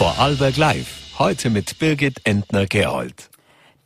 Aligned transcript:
Vorarlberg 0.00 0.56
Live. 0.56 1.18
Heute 1.18 1.50
mit 1.50 1.78
Birgit 1.78 2.22
Entner-Gerold. 2.24 3.28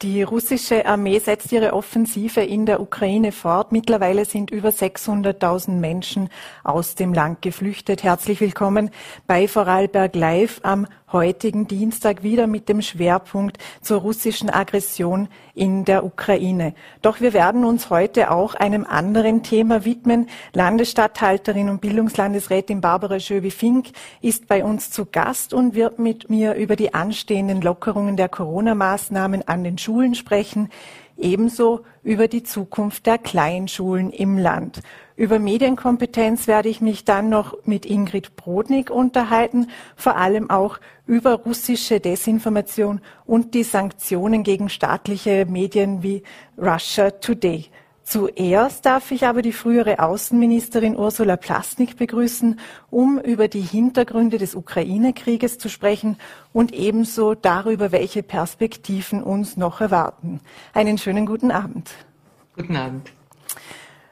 Die 0.00 0.22
russische 0.22 0.86
Armee 0.86 1.18
setzt 1.18 1.50
ihre 1.50 1.72
Offensive 1.72 2.40
in 2.40 2.66
der 2.66 2.78
Ukraine 2.80 3.32
fort. 3.32 3.72
Mittlerweile 3.72 4.24
sind 4.24 4.52
über 4.52 4.68
600.000 4.68 5.72
Menschen 5.72 6.28
aus 6.62 6.94
dem 6.94 7.14
Land 7.14 7.42
geflüchtet. 7.42 8.04
Herzlich 8.04 8.40
willkommen 8.40 8.90
bei 9.26 9.48
Vorarlberg 9.48 10.14
Live 10.14 10.60
am 10.62 10.86
heutigen 11.14 11.66
Dienstag 11.66 12.22
wieder 12.22 12.46
mit 12.46 12.68
dem 12.68 12.82
Schwerpunkt 12.82 13.56
zur 13.80 14.00
russischen 14.00 14.50
Aggression 14.50 15.28
in 15.54 15.86
der 15.86 16.04
Ukraine. 16.04 16.74
Doch 17.00 17.22
wir 17.22 17.32
werden 17.32 17.64
uns 17.64 17.88
heute 17.88 18.30
auch 18.30 18.54
einem 18.54 18.84
anderen 18.84 19.42
Thema 19.42 19.86
widmen. 19.86 20.28
Landesstatthalterin 20.52 21.70
und 21.70 21.80
Bildungslandesrätin 21.80 22.82
Barbara 22.82 23.18
Schöbi-Fink 23.18 23.92
ist 24.20 24.48
bei 24.48 24.62
uns 24.62 24.90
zu 24.90 25.06
Gast 25.06 25.54
und 25.54 25.74
wird 25.74 25.98
mit 25.98 26.28
mir 26.28 26.54
über 26.54 26.76
die 26.76 26.92
anstehenden 26.92 27.62
Lockerungen 27.62 28.18
der 28.18 28.28
Corona-Maßnahmen 28.28 29.48
an 29.48 29.64
den 29.64 29.78
Schulen 29.78 30.14
sprechen 30.14 30.68
ebenso 31.16 31.84
über 32.04 32.28
die 32.28 32.44
Zukunft 32.44 33.06
der 33.06 33.18
Kleinschulen 33.18 34.10
im 34.10 34.38
Land. 34.38 34.80
Über 35.16 35.38
Medienkompetenz 35.38 36.46
werde 36.46 36.68
ich 36.68 36.80
mich 36.80 37.04
dann 37.04 37.28
noch 37.28 37.56
mit 37.64 37.86
Ingrid 37.86 38.36
Brodnik 38.36 38.90
unterhalten, 38.90 39.68
vor 39.96 40.16
allem 40.16 40.50
auch 40.50 40.78
über 41.06 41.34
russische 41.34 42.00
Desinformation 42.00 43.00
und 43.24 43.54
die 43.54 43.62
Sanktionen 43.62 44.42
gegen 44.42 44.68
staatliche 44.68 45.46
Medien 45.46 46.02
wie 46.02 46.22
Russia 46.58 47.10
Today. 47.10 47.66
Zuerst 48.04 48.84
darf 48.84 49.10
ich 49.10 49.26
aber 49.26 49.40
die 49.40 49.52
frühere 49.52 49.98
Außenministerin 49.98 50.94
Ursula 50.94 51.38
Plasnik 51.38 51.96
begrüßen, 51.96 52.60
um 52.90 53.18
über 53.18 53.48
die 53.48 53.62
Hintergründe 53.62 54.36
des 54.36 54.54
Ukraine-Krieges 54.54 55.56
zu 55.56 55.70
sprechen 55.70 56.18
und 56.52 56.74
ebenso 56.74 57.34
darüber, 57.34 57.92
welche 57.92 58.22
Perspektiven 58.22 59.22
uns 59.22 59.56
noch 59.56 59.80
erwarten. 59.80 60.40
Einen 60.74 60.98
schönen 60.98 61.24
guten 61.24 61.50
Abend. 61.50 61.92
Guten 62.54 62.76
Abend. 62.76 63.10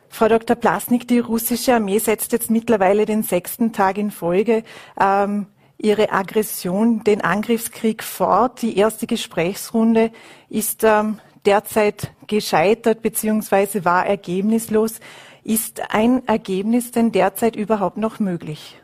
Frau 0.08 0.28
Dr. 0.28 0.56
Plasnik, 0.56 1.06
die 1.06 1.18
russische 1.18 1.74
Armee 1.74 1.98
setzt 1.98 2.32
jetzt 2.32 2.50
mittlerweile 2.50 3.04
den 3.04 3.22
sechsten 3.22 3.72
Tag 3.72 3.98
in 3.98 4.10
Folge 4.10 4.62
ähm, 4.98 5.46
ihre 5.76 6.12
Aggression, 6.12 7.04
den 7.04 7.20
Angriffskrieg 7.20 8.02
fort. 8.02 8.62
Die 8.62 8.76
erste 8.78 9.06
Gesprächsrunde 9.06 10.12
ist 10.48 10.82
ähm, 10.82 11.18
derzeit 11.46 12.12
gescheitert 12.26 13.02
bzw. 13.02 13.84
war 13.84 14.06
ergebnislos. 14.06 15.00
Ist 15.44 15.82
ein 15.92 16.26
Ergebnis 16.28 16.92
denn 16.92 17.10
derzeit 17.12 17.56
überhaupt 17.56 17.96
noch 17.96 18.20
möglich? 18.20 18.78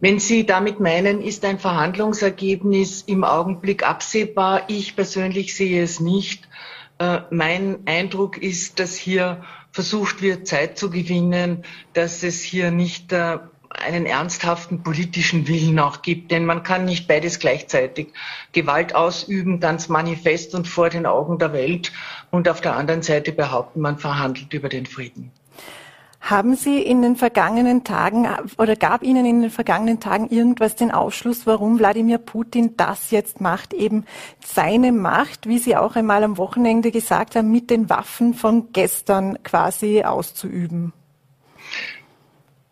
Wenn 0.00 0.20
Sie 0.20 0.46
damit 0.46 0.78
meinen, 0.78 1.22
ist 1.22 1.44
ein 1.44 1.58
Verhandlungsergebnis 1.58 3.02
im 3.02 3.24
Augenblick 3.24 3.82
absehbar? 3.82 4.62
Ich 4.68 4.94
persönlich 4.94 5.56
sehe 5.56 5.82
es 5.82 5.98
nicht. 5.98 6.48
Äh, 6.98 7.20
mein 7.30 7.86
Eindruck 7.86 8.38
ist, 8.38 8.78
dass 8.78 8.94
hier 8.94 9.42
versucht 9.72 10.22
wird, 10.22 10.46
Zeit 10.46 10.78
zu 10.78 10.90
gewinnen, 10.90 11.64
dass 11.94 12.22
es 12.22 12.42
hier 12.42 12.70
nicht 12.70 13.12
äh, 13.12 13.38
einen 13.70 14.06
ernsthaften 14.06 14.82
politischen 14.82 15.48
Willen 15.48 15.78
auch 15.78 16.02
gibt. 16.02 16.30
Denn 16.30 16.44
man 16.44 16.62
kann 16.62 16.84
nicht 16.84 17.08
beides 17.08 17.38
gleichzeitig 17.38 18.08
Gewalt 18.52 18.94
ausüben, 18.94 19.60
ganz 19.60 19.88
manifest 19.88 20.54
und 20.54 20.68
vor 20.68 20.90
den 20.90 21.06
Augen 21.06 21.38
der 21.38 21.52
Welt 21.52 21.92
und 22.30 22.48
auf 22.48 22.60
der 22.60 22.76
anderen 22.76 23.02
Seite 23.02 23.32
behaupten, 23.32 23.80
man 23.80 23.98
verhandelt 23.98 24.52
über 24.52 24.68
den 24.68 24.86
Frieden. 24.86 25.32
Haben 26.20 26.56
Sie 26.56 26.82
in 26.82 27.00
den 27.00 27.16
vergangenen 27.16 27.84
Tagen 27.84 28.28
oder 28.58 28.76
gab 28.76 29.02
Ihnen 29.02 29.24
in 29.24 29.40
den 29.40 29.50
vergangenen 29.50 30.00
Tagen 30.00 30.28
irgendwas 30.28 30.74
den 30.74 30.90
Aufschluss, 30.90 31.46
warum 31.46 31.78
Wladimir 31.78 32.18
Putin 32.18 32.76
das 32.76 33.12
jetzt 33.12 33.40
macht, 33.40 33.72
eben 33.72 34.04
seine 34.44 34.92
Macht, 34.92 35.48
wie 35.48 35.58
Sie 35.58 35.76
auch 35.76 35.96
einmal 35.96 36.24
am 36.24 36.36
Wochenende 36.36 36.90
gesagt 36.90 37.36
haben, 37.36 37.50
mit 37.50 37.70
den 37.70 37.88
Waffen 37.88 38.34
von 38.34 38.72
gestern 38.72 39.42
quasi 39.42 40.02
auszuüben? 40.02 40.92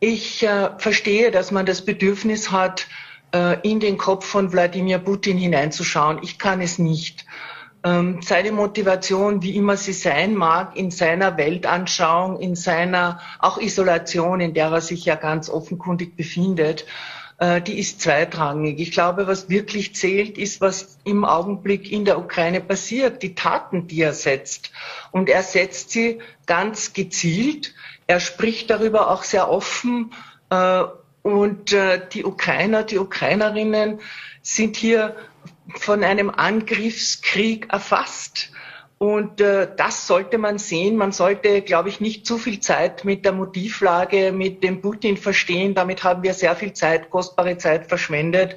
Ich 0.08 0.44
äh, 0.44 0.70
verstehe, 0.78 1.32
dass 1.32 1.50
man 1.50 1.66
das 1.66 1.84
Bedürfnis 1.84 2.52
hat, 2.52 2.86
äh, 3.34 3.58
in 3.68 3.80
den 3.80 3.98
Kopf 3.98 4.24
von 4.24 4.52
Wladimir 4.52 4.98
Putin 4.98 5.36
hineinzuschauen. 5.36 6.20
Ich 6.22 6.38
kann 6.38 6.60
es 6.60 6.78
nicht. 6.78 7.26
Ähm, 7.82 8.20
seine 8.22 8.52
Motivation, 8.52 9.42
wie 9.42 9.56
immer 9.56 9.76
sie 9.76 9.92
sein 9.92 10.36
mag, 10.36 10.76
in 10.76 10.92
seiner 10.92 11.36
Weltanschauung, 11.36 12.38
in 12.38 12.54
seiner 12.54 13.20
auch 13.40 13.58
Isolation, 13.58 14.38
in 14.38 14.54
der 14.54 14.68
er 14.68 14.80
sich 14.80 15.04
ja 15.06 15.16
ganz 15.16 15.50
offenkundig 15.50 16.14
befindet, 16.14 16.86
äh, 17.38 17.60
die 17.60 17.76
ist 17.76 18.00
zweitrangig. 18.00 18.78
Ich 18.78 18.92
glaube, 18.92 19.26
was 19.26 19.48
wirklich 19.50 19.96
zählt, 19.96 20.38
ist, 20.38 20.60
was 20.60 20.98
im 21.02 21.24
Augenblick 21.24 21.90
in 21.90 22.04
der 22.04 22.20
Ukraine 22.20 22.60
passiert, 22.60 23.24
die 23.24 23.34
Taten, 23.34 23.88
die 23.88 24.02
er 24.02 24.14
setzt. 24.14 24.70
Und 25.10 25.28
er 25.28 25.42
setzt 25.42 25.90
sie 25.90 26.20
ganz 26.46 26.92
gezielt. 26.92 27.74
Er 28.06 28.20
spricht 28.20 28.70
darüber 28.70 29.10
auch 29.10 29.24
sehr 29.24 29.50
offen. 29.50 30.12
Äh, 30.50 30.84
und 31.22 31.72
äh, 31.72 32.00
die 32.12 32.24
Ukrainer, 32.24 32.84
die 32.84 32.98
Ukrainerinnen 32.98 34.00
sind 34.42 34.76
hier 34.76 35.16
von 35.74 36.04
einem 36.04 36.30
Angriffskrieg 36.30 37.72
erfasst. 37.72 38.52
Und 38.98 39.40
äh, 39.40 39.68
das 39.76 40.06
sollte 40.06 40.38
man 40.38 40.58
sehen. 40.58 40.96
Man 40.96 41.12
sollte, 41.12 41.60
glaube 41.62 41.88
ich, 41.88 42.00
nicht 42.00 42.26
zu 42.26 42.38
viel 42.38 42.60
Zeit 42.60 43.04
mit 43.04 43.24
der 43.24 43.32
Motivlage, 43.32 44.32
mit 44.32 44.62
dem 44.62 44.80
Putin 44.80 45.16
verstehen. 45.16 45.74
Damit 45.74 46.02
haben 46.04 46.22
wir 46.22 46.32
sehr 46.32 46.56
viel 46.56 46.72
Zeit, 46.72 47.10
kostbare 47.10 47.58
Zeit 47.58 47.88
verschwendet. 47.88 48.56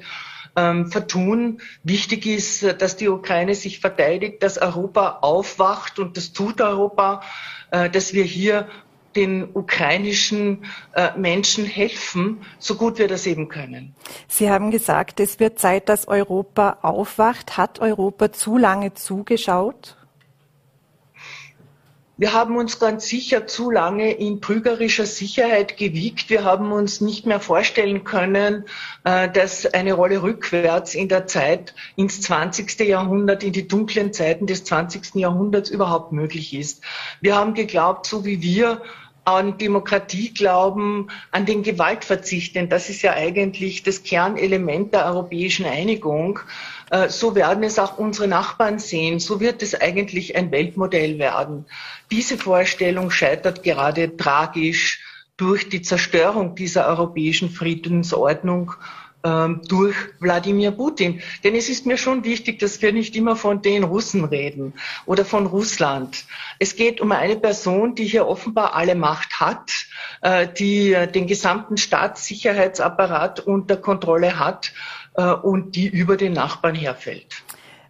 Ähm, 0.56 0.90
vertun. 0.90 1.60
Wichtig 1.84 2.26
ist, 2.26 2.62
dass 2.80 2.96
die 2.96 3.08
Ukraine 3.08 3.54
sich 3.54 3.80
verteidigt, 3.80 4.42
dass 4.42 4.58
Europa 4.58 5.18
aufwacht 5.20 5.98
und 5.98 6.16
das 6.16 6.32
tut 6.32 6.60
Europa, 6.60 7.22
äh, 7.70 7.88
dass 7.88 8.14
wir 8.14 8.24
hier 8.24 8.68
den 9.16 9.48
ukrainischen 9.54 10.64
äh, 10.94 11.16
Menschen 11.16 11.64
helfen, 11.64 12.42
so 12.58 12.76
gut 12.76 12.98
wir 12.98 13.08
das 13.08 13.26
eben 13.26 13.48
können. 13.48 13.94
Sie 14.28 14.50
haben 14.50 14.70
gesagt, 14.70 15.20
es 15.20 15.40
wird 15.40 15.58
Zeit, 15.58 15.88
dass 15.88 16.08
Europa 16.08 16.78
aufwacht. 16.82 17.56
Hat 17.56 17.80
Europa 17.80 18.32
zu 18.32 18.56
lange 18.56 18.94
zugeschaut? 18.94 19.96
Wir 22.20 22.34
haben 22.34 22.58
uns 22.58 22.78
ganz 22.78 23.08
sicher 23.08 23.46
zu 23.46 23.70
lange 23.70 24.12
in 24.12 24.42
trügerischer 24.42 25.06
Sicherheit 25.06 25.78
gewiegt. 25.78 26.28
Wir 26.28 26.44
haben 26.44 26.70
uns 26.70 27.00
nicht 27.00 27.24
mehr 27.24 27.40
vorstellen 27.40 28.04
können, 28.04 28.66
äh, 29.04 29.30
dass 29.30 29.64
eine 29.64 29.94
Rolle 29.94 30.22
rückwärts 30.22 30.94
in 30.94 31.08
der 31.08 31.26
Zeit 31.26 31.74
ins 31.96 32.20
20. 32.20 32.78
Jahrhundert, 32.80 33.42
in 33.42 33.54
die 33.54 33.66
dunklen 33.66 34.12
Zeiten 34.12 34.46
des 34.46 34.64
20. 34.64 35.14
Jahrhunderts 35.14 35.70
überhaupt 35.70 36.12
möglich 36.12 36.52
ist. 36.52 36.84
Wir 37.22 37.36
haben 37.36 37.54
geglaubt, 37.54 38.04
so 38.04 38.26
wie 38.26 38.42
wir 38.42 38.82
an 39.24 39.56
Demokratie 39.56 40.34
glauben, 40.34 41.08
an 41.30 41.46
den 41.46 41.62
Gewaltverzicht, 41.62 42.54
denn 42.54 42.68
das 42.68 42.90
ist 42.90 43.00
ja 43.00 43.12
eigentlich 43.12 43.82
das 43.82 44.02
Kernelement 44.02 44.92
der 44.92 45.06
europäischen 45.06 45.64
Einigung. 45.64 46.40
Äh, 46.90 47.08
so 47.08 47.34
werden 47.34 47.62
es 47.62 47.78
auch 47.78 47.98
unsere 47.98 48.28
Nachbarn 48.28 48.78
sehen. 48.78 49.20
So 49.20 49.40
wird 49.40 49.62
es 49.62 49.80
eigentlich 49.80 50.36
ein 50.36 50.50
Weltmodell 50.50 51.18
werden. 51.18 51.66
Diese 52.10 52.36
Vorstellung 52.36 53.10
scheitert 53.10 53.62
gerade 53.62 54.16
tragisch 54.16 55.02
durch 55.36 55.68
die 55.68 55.80
Zerstörung 55.80 56.54
dieser 56.54 56.86
europäischen 56.86 57.48
Friedensordnung 57.48 58.74
ähm, 59.22 59.60
durch 59.68 59.96
Wladimir 60.18 60.70
Putin. 60.72 61.20
Denn 61.44 61.54
es 61.54 61.68
ist 61.68 61.86
mir 61.86 61.96
schon 61.96 62.24
wichtig, 62.24 62.58
dass 62.58 62.82
wir 62.82 62.92
nicht 62.92 63.14
immer 63.16 63.36
von 63.36 63.62
den 63.62 63.84
Russen 63.84 64.24
reden 64.24 64.74
oder 65.06 65.24
von 65.24 65.46
Russland. 65.46 66.24
Es 66.58 66.74
geht 66.74 67.00
um 67.00 67.12
eine 67.12 67.36
Person, 67.36 67.94
die 67.94 68.04
hier 68.04 68.26
offenbar 68.26 68.74
alle 68.74 68.94
Macht 68.94 69.40
hat, 69.40 69.70
äh, 70.22 70.48
die 70.48 70.96
den 71.14 71.26
gesamten 71.26 71.76
Staatssicherheitsapparat 71.76 73.40
unter 73.40 73.76
Kontrolle 73.76 74.38
hat 74.38 74.72
und 75.14 75.74
die 75.76 75.88
über 75.88 76.16
den 76.16 76.32
Nachbarn 76.32 76.74
herfällt. 76.74 77.42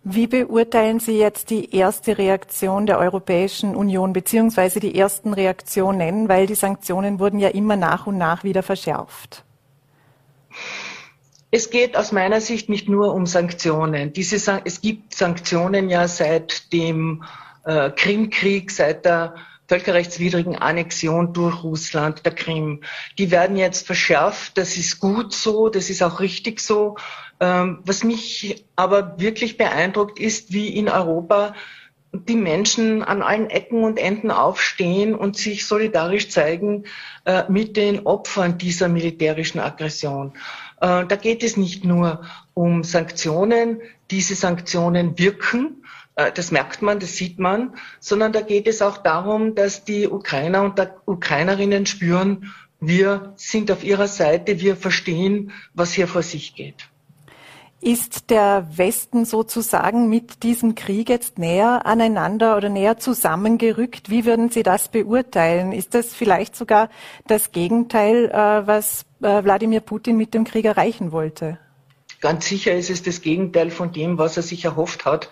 Wie 0.03 0.27
beurteilen 0.27 0.99
Sie 0.99 1.19
jetzt 1.19 1.51
die 1.51 1.75
erste 1.77 2.17
Reaktion 2.17 2.87
der 2.87 2.99
Europäischen 2.99 3.77
Union 3.77 4.15
beziehungsweise 4.15 4.81
die 4.81 4.99
ersten 4.99 5.35
Reaktionen, 5.35 6.29
weil 6.29 6.47
die 6.47 6.55
Sanktionen 6.55 7.19
wurden 7.19 7.39
ja 7.39 7.51
immer 7.51 7.77
nach 7.77 8.07
und 8.07 8.17
nach 8.17 8.43
wieder 8.43 8.63
verschärft? 8.63 9.45
Es 11.51 11.69
geht 11.69 11.97
aus 11.97 12.13
meiner 12.13 12.41
Sicht 12.41 12.71
nicht 12.71 12.89
nur 12.89 13.13
um 13.13 13.27
Sanktionen. 13.27 14.13
Diese, 14.15 14.63
es 14.65 14.81
gibt 14.81 15.15
Sanktionen 15.15 15.91
ja 15.91 16.09
seit 16.09 16.73
dem 16.73 17.25
äh, 17.65 17.91
Krimkrieg, 17.91 18.71
seit 18.71 19.05
der 19.05 19.35
völkerrechtswidrigen 19.71 20.57
Annexion 20.57 21.33
durch 21.33 21.63
Russland 21.63 22.27
der 22.27 22.35
Krim. 22.35 22.81
Die 23.19 23.31
werden 23.31 23.57
jetzt 23.57 23.87
verschärft. 23.87 24.59
Das 24.59 24.77
ist 24.77 24.99
gut 24.99 25.33
so, 25.33 25.69
das 25.69 25.91
ist 25.91 26.03
auch 26.03 26.19
richtig 26.19 26.59
so. 26.59 26.97
Ähm, 27.39 27.79
was 27.85 28.03
mich 28.03 28.67
aber 28.75 29.21
wirklich 29.21 29.57
beeindruckt 29.57 30.19
ist, 30.19 30.53
wie 30.53 30.67
in 30.77 30.89
Europa 30.89 31.55
die 32.13 32.35
Menschen 32.35 33.05
an 33.05 33.23
allen 33.23 33.49
Ecken 33.49 33.85
und 33.85 34.01
Enden 34.01 34.33
aufstehen 34.33 35.15
und 35.15 35.37
sich 35.37 35.65
solidarisch 35.65 36.31
zeigen 36.31 36.87
äh, 37.25 37.45
mit 37.49 37.77
den 37.77 38.07
Opfern 38.07 38.59
dieser 38.59 38.89
militärischen 38.89 39.61
Aggression. 39.61 40.33
Äh, 40.81 41.07
da 41.07 41.15
geht 41.15 41.45
es 41.45 41.57
nicht 41.57 41.85
nur 41.85 42.23
um 42.55 42.83
Sanktionen, 42.83 43.81
diese 44.11 44.35
Sanktionen 44.35 45.17
wirken, 45.17 45.80
das 46.35 46.51
merkt 46.51 46.83
man, 46.83 47.01
das 47.01 47.17
sieht 47.17 47.39
man, 47.39 47.75
sondern 48.01 48.33
da 48.33 48.41
geht 48.41 48.67
es 48.67 48.83
auch 48.83 48.99
darum, 48.99 49.55
dass 49.55 49.85
die 49.85 50.09
Ukrainer 50.09 50.63
und 50.63 50.81
Ukrainerinnen 51.07 51.87
spüren, 51.87 52.53
wir 52.81 53.35
sind 53.37 53.71
auf 53.71 53.85
ihrer 53.85 54.09
Seite, 54.09 54.61
wir 54.61 54.75
verstehen, 54.75 55.53
was 55.75 55.93
hier 55.93 56.09
vor 56.09 56.23
sich 56.23 56.55
geht. 56.55 56.89
Ist 57.83 58.29
der 58.29 58.67
Westen 58.75 59.25
sozusagen 59.25 60.11
mit 60.11 60.43
diesem 60.43 60.75
Krieg 60.75 61.09
jetzt 61.09 61.39
näher 61.39 61.87
aneinander 61.87 62.59
oder 62.59 62.69
näher 62.69 62.99
zusammengerückt? 62.99 64.11
Wie 64.11 64.27
würden 64.27 64.51
Sie 64.51 64.63
das 64.63 64.89
beurteilen? 64.89 65.73
Ist 65.73 65.95
das 65.95 66.15
vielleicht 66.15 66.57
sogar 66.57 66.91
das 67.27 67.53
Gegenteil, 67.53 68.27
äh, 68.27 68.67
was 68.67 69.07
äh, 69.23 69.43
Wladimir 69.43 69.81
Putin 69.81 70.19
mit 70.19 70.35
dem 70.35 70.45
Krieg 70.45 70.67
erreichen 70.67 71.11
wollte? 71.11 71.59
Ganz 72.21 72.47
sicher 72.47 72.75
ist 72.75 72.91
es 72.91 73.03
das 73.03 73.23
Gegenteil 73.23 73.71
von 73.71 73.93
dem, 73.93 74.19
was 74.19 74.37
er 74.37 74.43
sich 74.43 74.67
erhofft 74.67 75.07
hat. 75.07 75.31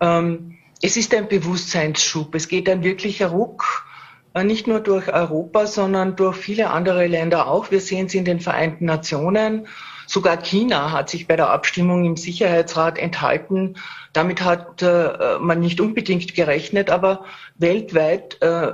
Ähm, 0.00 0.58
es 0.82 0.96
ist 0.96 1.14
ein 1.14 1.28
Bewusstseinsschub. 1.28 2.34
Es 2.34 2.48
geht 2.48 2.68
ein 2.68 2.82
wirklicher 2.82 3.28
Ruck, 3.28 3.86
äh, 4.34 4.44
nicht 4.44 4.66
nur 4.66 4.80
durch 4.80 5.12
Europa, 5.12 5.66
sondern 5.66 6.16
durch 6.16 6.36
viele 6.36 6.70
andere 6.70 7.06
Länder 7.06 7.48
auch. 7.48 7.70
Wir 7.70 7.80
sehen 7.80 8.06
es 8.06 8.14
in 8.14 8.24
den 8.24 8.40
Vereinten 8.40 8.84
Nationen. 8.84 9.66
Sogar 10.06 10.36
China 10.36 10.92
hat 10.92 11.10
sich 11.10 11.26
bei 11.26 11.34
der 11.36 11.50
Abstimmung 11.50 12.04
im 12.04 12.16
Sicherheitsrat 12.16 12.98
enthalten. 12.98 13.74
Damit 14.12 14.42
hat 14.42 14.82
äh, 14.82 15.38
man 15.40 15.60
nicht 15.60 15.80
unbedingt 15.80 16.34
gerechnet, 16.34 16.90
aber 16.90 17.24
weltweit 17.56 18.40
äh, 18.40 18.72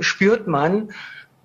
spürt 0.00 0.48
man, 0.48 0.92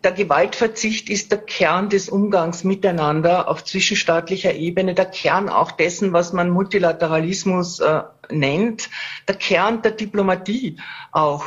der 0.03 0.11
Gewaltverzicht 0.11 1.09
ist 1.09 1.31
der 1.31 1.39
Kern 1.39 1.89
des 1.89 2.09
Umgangs 2.09 2.63
miteinander 2.63 3.49
auf 3.49 3.63
zwischenstaatlicher 3.63 4.53
Ebene, 4.53 4.93
der 4.93 5.05
Kern 5.05 5.49
auch 5.49 5.71
dessen, 5.71 6.13
was 6.13 6.31
man 6.33 6.49
Multilateralismus 6.49 7.79
äh, 7.79 8.03
nennt, 8.29 8.89
der 9.27 9.35
Kern 9.35 9.81
der 9.81 9.91
Diplomatie 9.91 10.77
auch. 11.11 11.43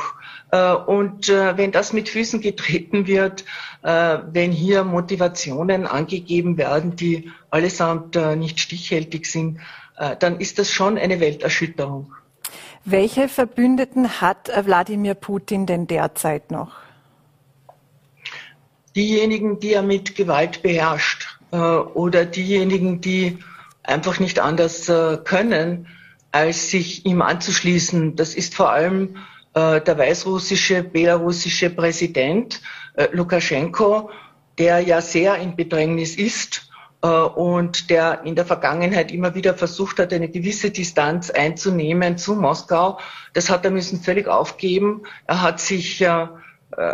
Äh, 0.51 0.73
und 0.73 1.29
äh, 1.29 1.57
wenn 1.57 1.71
das 1.71 1.93
mit 1.93 2.09
Füßen 2.09 2.39
getreten 2.39 3.07
wird, 3.07 3.43
äh, 3.81 4.19
wenn 4.31 4.51
hier 4.51 4.83
Motivationen 4.83 5.87
angegeben 5.87 6.57
werden, 6.57 6.95
die 6.95 7.31
allesamt 7.49 8.15
nicht 8.37 8.59
stichhaltig 8.59 9.27
sind, 9.27 9.59
dann 10.17 10.39
ist 10.39 10.57
das 10.57 10.71
schon 10.71 10.97
eine 10.97 11.19
Welterschütterung. 11.19 12.15
Welche 12.83 13.29
Verbündeten 13.29 14.21
hat 14.21 14.49
Wladimir 14.65 15.13
Putin 15.13 15.67
denn 15.67 15.85
derzeit 15.85 16.49
noch? 16.49 16.82
Diejenigen, 18.95 19.59
die 19.59 19.73
er 19.73 19.81
mit 19.81 20.15
Gewalt 20.15 20.61
beherrscht 20.61 21.39
oder 21.51 22.25
diejenigen, 22.25 23.01
die 23.01 23.37
einfach 23.83 24.19
nicht 24.19 24.39
anders 24.39 24.91
können, 25.23 25.87
als 26.31 26.71
sich 26.71 27.05
ihm 27.05 27.21
anzuschließen. 27.21 28.15
Das 28.15 28.33
ist 28.33 28.55
vor 28.55 28.71
allem 28.71 29.17
äh, 29.53 29.81
der 29.81 29.97
weißrussische, 29.97 30.83
belarussische 30.83 31.69
Präsident 31.69 32.59
äh, 32.95 33.07
Lukaschenko, 33.11 34.09
der 34.57 34.79
ja 34.79 34.99
sehr 34.99 35.35
in 35.35 35.55
Bedrängnis 35.55 36.15
ist 36.15 36.69
äh, 37.03 37.07
und 37.07 37.91
der 37.91 38.23
in 38.23 38.35
der 38.35 38.47
Vergangenheit 38.47 39.11
immer 39.11 39.35
wieder 39.35 39.53
versucht 39.53 39.99
hat, 39.99 40.11
eine 40.11 40.27
gewisse 40.27 40.71
Distanz 40.71 41.29
einzunehmen 41.29 42.17
zu 42.17 42.33
Moskau. 42.33 42.99
Das 43.33 43.51
hat 43.51 43.63
er 43.63 43.71
müssen 43.71 44.01
völlig 44.01 44.27
aufgeben. 44.27 45.03
Er 45.27 45.43
hat 45.43 45.59
sich 45.59 46.01
äh, 46.01 46.27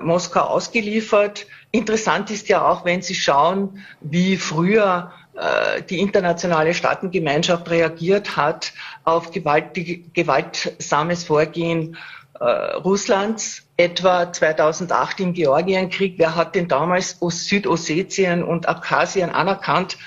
Moskau 0.02 0.42
ausgeliefert. 0.42 1.48
Interessant 1.72 2.32
ist 2.32 2.50
ja 2.50 2.68
auch, 2.68 2.84
wenn 2.84 3.02
Sie 3.02 3.16
schauen, 3.16 3.86
wie 4.02 4.38
früher 4.38 5.12
äh, 5.36 5.84
die 5.84 6.00
internationale 6.00 6.74
Staatengemeinschaft 6.74 7.70
reagiert 7.70 8.36
hat 8.36 8.74
auf 9.04 9.32
gewaltig, 9.32 10.14
gewaltsames 10.14 11.24
Vorgehen 11.24 11.96
äh, 12.40 12.44
Russlands, 12.44 13.68
etwa 13.78 14.34
2008 14.34 15.20
im 15.20 15.34
Georgienkrieg. 15.34 16.16
Wer 16.18 16.36
hat 16.36 16.56
denn 16.56 16.68
damals 16.68 17.20
Südossetien 17.22 18.44
und 18.44 18.68
Abkhazien 18.68 19.30
anerkannt? 19.30 19.98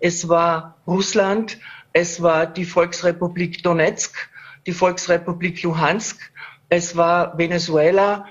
Es 0.00 0.28
war 0.28 0.76
Russland, 0.86 1.58
es 1.92 2.20
war 2.20 2.46
die 2.46 2.64
Volksrepublik 2.64 3.62
Donetsk, 3.62 4.28
die 4.66 4.72
Volksrepublik 4.72 5.62
Luhansk, 5.62 6.18
es 6.68 6.96
war 6.96 7.38
Venezuela, 7.38 8.26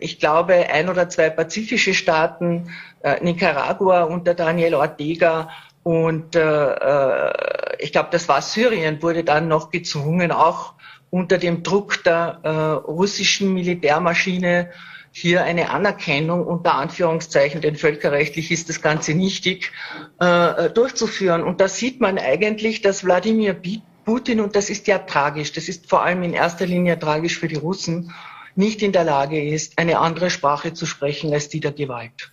ich 0.00 0.18
glaube 0.18 0.54
ein 0.70 0.88
oder 0.88 1.08
zwei 1.08 1.30
pazifische 1.30 1.94
Staaten, 1.94 2.70
äh, 3.02 3.22
Nicaragua 3.22 4.02
unter 4.02 4.34
Daniel 4.34 4.74
Ortega 4.74 5.48
und 5.82 6.36
äh, 6.36 7.32
ich 7.78 7.92
glaube, 7.92 8.08
das 8.10 8.28
war 8.28 8.42
Syrien, 8.42 9.02
wurde 9.02 9.24
dann 9.24 9.48
noch 9.48 9.70
gezwungen, 9.70 10.32
auch 10.32 10.74
unter 11.10 11.38
dem 11.38 11.62
Druck 11.62 12.04
der 12.04 12.40
äh, 12.42 12.48
russischen 12.50 13.54
Militärmaschine 13.54 14.70
hier 15.12 15.44
eine 15.44 15.70
Anerkennung 15.70 16.46
unter 16.46 16.74
Anführungszeichen, 16.74 17.60
denn 17.60 17.76
völkerrechtlich 17.76 18.50
ist 18.50 18.68
das 18.68 18.82
Ganze 18.82 19.14
nichtig, 19.14 19.72
äh, 20.20 20.68
durchzuführen. 20.70 21.42
Und 21.42 21.60
da 21.60 21.68
sieht 21.68 22.00
man 22.00 22.18
eigentlich, 22.18 22.82
dass 22.82 23.04
Wladimir 23.04 23.56
Putin, 24.04 24.40
und 24.40 24.56
das 24.56 24.70
ist 24.70 24.86
ja 24.86 24.98
tragisch, 24.98 25.52
das 25.52 25.68
ist 25.68 25.88
vor 25.88 26.02
allem 26.02 26.22
in 26.22 26.34
erster 26.34 26.66
Linie 26.66 26.98
tragisch 26.98 27.38
für 27.38 27.48
die 27.48 27.56
Russen, 27.56 28.12
nicht 28.58 28.82
in 28.82 28.92
der 28.92 29.04
Lage 29.04 29.42
ist, 29.42 29.78
eine 29.78 30.00
andere 30.00 30.30
Sprache 30.30 30.74
zu 30.74 30.84
sprechen 30.84 31.32
als 31.32 31.48
die 31.48 31.60
der 31.60 31.72
Gewalt. 31.72 32.32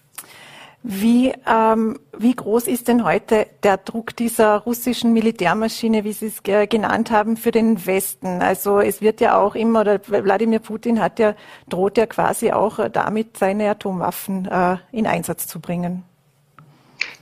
Wie, 0.81 1.33
ähm, 1.47 1.99
wie 2.15 2.35
groß 2.35 2.67
ist 2.67 2.87
denn 2.87 3.03
heute 3.03 3.47
der 3.63 3.77
Druck 3.77 4.15
dieser 4.15 4.57
russischen 4.57 5.13
Militärmaschine, 5.13 6.03
wie 6.03 6.13
Sie 6.13 6.27
es 6.27 6.43
genannt 6.43 7.09
haben, 7.09 7.37
für 7.37 7.49
den 7.49 7.87
Westen? 7.87 8.41
Also 8.41 8.79
es 8.79 9.01
wird 9.01 9.19
ja 9.19 9.39
auch 9.39 9.55
immer, 9.55 9.81
oder 9.81 9.99
Wladimir 10.07 10.59
Putin 10.59 11.01
hat 11.01 11.17
ja, 11.17 11.35
droht 11.69 11.97
ja 11.97 12.05
quasi 12.05 12.51
auch 12.51 12.87
damit, 12.89 13.37
seine 13.37 13.69
Atomwaffen 13.69 14.45
äh, 14.45 14.77
in 14.91 15.07
Einsatz 15.07 15.47
zu 15.47 15.59
bringen. 15.59 16.03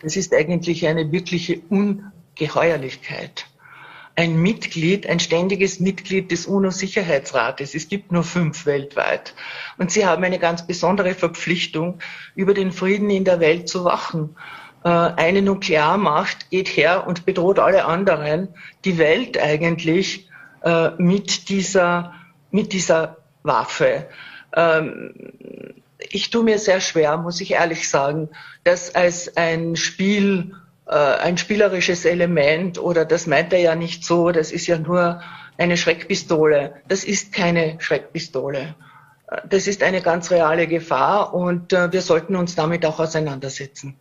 Das 0.02 0.18
ist 0.18 0.34
eigentlich 0.34 0.86
eine 0.88 1.10
wirkliche 1.12 1.62
Ungeheuerlichkeit 1.70 3.46
ein 4.16 4.42
Mitglied, 4.42 5.08
ein 5.08 5.20
ständiges 5.20 5.80
Mitglied 5.80 6.32
des 6.32 6.46
UNO-Sicherheitsrates. 6.46 7.74
Es 7.74 7.88
gibt 7.88 8.12
nur 8.12 8.24
fünf 8.24 8.66
weltweit. 8.66 9.34
Und 9.78 9.92
sie 9.92 10.06
haben 10.06 10.24
eine 10.24 10.40
ganz 10.40 10.68
besondere 10.68 11.16
Verpflichtung, 11.16 12.00
über 12.36 12.54
den 12.54 12.72
Frieden 12.72 13.10
in 13.10 13.26
der 13.26 13.40
Welt 13.40 13.68
zu 13.68 13.86
wachen. 13.86 14.36
Äh, 14.84 14.90
eine 14.90 15.42
Nuklearmacht 15.42 16.52
geht 16.52 16.70
her 16.70 17.08
und 17.08 17.26
bedroht 17.26 17.58
alle 17.58 17.86
anderen, 17.86 18.50
die 18.86 19.00
Welt 19.00 19.38
eigentlich 19.40 20.30
äh, 20.64 20.92
mit 20.98 21.50
dieser, 21.50 22.14
mit 22.52 22.72
dieser 22.72 23.18
Waffe. 23.42 24.08
Ähm, 24.56 25.14
ich 25.98 26.30
tue 26.30 26.44
mir 26.44 26.60
sehr 26.60 26.82
schwer, 26.82 27.18
muss 27.18 27.42
ich 27.42 27.52
ehrlich 27.52 27.90
sagen, 27.90 28.30
das 28.64 28.94
als 28.94 29.38
ein 29.38 29.76
Spiel 29.76 30.54
ein 30.86 31.38
spielerisches 31.38 32.06
Element 32.06 32.78
oder 32.78 33.06
das 33.06 33.26
meint 33.26 33.54
er 33.54 33.60
ja 33.60 33.76
nicht 33.76 34.04
so, 34.04 34.32
das 34.32 34.52
ist 34.52 34.68
ja 34.68 34.78
nur 34.78 35.22
eine 35.58 35.78
Schreckpistole. 35.78 36.76
Das 36.88 37.04
ist 37.04 37.34
keine 37.34 37.80
Schreckpistole. 37.80 38.76
Äh, 39.28 39.42
das 39.48 39.68
ist 39.68 39.84
eine 39.84 40.02
ganz 40.02 40.32
reale 40.32 40.68
Gefahr 40.68 41.34
und 41.34 41.74
äh, 41.74 41.92
wir 41.92 42.02
sollten 42.02 42.36
uns 42.36 42.56
damit 42.56 42.86
auch 42.86 43.00
auseinandersetzen. 43.00 43.96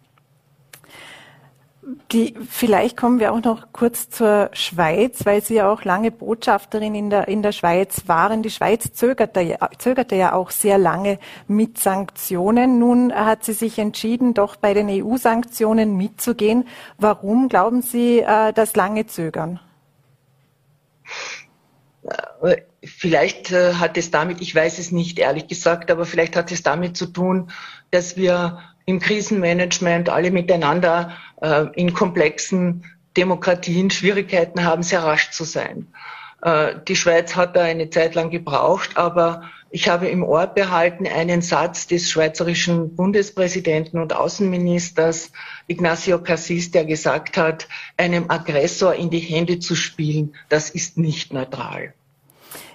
Die, 2.12 2.34
vielleicht 2.48 2.96
kommen 2.96 3.18
wir 3.18 3.32
auch 3.32 3.42
noch 3.42 3.72
kurz 3.72 4.08
zur 4.08 4.50
Schweiz, 4.52 5.26
weil 5.26 5.42
Sie 5.42 5.54
ja 5.54 5.68
auch 5.68 5.82
lange 5.82 6.12
Botschafterin 6.12 6.94
in 6.94 7.10
der, 7.10 7.26
in 7.26 7.42
der 7.42 7.50
Schweiz 7.50 8.02
waren. 8.06 8.44
Die 8.44 8.50
Schweiz 8.50 8.92
zögerte 8.92 9.40
ja, 9.40 9.68
zögerte 9.78 10.14
ja 10.14 10.32
auch 10.32 10.52
sehr 10.52 10.78
lange 10.78 11.18
mit 11.48 11.78
Sanktionen. 11.78 12.78
Nun 12.78 13.12
hat 13.12 13.44
sie 13.44 13.52
sich 13.52 13.80
entschieden, 13.80 14.32
doch 14.32 14.54
bei 14.54 14.74
den 14.74 14.88
EU-Sanktionen 14.88 15.96
mitzugehen. 15.96 16.68
Warum 16.98 17.48
glauben 17.48 17.82
Sie 17.82 18.20
äh, 18.20 18.52
das 18.52 18.76
lange 18.76 19.06
Zögern? 19.08 19.58
Vielleicht 22.84 23.50
äh, 23.50 23.74
hat 23.74 23.96
es 23.96 24.12
damit, 24.12 24.40
ich 24.40 24.54
weiß 24.54 24.78
es 24.78 24.92
nicht 24.92 25.18
ehrlich 25.18 25.48
gesagt, 25.48 25.90
aber 25.90 26.06
vielleicht 26.06 26.36
hat 26.36 26.52
es 26.52 26.62
damit 26.62 26.96
zu 26.96 27.06
tun, 27.06 27.50
dass 27.90 28.16
wir 28.16 28.60
im 28.84 29.00
Krisenmanagement 29.00 30.08
alle 30.08 30.30
miteinander 30.30 31.12
äh, 31.40 31.66
in 31.74 31.92
komplexen 31.94 32.84
Demokratien 33.16 33.90
Schwierigkeiten 33.90 34.64
haben, 34.64 34.82
sehr 34.82 35.02
rasch 35.02 35.30
zu 35.30 35.44
sein. 35.44 35.88
Äh, 36.42 36.74
die 36.88 36.96
Schweiz 36.96 37.36
hat 37.36 37.56
da 37.56 37.62
eine 37.62 37.90
Zeit 37.90 38.14
lang 38.14 38.30
gebraucht, 38.30 38.96
aber 38.96 39.42
ich 39.70 39.88
habe 39.88 40.08
im 40.08 40.22
Ohr 40.22 40.46
behalten 40.46 41.06
einen 41.06 41.40
Satz 41.40 41.86
des 41.86 42.10
schweizerischen 42.10 42.94
Bundespräsidenten 42.94 43.98
und 43.98 44.14
Außenministers 44.14 45.32
Ignacio 45.66 46.22
Cassis, 46.22 46.70
der 46.70 46.84
gesagt 46.84 47.38
hat, 47.38 47.68
einem 47.96 48.30
Aggressor 48.30 48.94
in 48.94 49.08
die 49.08 49.20
Hände 49.20 49.60
zu 49.60 49.74
spielen, 49.74 50.34
das 50.50 50.68
ist 50.68 50.98
nicht 50.98 51.32
neutral. 51.32 51.94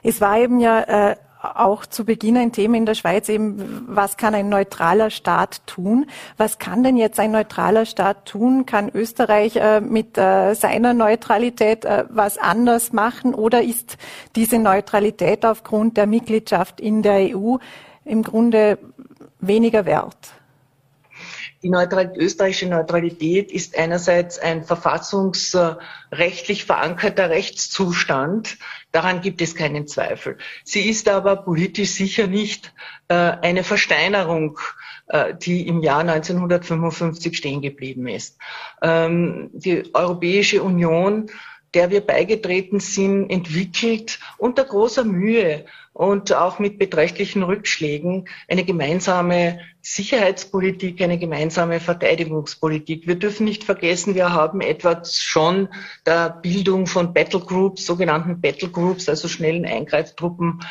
Es 0.02 0.22
war 0.22 0.40
eben 0.40 0.60
ja 0.60 1.12
äh, 1.12 1.16
auch 1.56 1.86
zu 1.86 2.06
Beginn 2.06 2.38
ein 2.38 2.51
Thema 2.51 2.77
in 2.77 2.86
der 2.86 2.96
Schweiz 2.96 3.30
eben, 3.30 3.86
was 3.88 4.18
kann 4.18 4.36
ein 4.36 4.50
neutraler 4.50 5.10
Staat 5.10 5.66
tun? 5.66 6.06
Was 6.38 6.60
kann 6.60 6.84
denn 6.84 6.98
jetzt 6.98 7.20
ein 7.20 7.32
neutraler 7.32 7.86
Staat 7.86 8.25
tun? 8.25 8.66
Kann 8.66 8.89
Österreich 8.94 9.56
äh, 9.56 9.82
mit 9.82 10.18
äh, 10.18 10.54
seiner 10.54 10.94
Neutralität 10.94 11.86
äh, 11.86 12.06
was 12.10 12.38
anders 12.38 12.94
machen 12.94 13.34
oder 13.34 13.63
ist 13.63 13.98
diese 14.36 14.60
Neutralität 14.60 15.46
aufgrund 15.46 15.98
der 15.98 16.08
Mitgliedschaft 16.08 16.80
in 16.80 17.01
der 17.01 17.36
EU 17.36 17.58
im 18.06 18.24
Grunde 18.24 18.77
weniger 19.39 19.86
wert? 19.86 20.37
Die 21.68 21.72
Neutral 21.72 22.14
österreichische 22.16 22.70
Neutralität 22.70 23.52
ist 23.52 23.78
einerseits 23.78 24.40
ein 24.40 24.64
verfassungsrechtlich 24.64 26.64
verankerter 26.64 27.30
Rechtszustand. 27.30 28.58
Daran 28.94 29.20
gibt 29.20 29.42
es 29.42 29.54
keinen 29.54 29.86
Zweifel. 29.86 30.38
Sie 30.64 30.88
ist 30.88 31.10
aber 31.10 31.36
politisch 31.36 31.90
sicher 31.90 32.28
nicht 32.28 32.74
äh, 33.10 33.16
eine 33.16 33.66
Versteinerung, 33.66 34.58
äh, 35.08 35.36
die 35.36 35.68
im 35.68 35.82
Jahr 35.82 36.00
1955 36.00 37.36
stehen 37.36 37.62
geblieben 37.62 38.08
ist. 38.08 38.38
Ähm, 38.82 39.50
die 39.52 39.94
Europäische 39.94 40.64
Union 40.64 41.30
der 41.77 41.91
wir 41.91 42.01
beigetreten 42.01 42.79
sind, 42.79 43.29
entwickelt 43.29 44.17
unter 44.39 44.63
großer 44.63 45.03
Mühe 45.03 45.63
und 45.93 46.34
auch 46.34 46.57
mit 46.57 46.79
beträchtlichen 46.79 47.43
Rückschlägen 47.43 48.27
eine 48.48 48.63
gemeinsame 48.63 49.60
Sicherheitspolitik, 49.84 51.00
eine 51.03 51.19
gemeinsame 51.19 51.79
Verteidigungspolitik. 51.79 53.05
Wir 53.05 53.13
dürfen 53.13 53.43
nicht 53.43 53.63
vergessen, 53.63 54.15
wir 54.15 54.34
haben 54.34 54.62
etwa 54.62 55.05
schon 55.05 55.69
der 56.07 56.31
Bildung 56.41 56.88
von 56.88 57.13
Battlegroups, 57.13 57.86
sogenannten 57.86 58.41
Battlegroups, 58.41 59.07
also 59.07 59.27
schnellen 59.27 59.67
Eingreiftruppen, 59.67 60.62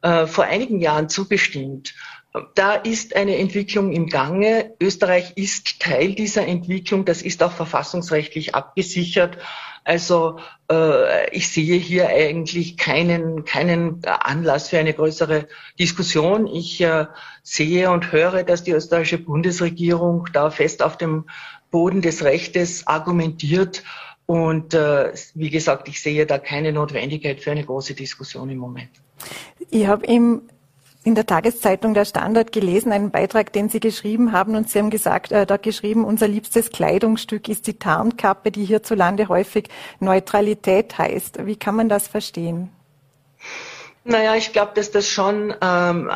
äh, 0.00 0.26
vor 0.26 0.44
einigen 0.44 0.80
Jahren 0.80 1.10
zugestimmt. 1.10 1.94
Da 2.54 2.74
ist 2.74 3.14
eine 3.14 3.36
Entwicklung 3.36 3.92
im 3.92 4.08
Gange. 4.08 4.72
Österreich 4.80 5.34
ist 5.36 5.80
Teil 5.80 6.14
dieser 6.14 6.46
Entwicklung. 6.46 7.04
Das 7.04 7.22
ist 7.22 7.42
auch 7.44 7.52
verfassungsrechtlich 7.52 8.56
abgesichert. 8.56 9.38
Also 9.84 10.40
äh, 10.70 11.30
ich 11.30 11.48
sehe 11.48 11.76
hier 11.76 12.08
eigentlich 12.08 12.76
keinen, 12.76 13.44
keinen 13.44 14.04
Anlass 14.04 14.70
für 14.70 14.78
eine 14.78 14.94
größere 14.94 15.46
Diskussion. 15.78 16.48
Ich 16.48 16.80
äh, 16.80 17.06
sehe 17.44 17.90
und 17.92 18.10
höre, 18.10 18.42
dass 18.42 18.64
die 18.64 18.72
österreichische 18.72 19.18
Bundesregierung 19.18 20.26
da 20.32 20.50
fest 20.50 20.82
auf 20.82 20.98
dem 20.98 21.26
Boden 21.70 22.02
des 22.02 22.24
Rechtes 22.24 22.86
argumentiert. 22.88 23.84
Und 24.26 24.74
äh, 24.74 25.12
wie 25.34 25.50
gesagt, 25.50 25.86
ich 25.86 26.00
sehe 26.00 26.26
da 26.26 26.38
keine 26.38 26.72
Notwendigkeit 26.72 27.40
für 27.40 27.52
eine 27.52 27.64
große 27.64 27.94
Diskussion 27.94 28.48
im 28.50 28.58
Moment. 28.58 28.90
Ich 29.70 29.86
habe 29.86 30.04
im 30.06 30.42
in 31.04 31.14
der 31.14 31.26
Tageszeitung 31.26 31.92
Der 31.94 32.06
Standard 32.06 32.50
gelesen, 32.50 32.90
einen 32.90 33.10
Beitrag, 33.10 33.52
den 33.52 33.68
Sie 33.68 33.78
geschrieben 33.78 34.32
haben. 34.32 34.56
Und 34.56 34.70
Sie 34.70 34.78
haben 34.78 34.88
gesagt, 34.90 35.32
äh, 35.32 35.44
dort 35.44 35.62
geschrieben, 35.62 36.04
unser 36.04 36.26
liebstes 36.26 36.70
Kleidungsstück 36.70 37.48
ist 37.48 37.66
die 37.66 37.78
Tarnkappe, 37.78 38.50
die 38.50 38.64
hierzulande 38.64 39.28
häufig 39.28 39.68
Neutralität 40.00 40.96
heißt. 40.96 41.46
Wie 41.46 41.56
kann 41.56 41.76
man 41.76 41.90
das 41.90 42.08
verstehen? 42.08 42.70
Naja, 44.04 44.34
ich 44.34 44.52
glaube, 44.52 44.72
dass 44.74 44.90
das 44.90 45.08
schon 45.08 45.54
ähm, 45.60 46.10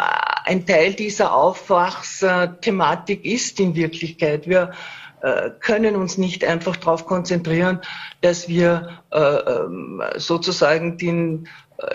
ein 0.45 0.66
Teil 0.66 0.95
dieser 0.95 1.35
Aufwachsthematik 1.35 3.25
ist 3.25 3.61
in 3.61 3.75
Wirklichkeit. 3.75 4.47
Wir 4.47 4.73
äh, 5.21 5.50
können 5.61 5.97
uns 5.97 6.16
nicht 6.16 6.45
einfach 6.45 6.76
darauf 6.76 7.04
konzentrieren, 7.04 7.80
dass 8.21 8.49
wir 8.49 9.00
äh, 9.11 9.18
ähm, 9.18 10.02
sozusagen 10.16 10.97
den 10.97 11.49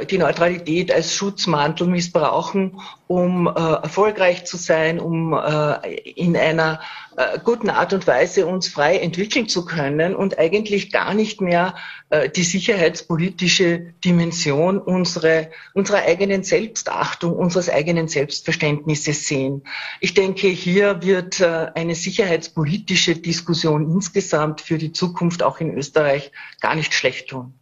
die 0.10 0.18
Neutralität 0.18 0.94
als 0.94 1.14
Schutzmantel 1.14 1.88
missbrauchen, 1.88 2.80
um 3.08 3.48
äh, 3.48 3.52
erfolgreich 3.52 4.46
zu 4.46 4.56
sein, 4.56 4.98
um 4.98 5.34
äh, 5.34 5.94
in 6.16 6.38
einer 6.38 6.80
äh, 7.18 7.38
guten 7.44 7.70
Art 7.70 7.92
und 7.92 8.08
Weise 8.08 8.46
uns 8.46 8.70
frei 8.70 8.98
entwickeln 8.98 9.50
zu 9.50 9.66
können 9.66 10.16
und 10.16 10.40
eigentlich 10.40 10.90
gar 10.90 11.14
nicht 11.14 11.42
mehr 11.42 11.76
äh, 12.10 12.30
die 12.30 12.44
sicherheitspolitische 12.44 13.94
Dimension 14.06 14.80
unsere, 14.80 15.52
unserer 15.74 16.04
eigenen 16.04 16.44
Selbstachtung, 16.44 17.34
unseres 17.34 17.70
eigenen 17.70 18.08
Selbstverständnisses 18.08 19.28
sehen. 19.28 19.64
Ich 20.00 20.14
denke, 20.14 20.48
hier 20.48 21.02
wird 21.04 21.42
äh, 21.42 21.72
eine 21.76 21.96
sicherheitspolitische 21.96 23.16
Diskussion 23.16 23.92
insgesamt 23.92 24.62
für 24.62 24.78
die 24.78 24.94
Zukunft 24.94 25.44
auch 25.44 25.60
in 25.60 25.78
Österreich 25.78 26.32
gar 26.62 26.74
nicht 26.74 26.94
schlecht 26.94 27.28
tun 27.28 27.54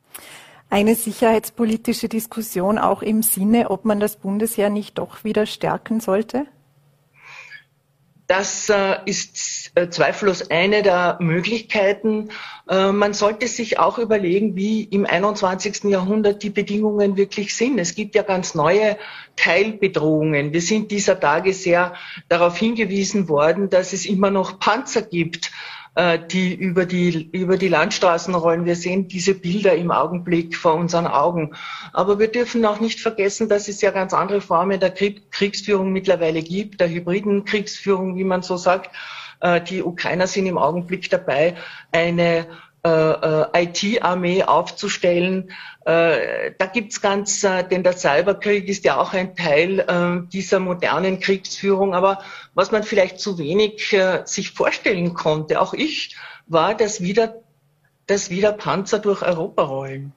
eine 0.71 0.95
sicherheitspolitische 0.95 2.07
Diskussion 2.07 2.79
auch 2.79 3.01
im 3.03 3.21
Sinne, 3.21 3.69
ob 3.69 3.85
man 3.85 3.99
das 3.99 4.15
Bundesheer 4.15 4.69
nicht 4.69 4.97
doch 4.97 5.23
wieder 5.23 5.45
stärken 5.45 5.99
sollte? 5.99 6.47
Das 8.25 8.69
äh, 8.69 8.95
ist 9.03 9.73
äh, 9.75 9.89
zweifellos 9.89 10.49
eine 10.49 10.83
der 10.83 11.17
Möglichkeiten. 11.19 12.29
Äh, 12.69 12.93
man 12.93 13.13
sollte 13.13 13.49
sich 13.49 13.77
auch 13.77 13.97
überlegen, 13.97 14.55
wie 14.55 14.85
im 14.85 15.05
21. 15.05 15.83
Jahrhundert 15.91 16.41
die 16.41 16.49
Bedingungen 16.49 17.17
wirklich 17.17 17.53
sind. 17.53 17.77
Es 17.77 17.93
gibt 17.93 18.15
ja 18.15 18.23
ganz 18.23 18.55
neue 18.55 18.97
Teilbedrohungen. 19.35 20.53
Wir 20.53 20.61
sind 20.61 20.91
dieser 20.91 21.19
Tage 21.19 21.51
sehr 21.53 21.93
darauf 22.29 22.57
hingewiesen 22.57 23.27
worden, 23.27 23.69
dass 23.69 23.91
es 23.91 24.05
immer 24.05 24.31
noch 24.31 24.59
Panzer 24.59 25.01
gibt 25.01 25.51
die 26.29 26.55
über 26.55 26.85
die, 26.85 27.29
über 27.31 27.57
die 27.57 27.67
Landstraßen 27.67 28.33
rollen. 28.33 28.63
Wir 28.63 28.77
sehen 28.77 29.09
diese 29.09 29.33
Bilder 29.33 29.75
im 29.75 29.91
Augenblick 29.91 30.55
vor 30.55 30.75
unseren 30.75 31.05
Augen. 31.05 31.53
Aber 31.91 32.17
wir 32.17 32.29
dürfen 32.29 32.65
auch 32.65 32.79
nicht 32.79 33.01
vergessen, 33.01 33.49
dass 33.49 33.67
es 33.67 33.81
ja 33.81 33.91
ganz 33.91 34.13
andere 34.13 34.39
Formen 34.39 34.79
der 34.79 34.91
Kriegsführung 34.91 35.91
mittlerweile 35.91 36.41
gibt, 36.43 36.79
der 36.79 36.89
hybriden 36.89 37.43
Kriegsführung, 37.43 38.15
wie 38.15 38.23
man 38.23 38.41
so 38.41 38.55
sagt. 38.55 38.95
Äh, 39.41 39.59
die 39.61 39.83
Ukrainer 39.83 40.27
sind 40.27 40.45
im 40.45 40.57
Augenblick 40.57 41.09
dabei, 41.09 41.55
eine 41.91 42.21
äh, 42.21 42.39
äh, 42.41 42.45
IT-Armee 42.83 44.43
aufzustellen. 44.43 45.51
Äh, 45.85 46.51
da 46.57 46.65
gibt's 46.67 47.01
ganz, 47.01 47.43
äh, 47.43 47.63
denn 47.63 47.83
der 47.83 47.97
Cyberkrieg 47.97 48.67
ist 48.67 48.85
ja 48.85 48.99
auch 48.99 49.13
ein 49.13 49.35
Teil 49.35 49.79
äh, 49.79 50.27
dieser 50.31 50.59
modernen 50.59 51.19
Kriegsführung. 51.19 51.95
Aber 51.95 52.19
was 52.53 52.71
man 52.71 52.83
vielleicht 52.83 53.19
zu 53.19 53.37
wenig 53.37 53.93
äh, 53.93 54.21
sich 54.25 54.51
vorstellen 54.51 55.13
konnte, 55.13 55.59
auch 55.59 55.73
ich, 55.73 56.15
war, 56.47 56.75
dass 56.75 57.01
wieder, 57.01 57.41
dass 58.05 58.29
wieder 58.29 58.51
Panzer 58.51 58.99
durch 58.99 59.21
Europa 59.21 59.63
rollen. 59.63 60.13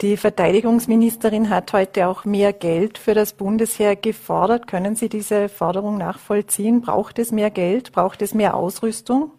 Die 0.00 0.16
Verteidigungsministerin 0.16 1.50
hat 1.50 1.72
heute 1.72 2.08
auch 2.08 2.24
mehr 2.24 2.52
Geld 2.52 2.98
für 2.98 3.14
das 3.14 3.32
Bundesheer 3.32 3.94
gefordert. 3.94 4.66
Können 4.66 4.96
Sie 4.96 5.08
diese 5.08 5.48
Forderung 5.48 5.98
nachvollziehen? 5.98 6.80
Braucht 6.80 7.20
es 7.20 7.30
mehr 7.30 7.50
Geld? 7.50 7.92
Braucht 7.92 8.20
es 8.20 8.34
mehr 8.34 8.54
Ausrüstung? 8.54 9.30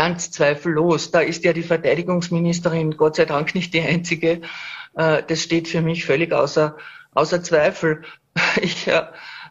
Ganz 0.00 0.30
zweifellos. 0.30 1.10
Da 1.10 1.20
ist 1.20 1.44
ja 1.44 1.52
die 1.52 1.62
Verteidigungsministerin 1.62 2.96
Gott 2.96 3.16
sei 3.16 3.26
Dank 3.26 3.54
nicht 3.54 3.74
die 3.74 3.82
einzige. 3.82 4.40
Äh, 4.96 5.22
das 5.26 5.42
steht 5.42 5.68
für 5.68 5.82
mich 5.82 6.06
völlig 6.06 6.32
außer, 6.32 6.78
außer 7.12 7.42
Zweifel. 7.42 8.00
Ich 8.62 8.86
äh, 8.86 9.02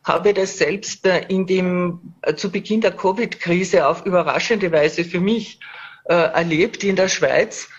habe 0.04 0.34
das 0.34 0.58
selbst 0.58 1.06
äh, 1.06 1.20
in 1.28 1.46
dem, 1.46 2.16
zu 2.36 2.52
Beginn 2.52 2.82
der 2.82 2.94
Covid-Krise 2.94 3.86
auf 3.86 4.08
überraschende 4.08 4.72
Weise 4.72 5.04
für 5.04 5.20
mich 5.20 5.60
erlebt 6.06 6.84
in 6.84 6.96
der 6.96 7.10
Schweiz 7.10 7.70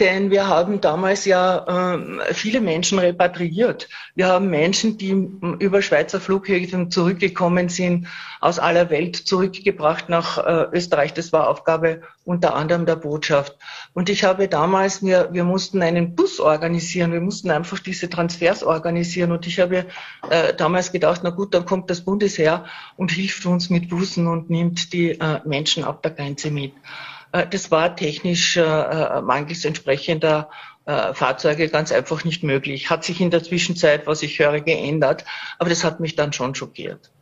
denn 0.00 0.30
wir 0.30 0.48
haben 0.48 0.80
damals 0.80 1.24
ja 1.24 1.94
äh, 1.94 2.34
viele 2.34 2.60
Menschen 2.60 2.98
repatriiert. 2.98 3.88
Wir 4.14 4.26
haben 4.26 4.48
Menschen, 4.48 4.98
die 4.98 5.10
über 5.58 5.82
Schweizer 5.82 6.20
Flughäfen 6.20 6.90
zurückgekommen 6.90 7.68
sind, 7.68 8.08
aus 8.40 8.58
aller 8.58 8.90
Welt 8.90 9.16
zurückgebracht 9.16 10.08
nach 10.08 10.38
äh, 10.38 10.76
Österreich. 10.76 11.14
Das 11.14 11.32
war 11.32 11.48
Aufgabe 11.48 12.02
unter 12.24 12.54
anderem 12.54 12.86
der 12.86 12.96
Botschaft. 12.96 13.56
Und 13.94 14.08
ich 14.08 14.24
habe 14.24 14.48
damals, 14.48 15.02
wir, 15.04 15.28
wir 15.32 15.44
mussten 15.44 15.82
einen 15.82 16.14
Bus 16.16 16.40
organisieren. 16.40 17.12
Wir 17.12 17.20
mussten 17.20 17.50
einfach 17.50 17.78
diese 17.78 18.08
Transfers 18.08 18.64
organisieren. 18.64 19.30
Und 19.30 19.46
ich 19.46 19.60
habe 19.60 19.86
äh, 20.30 20.54
damals 20.54 20.90
gedacht, 20.90 21.20
na 21.22 21.30
gut, 21.30 21.54
dann 21.54 21.66
kommt 21.66 21.90
das 21.90 22.00
Bundesheer 22.00 22.64
und 22.96 23.12
hilft 23.12 23.46
uns 23.46 23.70
mit 23.70 23.88
Bussen 23.88 24.26
und 24.26 24.50
nimmt 24.50 24.92
die 24.92 25.10
äh, 25.10 25.40
Menschen 25.44 25.84
ab 25.84 26.02
der 26.02 26.12
Grenze 26.12 26.50
mit. 26.50 26.72
Äh, 27.32 27.46
das 27.48 27.70
war 27.70 27.96
technisch 27.96 28.56
äh, 28.56 28.60
äh, 28.62 29.22
mangels 29.22 29.64
entsprechender 29.64 30.48
Fahrzeuge 30.84 31.68
ganz 31.68 31.92
einfach 31.92 32.24
nicht 32.24 32.42
möglich. 32.42 32.90
Hat 32.90 33.04
sich 33.04 33.20
in 33.20 33.30
der 33.30 33.44
Zwischenzeit, 33.44 34.08
was 34.08 34.20
ich 34.24 34.40
höre, 34.40 34.60
geändert, 34.60 35.24
aber 35.60 35.70
das 35.70 35.84
hat 35.84 36.00
mich 36.00 36.16
dann 36.16 36.32
schon 36.32 36.56
schockiert. 36.56 37.12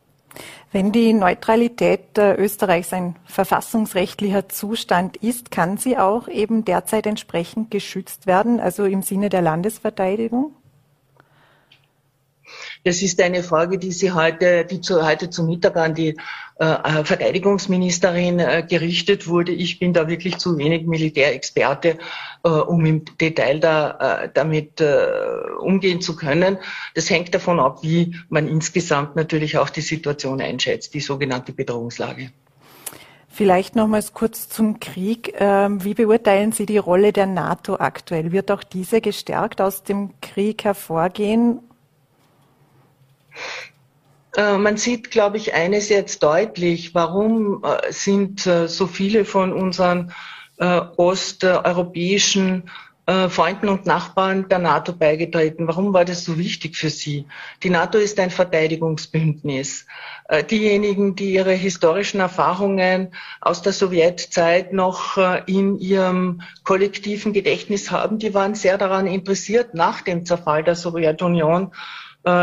Wenn 0.72 0.92
die 0.92 1.12
Neutralität 1.12 2.16
Österreichs 2.16 2.94
ein 2.94 3.16
verfassungsrechtlicher 3.26 4.48
Zustand 4.48 5.18
ist, 5.18 5.50
kann 5.50 5.76
sie 5.76 5.98
auch 5.98 6.26
eben 6.26 6.64
derzeit 6.64 7.06
entsprechend 7.06 7.70
geschützt 7.70 8.26
werden, 8.26 8.60
also 8.60 8.86
im 8.86 9.02
Sinne 9.02 9.28
der 9.28 9.42
Landesverteidigung? 9.42 10.54
Das 12.82 13.02
ist 13.02 13.20
eine 13.20 13.42
Frage, 13.42 13.78
die 13.78 13.92
Sie 13.92 14.12
heute, 14.12 14.64
die 14.64 14.80
zu, 14.80 15.06
heute 15.06 15.28
zu 15.28 15.44
Mittag 15.44 15.76
an 15.76 15.94
die 15.94 16.16
äh, 16.58 16.64
äh, 16.64 17.04
Verteidigungsministerin 17.04 18.38
äh, 18.38 18.66
gerichtet 18.66 19.28
wurde. 19.28 19.52
Ich 19.52 19.78
bin 19.78 19.92
da 19.92 20.08
wirklich 20.08 20.38
zu 20.38 20.56
wenig 20.56 20.86
Militärexperte, 20.86 21.98
äh, 22.42 22.48
um 22.48 22.86
im 22.86 23.04
Detail 23.20 23.60
da, 23.60 24.22
äh, 24.22 24.28
damit 24.32 24.80
äh, 24.80 25.06
umgehen 25.58 26.00
zu 26.00 26.16
können. 26.16 26.56
Das 26.94 27.10
hängt 27.10 27.34
davon 27.34 27.60
ab, 27.60 27.82
wie 27.82 28.16
man 28.30 28.48
insgesamt 28.48 29.14
natürlich 29.14 29.58
auch 29.58 29.68
die 29.68 29.82
Situation 29.82 30.40
einschätzt, 30.40 30.94
die 30.94 31.00
sogenannte 31.00 31.52
Bedrohungslage. 31.52 32.30
Vielleicht 33.28 33.76
nochmals 33.76 34.12
kurz 34.12 34.48
zum 34.48 34.80
Krieg. 34.80 35.34
Ähm, 35.38 35.84
wie 35.84 35.94
beurteilen 35.94 36.52
Sie 36.52 36.66
die 36.66 36.78
Rolle 36.78 37.12
der 37.12 37.26
NATO 37.26 37.76
aktuell? 37.76 38.32
Wird 38.32 38.50
auch 38.50 38.64
diese 38.64 39.00
gestärkt 39.00 39.60
aus 39.60 39.82
dem 39.82 40.10
Krieg 40.20 40.64
hervorgehen? 40.64 41.60
Äh, 44.36 44.58
man 44.58 44.76
sieht, 44.76 45.10
glaube 45.10 45.36
ich, 45.36 45.54
eines 45.54 45.88
jetzt 45.88 46.22
deutlich. 46.22 46.94
Warum 46.94 47.64
äh, 47.64 47.92
sind 47.92 48.46
äh, 48.46 48.68
so 48.68 48.86
viele 48.86 49.24
von 49.24 49.52
unseren 49.52 50.12
osteuropäischen 50.98 52.64
Freunden 53.06 53.70
und 53.70 53.86
Nachbarn 53.86 54.46
der 54.50 54.58
NATO 54.58 54.92
beigetreten? 54.92 55.66
Warum 55.66 55.94
war 55.94 56.04
das 56.04 56.22
so 56.22 56.36
wichtig 56.36 56.76
für 56.76 56.90
sie? 56.90 57.24
Die 57.62 57.70
NATO 57.70 57.96
ist 57.96 58.20
ein 58.20 58.28
Verteidigungsbündnis. 58.30 59.86
Diejenigen, 60.50 61.16
die 61.16 61.32
ihre 61.32 61.54
historischen 61.54 62.20
Erfahrungen 62.20 63.14
aus 63.40 63.62
der 63.62 63.72
Sowjetzeit 63.72 64.74
noch 64.74 65.16
in 65.46 65.78
ihrem 65.78 66.42
kollektiven 66.62 67.32
Gedächtnis 67.32 67.90
haben, 67.90 68.18
die 68.18 68.34
waren 68.34 68.54
sehr 68.54 68.76
daran 68.76 69.06
interessiert, 69.06 69.72
nach 69.72 70.02
dem 70.02 70.26
Zerfall 70.26 70.62
der 70.62 70.74
Sowjetunion 70.74 71.72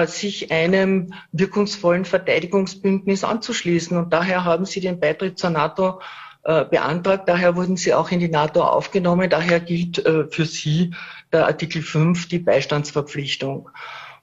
sich 0.07 0.51
einem 0.51 1.13
wirkungsvollen 1.31 2.05
Verteidigungsbündnis 2.05 3.23
anzuschließen. 3.23 3.95
Und 3.97 4.11
daher 4.11 4.43
haben 4.43 4.65
sie 4.65 4.79
den 4.79 4.99
Beitritt 4.99 5.37
zur 5.37 5.51
NATO 5.51 6.01
äh, 6.43 6.65
beantragt. 6.65 7.29
Daher 7.29 7.55
wurden 7.55 7.77
sie 7.77 7.93
auch 7.93 8.09
in 8.09 8.19
die 8.19 8.29
NATO 8.29 8.63
aufgenommen. 8.63 9.29
Daher 9.29 9.59
gilt 9.59 10.03
äh, 10.03 10.25
für 10.29 10.45
sie 10.45 10.95
der 11.31 11.45
Artikel 11.45 11.81
5, 11.81 12.27
die 12.27 12.39
Beistandsverpflichtung. 12.39 13.69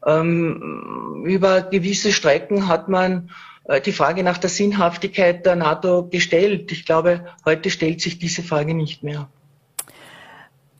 Ähm, 0.04 1.22
über 1.24 1.62
gewisse 1.62 2.12
Strecken 2.12 2.66
hat 2.66 2.88
man 2.88 3.30
die 3.86 3.92
Frage 3.92 4.22
nach 4.22 4.36
der 4.36 4.50
Sinnhaftigkeit 4.50 5.46
der 5.46 5.56
NATO 5.56 6.06
gestellt. 6.06 6.70
Ich 6.70 6.84
glaube, 6.84 7.24
heute 7.46 7.70
stellt 7.70 8.02
sich 8.02 8.18
diese 8.18 8.42
Frage 8.42 8.74
nicht 8.74 9.02
mehr. 9.02 9.30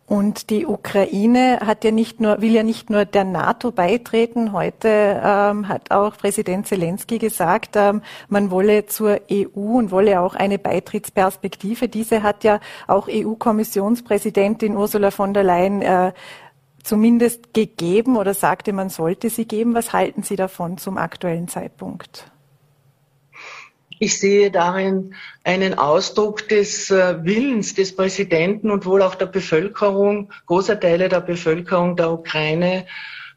Und 0.06 0.50
die 0.50 0.66
Ukraine 0.66 1.60
hat 1.64 1.82
ja 1.82 1.90
nicht 1.90 2.20
nur, 2.20 2.42
will 2.42 2.52
ja 2.52 2.62
nicht 2.62 2.90
nur 2.90 3.06
der 3.06 3.24
NATO 3.24 3.72
beitreten. 3.72 4.52
Heute 4.52 4.88
ähm, 5.24 5.66
hat 5.66 5.90
auch 5.90 6.18
Präsident 6.18 6.66
Zelensky 6.66 7.18
gesagt, 7.18 7.76
ähm, 7.76 8.02
man 8.28 8.50
wolle 8.50 8.84
zur 8.84 9.20
EU 9.32 9.78
und 9.78 9.90
wolle 9.90 10.20
auch 10.20 10.34
eine 10.34 10.58
Beitrittsperspektive. 10.58 11.88
Diese 11.88 12.22
hat 12.22 12.44
ja 12.44 12.60
auch 12.86 13.08
EU-Kommissionspräsidentin 13.08 14.76
Ursula 14.76 15.10
von 15.10 15.32
der 15.32 15.44
Leyen 15.44 15.80
äh, 15.80 16.12
zumindest 16.82 17.54
gegeben 17.54 18.18
oder 18.18 18.34
sagte, 18.34 18.74
man 18.74 18.90
sollte 18.90 19.30
sie 19.30 19.46
geben. 19.46 19.74
Was 19.74 19.94
halten 19.94 20.22
Sie 20.22 20.36
davon 20.36 20.76
zum 20.76 20.98
aktuellen 20.98 21.48
Zeitpunkt? 21.48 22.30
Ich 23.98 24.18
sehe 24.18 24.50
darin 24.50 25.14
einen 25.44 25.74
Ausdruck 25.74 26.48
des 26.48 26.90
äh, 26.90 27.24
Willens 27.24 27.74
des 27.74 27.94
Präsidenten 27.94 28.70
und 28.70 28.86
wohl 28.86 29.02
auch 29.02 29.14
der 29.14 29.26
Bevölkerung, 29.26 30.32
großer 30.46 30.78
Teile 30.80 31.08
der 31.08 31.20
Bevölkerung 31.20 31.96
der 31.96 32.10
Ukraine, 32.10 32.86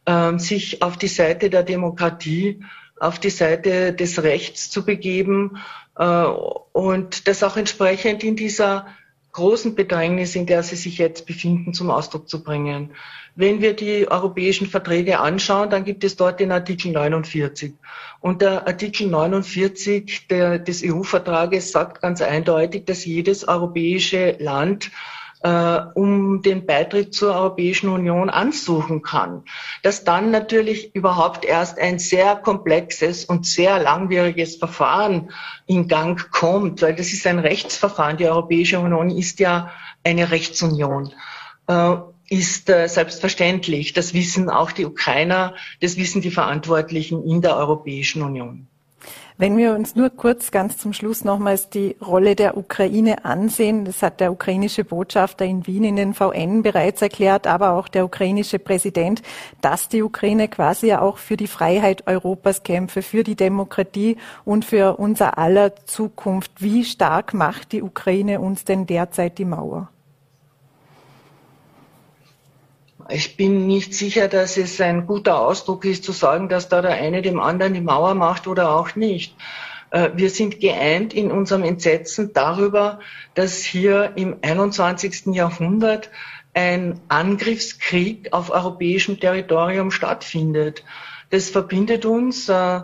ähm, 0.05 0.39
sich 0.39 0.81
auf 0.81 0.97
die 0.97 1.07
Seite 1.07 1.49
der 1.49 1.63
Demokratie, 1.63 2.61
auf 2.99 3.19
die 3.19 3.29
Seite 3.29 3.93
des 3.93 4.23
Rechts 4.23 4.69
zu 4.69 4.83
begeben 4.83 5.57
äh, 5.97 6.25
und 6.71 7.27
das 7.27 7.43
auch 7.43 7.57
entsprechend 7.57 8.23
in 8.23 8.35
dieser 8.35 8.87
großen 9.33 9.75
Bedrängnis, 9.75 10.35
in 10.35 10.47
der 10.47 10.63
sie 10.63 10.75
sich 10.75 10.97
jetzt 10.97 11.27
befinden, 11.27 11.73
zum 11.73 11.91
Ausdruck 11.91 12.27
zu 12.27 12.43
bringen. 12.43 12.91
Wenn 13.39 13.61
wir 13.61 13.75
die 13.75 14.09
europäischen 14.09 14.65
Verträge 14.65 15.19
anschauen, 15.19 15.69
dann 15.69 15.85
gibt 15.85 16.03
es 16.03 16.15
dort 16.15 16.39
den 16.39 16.51
Artikel 16.51 16.91
49. 16.91 17.75
Und 18.19 18.41
der 18.41 18.65
Artikel 18.65 19.05
49 19.05 20.25
der, 20.27 20.57
des 20.57 20.81
EU-Vertrages 20.83 21.71
sagt 21.71 22.01
ganz 22.01 22.23
eindeutig, 22.23 22.85
dass 22.85 23.05
jedes 23.05 23.47
europäische 23.47 24.37
Land 24.39 24.89
äh, 25.43 25.81
um 25.93 26.41
den 26.41 26.65
Beitritt 26.65 27.13
zur 27.13 27.35
Europäischen 27.35 27.89
Union 27.89 28.31
ansuchen 28.31 29.03
kann. 29.03 29.43
Dass 29.83 30.03
dann 30.03 30.31
natürlich 30.31 30.95
überhaupt 30.95 31.45
erst 31.45 31.77
ein 31.77 31.99
sehr 31.99 32.37
komplexes 32.37 33.23
und 33.23 33.45
sehr 33.45 33.77
langwieriges 33.77 34.55
Verfahren 34.55 35.29
in 35.67 35.87
Gang 35.87 36.31
kommt, 36.31 36.81
weil 36.81 36.95
das 36.95 37.13
ist 37.13 37.27
ein 37.27 37.37
Rechtsverfahren. 37.37 38.17
Die 38.17 38.27
Europäische 38.27 38.79
Union 38.79 39.11
ist 39.11 39.39
ja 39.39 39.69
eine 40.03 40.31
Rechtsunion. 40.31 41.13
Äh, 41.67 41.97
ist 42.29 42.69
äh, 42.69 42.87
selbstverständlich. 42.87 43.93
Das 43.93 44.13
wissen 44.13 44.49
auch 44.49 44.71
die 44.71 44.85
Ukrainer, 44.85 45.55
das 45.81 45.97
wissen 45.97 46.21
die 46.21 46.31
Verantwortlichen 46.31 47.23
in 47.23 47.41
der 47.41 47.55
Europäischen 47.57 48.21
Union. 48.21 48.67
Wenn 49.39 49.55
wir 49.55 49.75
uns 49.75 49.95
nur 49.95 50.09
kurz 50.09 50.49
ganz 50.49 50.77
zum 50.77 50.93
Schluss 50.93 51.23
nochmals 51.23 51.69
die 51.69 51.95
Rolle 52.03 52.35
der 52.35 52.57
Ukraine 52.57 53.23
ansehen, 53.23 53.85
das 53.85 54.01
hat 54.01 54.19
der 54.19 54.31
ukrainische 54.31 54.83
Botschafter 54.83 55.45
in 55.45 55.67
Wien 55.67 55.83
in 55.83 55.95
den 55.95 56.15
VN 56.15 56.63
bereits 56.63 57.03
erklärt, 57.03 57.45
aber 57.45 57.73
auch 57.73 57.87
der 57.87 58.03
ukrainische 58.03 58.57
Präsident, 58.57 59.21
dass 59.61 59.89
die 59.89 60.01
Ukraine 60.01 60.47
quasi 60.47 60.87
ja 60.87 61.01
auch 61.01 61.19
für 61.19 61.37
die 61.37 61.45
Freiheit 61.45 62.07
Europas 62.07 62.63
kämpfe, 62.63 63.03
für 63.03 63.23
die 63.23 63.35
Demokratie 63.35 64.17
und 64.43 64.65
für 64.65 64.97
unser 64.97 65.37
aller 65.37 65.75
Zukunft. 65.85 66.53
Wie 66.57 66.83
stark 66.83 67.35
macht 67.35 67.73
die 67.73 67.83
Ukraine 67.83 68.41
uns 68.41 68.65
denn 68.65 68.87
derzeit 68.87 69.37
die 69.37 69.45
Mauer? 69.45 69.91
Ich 73.09 73.37
bin 73.37 73.67
nicht 73.67 73.93
sicher, 73.93 74.27
dass 74.27 74.57
es 74.57 74.81
ein 74.81 75.07
guter 75.07 75.39
Ausdruck 75.39 75.85
ist, 75.85 76.03
zu 76.03 76.11
sagen, 76.11 76.49
dass 76.49 76.67
da 76.67 76.81
der 76.81 76.95
eine 76.95 77.21
dem 77.21 77.39
anderen 77.39 77.73
die 77.73 77.81
Mauer 77.81 78.15
macht 78.15 78.47
oder 78.47 78.75
auch 78.75 78.95
nicht. 78.95 79.35
Äh, 79.91 80.09
wir 80.15 80.29
sind 80.29 80.59
geeint 80.59 81.13
in 81.13 81.31
unserem 81.31 81.63
Entsetzen 81.63 82.33
darüber, 82.33 82.99
dass 83.33 83.63
hier 83.63 84.13
im 84.15 84.37
21. 84.41 85.27
Jahrhundert 85.27 86.09
ein 86.53 86.99
Angriffskrieg 87.07 88.33
auf 88.33 88.49
europäischem 88.49 89.19
Territorium 89.19 89.91
stattfindet. 89.91 90.83
Das 91.29 91.49
verbindet 91.49 92.05
uns, 92.05 92.49
äh, 92.49 92.81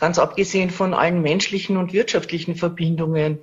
ganz 0.00 0.18
abgesehen 0.18 0.70
von 0.70 0.92
allen 0.92 1.22
menschlichen 1.22 1.76
und 1.76 1.92
wirtschaftlichen 1.92 2.56
Verbindungen. 2.56 3.38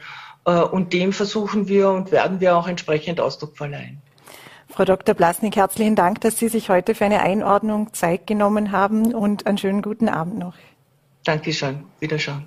Äh, 0.46 0.52
und 0.62 0.94
dem 0.94 1.14
versuchen 1.14 1.68
wir 1.68 1.90
und 1.90 2.12
werden 2.12 2.40
wir 2.40 2.56
auch 2.56 2.68
entsprechend 2.68 3.20
Ausdruck 3.20 3.58
verleihen. 3.58 4.02
Frau 4.78 4.86
Dr. 4.86 5.16
Blasnik, 5.16 5.56
herzlichen 5.56 5.96
Dank, 5.96 6.22
dass 6.22 6.38
Sie 6.38 6.50
sich 6.50 6.70
heute 6.70 6.94
für 6.94 7.06
eine 7.06 7.22
Einordnung 7.22 7.96
Zeit 7.96 8.28
genommen 8.28 8.72
haben 8.72 9.12
und 9.16 9.48
einen 9.48 9.58
schönen 9.58 9.82
guten 9.82 10.08
Abend 10.08 10.38
noch. 10.38 10.54
Dankeschön. 11.24 11.84
Wiederschauen. 12.00 12.46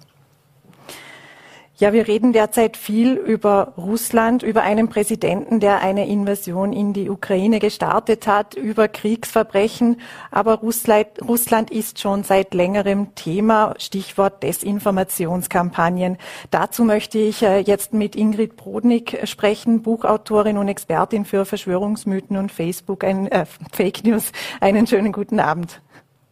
Ja, 1.81 1.95
wir 1.95 2.09
reden 2.09 2.35
derzeit 2.35 2.77
viel 2.77 3.15
über 3.15 3.73
Russland, 3.79 4.43
über 4.43 4.61
einen 4.61 4.91
Präsidenten, 4.91 5.61
der 5.61 5.81
eine 5.81 6.07
Invasion 6.07 6.75
in 6.75 6.93
die 6.93 7.09
Ukraine 7.09 7.59
gestartet 7.59 8.27
hat, 8.27 8.53
über 8.53 8.87
Kriegsverbrechen. 8.87 9.99
Aber 10.31 10.57
Russland, 10.57 11.71
ist 11.71 11.99
schon 11.99 12.23
seit 12.23 12.53
längerem 12.53 13.15
Thema, 13.15 13.75
Stichwort 13.79 14.43
Desinformationskampagnen. 14.43 16.19
Dazu 16.51 16.85
möchte 16.85 17.17
ich 17.19 17.43
äh, 17.43 17.61
jetzt 17.61 17.95
mit 17.95 18.15
Ingrid 18.15 18.57
Brodnik 18.57 19.19
sprechen, 19.25 19.81
Buchautorin 19.81 20.59
und 20.59 20.69
Expertin 20.69 21.25
für 21.25 21.47
Verschwörungsmythen 21.47 22.37
und 22.37 22.53
Facebook, 22.53 23.05
ein, 23.05 23.27
äh, 23.29 23.47
Fake 23.73 24.05
News. 24.05 24.33
Einen 24.61 24.87
schönen 24.87 25.13
guten 25.13 25.41
Abend. 25.41 25.81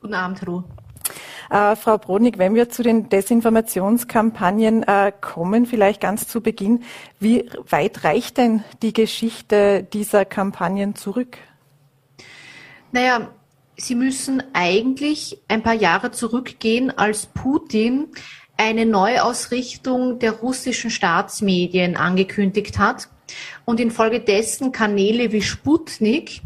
Guten 0.02 0.12
Abend, 0.12 0.46
Ruh. 0.46 0.62
Äh, 1.50 1.76
Frau 1.76 1.98
Brodnik, 1.98 2.38
wenn 2.38 2.54
wir 2.54 2.68
zu 2.68 2.82
den 2.82 3.08
Desinformationskampagnen 3.08 4.82
äh, 4.82 5.12
kommen, 5.20 5.66
vielleicht 5.66 6.00
ganz 6.00 6.28
zu 6.28 6.40
Beginn, 6.40 6.82
wie 7.20 7.48
weit 7.70 8.04
reicht 8.04 8.36
denn 8.36 8.64
die 8.82 8.92
Geschichte 8.92 9.86
dieser 9.92 10.24
Kampagnen 10.24 10.94
zurück? 10.94 11.38
Naja, 12.92 13.28
Sie 13.80 13.94
müssen 13.94 14.42
eigentlich 14.54 15.38
ein 15.46 15.62
paar 15.62 15.74
Jahre 15.74 16.10
zurückgehen, 16.10 16.90
als 16.98 17.26
Putin 17.26 18.08
eine 18.56 18.84
Neuausrichtung 18.86 20.18
der 20.18 20.32
russischen 20.32 20.90
Staatsmedien 20.90 21.96
angekündigt 21.96 22.78
hat 22.78 23.08
und 23.64 23.78
infolgedessen 23.78 24.72
Kanäle 24.72 25.30
wie 25.30 25.42
Sputnik 25.42 26.42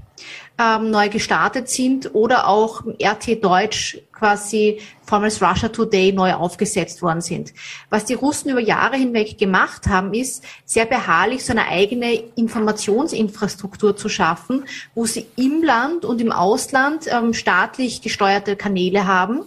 ähm, 0.58 0.90
neu 0.90 1.08
gestartet 1.08 1.70
sind 1.70 2.14
oder 2.14 2.48
auch 2.48 2.82
RT 3.02 3.42
Deutsch 3.42 3.98
quasi 4.22 4.78
vormals 5.04 5.42
Russia 5.42 5.68
Today 5.68 6.12
neu 6.12 6.32
aufgesetzt 6.34 7.02
worden 7.02 7.20
sind. 7.20 7.52
Was 7.90 8.04
die 8.04 8.14
Russen 8.14 8.50
über 8.50 8.60
Jahre 8.60 8.96
hinweg 8.96 9.36
gemacht 9.36 9.88
haben, 9.88 10.14
ist 10.14 10.44
sehr 10.64 10.86
beharrlich 10.86 11.44
so 11.44 11.50
eine 11.50 11.66
eigene 11.66 12.22
Informationsinfrastruktur 12.36 13.96
zu 13.96 14.08
schaffen, 14.08 14.64
wo 14.94 15.06
sie 15.06 15.26
im 15.34 15.64
Land 15.64 16.04
und 16.04 16.20
im 16.20 16.30
Ausland 16.30 17.06
ähm, 17.08 17.34
staatlich 17.34 18.00
gesteuerte 18.00 18.54
Kanäle 18.54 19.08
haben. 19.08 19.40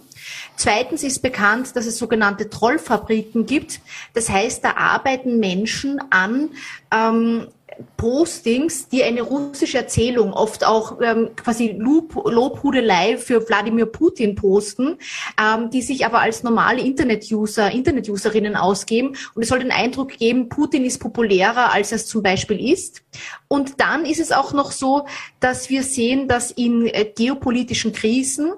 Zweitens 0.56 1.02
ist 1.02 1.22
bekannt, 1.22 1.74
dass 1.74 1.86
es 1.86 1.96
sogenannte 1.96 2.50
Trollfabriken 2.50 3.46
gibt. 3.46 3.80
Das 4.12 4.28
heißt, 4.28 4.62
da 4.62 4.72
arbeiten 4.76 5.38
Menschen 5.38 6.00
an 6.10 6.50
ähm, 6.92 7.46
Postings, 7.96 8.88
die 8.88 9.02
eine 9.02 9.22
russische 9.22 9.78
Erzählung, 9.78 10.32
oft 10.32 10.64
auch 10.64 11.00
ähm, 11.00 11.30
quasi 11.36 11.76
Lob, 11.78 12.14
Lobhudelei 12.14 13.18
für 13.18 13.46
Wladimir 13.48 13.86
Putin 13.86 14.34
posten, 14.34 14.98
ähm, 15.40 15.70
die 15.70 15.82
sich 15.82 16.04
aber 16.04 16.20
als 16.20 16.42
normale 16.42 16.80
Internet-User, 16.80 17.70
Internet-Userinnen 17.70 18.56
ausgeben. 18.56 19.16
Und 19.34 19.42
es 19.42 19.48
soll 19.48 19.60
den 19.60 19.72
Eindruck 19.72 20.16
geben, 20.18 20.48
Putin 20.48 20.84
ist 20.84 20.98
populärer, 20.98 21.72
als 21.72 21.92
er 21.92 21.96
es 21.96 22.06
zum 22.06 22.22
Beispiel 22.22 22.72
ist. 22.72 23.02
Und 23.48 23.80
dann 23.80 24.04
ist 24.04 24.20
es 24.20 24.32
auch 24.32 24.52
noch 24.52 24.72
so, 24.72 25.06
dass 25.40 25.70
wir 25.70 25.82
sehen, 25.82 26.28
dass 26.28 26.50
in 26.50 26.86
äh, 26.86 27.04
geopolitischen 27.04 27.92
Krisen 27.92 28.52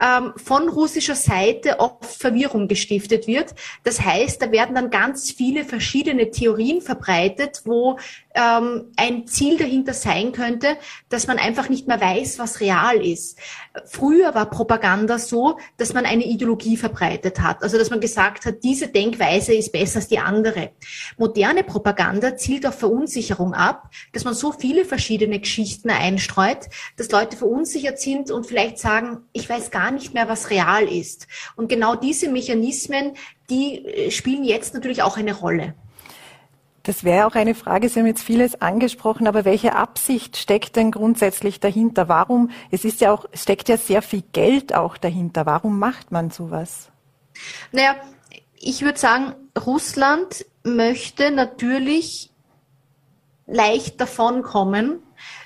ähm, 0.00 0.32
von 0.36 0.68
russischer 0.68 1.14
Seite 1.14 1.80
oft 1.80 2.04
Verwirrung 2.04 2.68
gestiftet 2.68 3.26
wird. 3.26 3.54
Das 3.84 4.00
heißt, 4.00 4.42
da 4.42 4.52
werden 4.52 4.74
dann 4.74 4.90
ganz 4.90 5.30
viele 5.30 5.64
verschiedene 5.64 6.30
Theorien 6.30 6.82
verbreitet, 6.82 7.62
wo 7.64 7.98
ähm, 8.34 8.92
ein 8.96 9.26
Ziel 9.26 9.56
dahinter 9.56 9.94
sein 9.94 10.32
könnte, 10.32 10.76
dass 11.08 11.26
man 11.26 11.38
einfach 11.38 11.68
nicht 11.68 11.86
mehr 11.86 12.00
weiß, 12.00 12.38
was 12.38 12.60
real 12.60 12.96
ist. 12.96 13.38
Früher 13.86 14.34
war 14.34 14.50
Propaganda 14.50 15.18
so, 15.18 15.58
dass 15.76 15.94
man 15.94 16.04
eine 16.04 16.24
Ideologie 16.24 16.76
verbreitet 16.76 17.40
hat, 17.40 17.62
also 17.62 17.78
dass 17.78 17.90
man 17.90 18.00
gesagt 18.00 18.44
hat, 18.44 18.62
diese 18.64 18.88
Denkweise 18.88 19.54
ist 19.54 19.72
besser 19.72 19.96
als 19.96 20.08
die 20.08 20.18
andere. 20.18 20.72
Moderne 21.16 21.62
Propaganda 21.62 22.36
zielt 22.36 22.66
auf 22.66 22.78
Verunsicherung 22.78 23.54
ab, 23.54 23.90
dass 24.12 24.24
man 24.24 24.34
so 24.34 24.52
viele 24.52 24.84
verschiedene 24.84 25.38
Geschichten 25.38 25.90
einstreut, 25.90 26.68
dass 26.96 27.10
Leute 27.10 27.36
verunsichert 27.36 28.00
sind 28.00 28.30
und 28.30 28.46
vielleicht 28.46 28.78
sagen, 28.78 29.18
ich 29.32 29.48
weiß 29.48 29.70
gar 29.70 29.92
nicht 29.92 30.12
mehr, 30.12 30.28
was 30.28 30.50
real 30.50 30.84
ist. 30.84 31.28
Und 31.56 31.68
genau 31.68 31.94
diese 31.94 32.28
Mechanismen, 32.28 33.12
die 33.50 33.84
äh, 33.84 34.10
spielen 34.10 34.44
jetzt 34.44 34.74
natürlich 34.74 35.02
auch 35.02 35.16
eine 35.16 35.34
Rolle. 35.34 35.74
Das 36.84 37.02
wäre 37.02 37.26
auch 37.26 37.34
eine 37.34 37.54
Frage. 37.54 37.88
Sie 37.88 37.98
haben 37.98 38.06
jetzt 38.06 38.22
vieles 38.22 38.60
angesprochen, 38.60 39.26
aber 39.26 39.46
welche 39.46 39.74
Absicht 39.74 40.36
steckt 40.36 40.76
denn 40.76 40.90
grundsätzlich 40.90 41.58
dahinter? 41.58 42.08
Warum? 42.08 42.50
Es 42.70 42.84
ist 42.84 43.00
ja 43.00 43.10
auch, 43.10 43.24
steckt 43.32 43.70
ja 43.70 43.78
sehr 43.78 44.02
viel 44.02 44.22
Geld 44.32 44.74
auch 44.74 44.98
dahinter. 44.98 45.46
Warum 45.46 45.78
macht 45.78 46.12
man 46.12 46.30
sowas? 46.30 46.90
Naja, 47.72 47.96
ich 48.54 48.82
würde 48.82 48.98
sagen, 48.98 49.34
Russland 49.58 50.44
möchte 50.62 51.30
natürlich 51.30 52.30
leicht 53.46 54.00
davonkommen. 54.00 55.02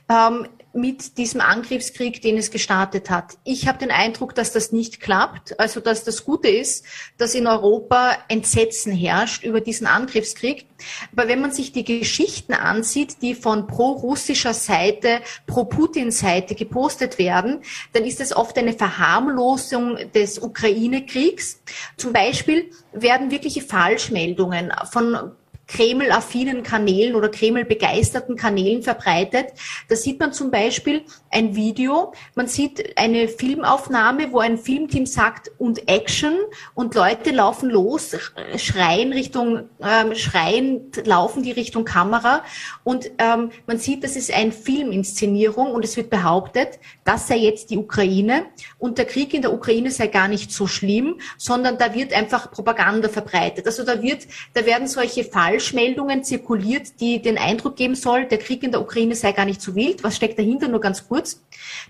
Ähm, 0.09 0.49
mit 0.79 1.19
diesem 1.19 1.41
Angriffskrieg, 1.41 2.23
den 2.23 2.39
es 2.39 2.51
gestartet 2.51 3.11
hat. 3.11 3.37
Ich 3.45 3.69
habe 3.69 3.79
den 3.79 3.91
Eindruck, 3.91 4.35
dass 4.35 4.53
das 4.53 4.73
nicht 4.73 5.01
klappt. 5.01 5.59
Also 5.61 5.81
dass 5.81 6.05
das 6.05 6.25
Gute 6.25 6.49
ist, 6.49 6.85
dass 7.19 7.35
in 7.35 7.47
Europa 7.47 8.17
Entsetzen 8.29 8.93
herrscht 8.93 9.45
über 9.45 9.61
diesen 9.61 9.87
Angriffskrieg. 9.87 10.67
Aber 11.13 11.29
wenn 11.29 11.41
man 11.41 11.53
sich 11.53 11.73
die 11.73 11.85
Geschichten 11.85 12.55
ansieht, 12.55 13.21
die 13.23 13.35
von 13.35 13.67
pro-russischer 13.67 14.55
Seite, 14.55 15.21
pro-Putin-Seite 15.47 16.55
gepostet 16.55 17.19
werden, 17.19 17.63
dann 17.93 18.05
ist 18.05 18.21
es 18.21 18.35
oft 18.35 18.57
eine 18.57 18.73
Verharmlosung 18.73 19.99
des 20.15 20.39
Ukraine-Kriegs. 20.39 21.61
Zum 21.97 22.13
Beispiel 22.13 22.71
werden 22.93 23.31
wirkliche 23.31 23.63
Falschmeldungen 23.63 24.73
von 24.91 25.33
Kreml-affinen 25.69 26.63
Kanälen 26.63 27.15
oder 27.15 27.29
Kreml-begeisterten 27.29 28.37
Kanälen 28.37 28.83
verbreitet. 28.83 29.49
Da 29.89 29.97
sieht 29.97 30.19
man 30.19 30.33
zum 30.33 30.51
Beispiel 30.51 31.03
ein 31.31 31.55
Video, 31.55 32.13
man 32.35 32.49
sieht 32.49 32.99
eine 32.99 33.29
Filmaufnahme, 33.29 34.33
wo 34.33 34.41
ein 34.41 34.59
Filmteam 34.59 35.05
sagt 35.07 35.51
und 35.59 35.89
Action 35.89 36.35
und 36.75 36.95
Leute 36.95 37.31
laufen 37.31 37.69
los, 37.69 38.17
schreien 38.57 39.13
Richtung, 39.13 39.69
ähm, 39.81 40.15
schreien, 40.15 40.91
laufen 41.05 41.43
die 41.43 41.53
Richtung 41.53 41.85
Kamera 41.85 42.43
und 42.83 43.11
ähm, 43.19 43.51
man 43.67 43.79
sieht, 43.79 44.03
das 44.05 44.17
ist 44.17 44.33
eine 44.33 44.53
Filminszenierung 44.53 45.71
und 45.71 45.85
es 45.85 45.97
wird 45.97 46.09
behauptet, 46.09 46.79
das 47.05 47.29
sei 47.29 47.37
jetzt 47.37 47.71
die 47.71 47.77
Ukraine 47.77 48.47
und 48.79 48.97
der 48.97 49.05
Krieg 49.05 49.35
in 49.35 49.43
der 49.43 49.53
Ukraine 49.53 49.91
sei 49.91 50.07
gar 50.07 50.29
nicht 50.29 50.51
so 50.51 50.67
schlimm, 50.67 51.21
sondern 51.37 51.77
da 51.77 51.95
wird 51.95 52.15
einfach 52.15 52.51
Propaganda 52.51 53.11
verbreitet. 53.11 53.67
Also 53.67 53.85
da 53.85 54.01
wird, 54.03 54.27
da 54.55 54.65
werden 54.65 54.89
solche 54.89 55.25
Fall 55.25 55.58
Falschmeldungen 55.59 56.23
zirkuliert, 56.23 57.01
die 57.01 57.21
den 57.21 57.37
Eindruck 57.37 57.75
geben 57.75 57.97
soll, 57.97 58.27
der 58.27 58.39
Krieg 58.39 58.63
in 58.63 58.71
der 58.71 58.81
Ukraine 58.81 59.17
sei 59.17 59.33
gar 59.33 59.45
nicht 59.45 59.61
so 59.61 59.75
wild. 59.75 60.05
Was 60.05 60.15
steckt 60.15 60.39
dahinter? 60.39 60.69
Nur 60.69 60.81
ganz 60.81 61.09
kurz. 61.09 61.43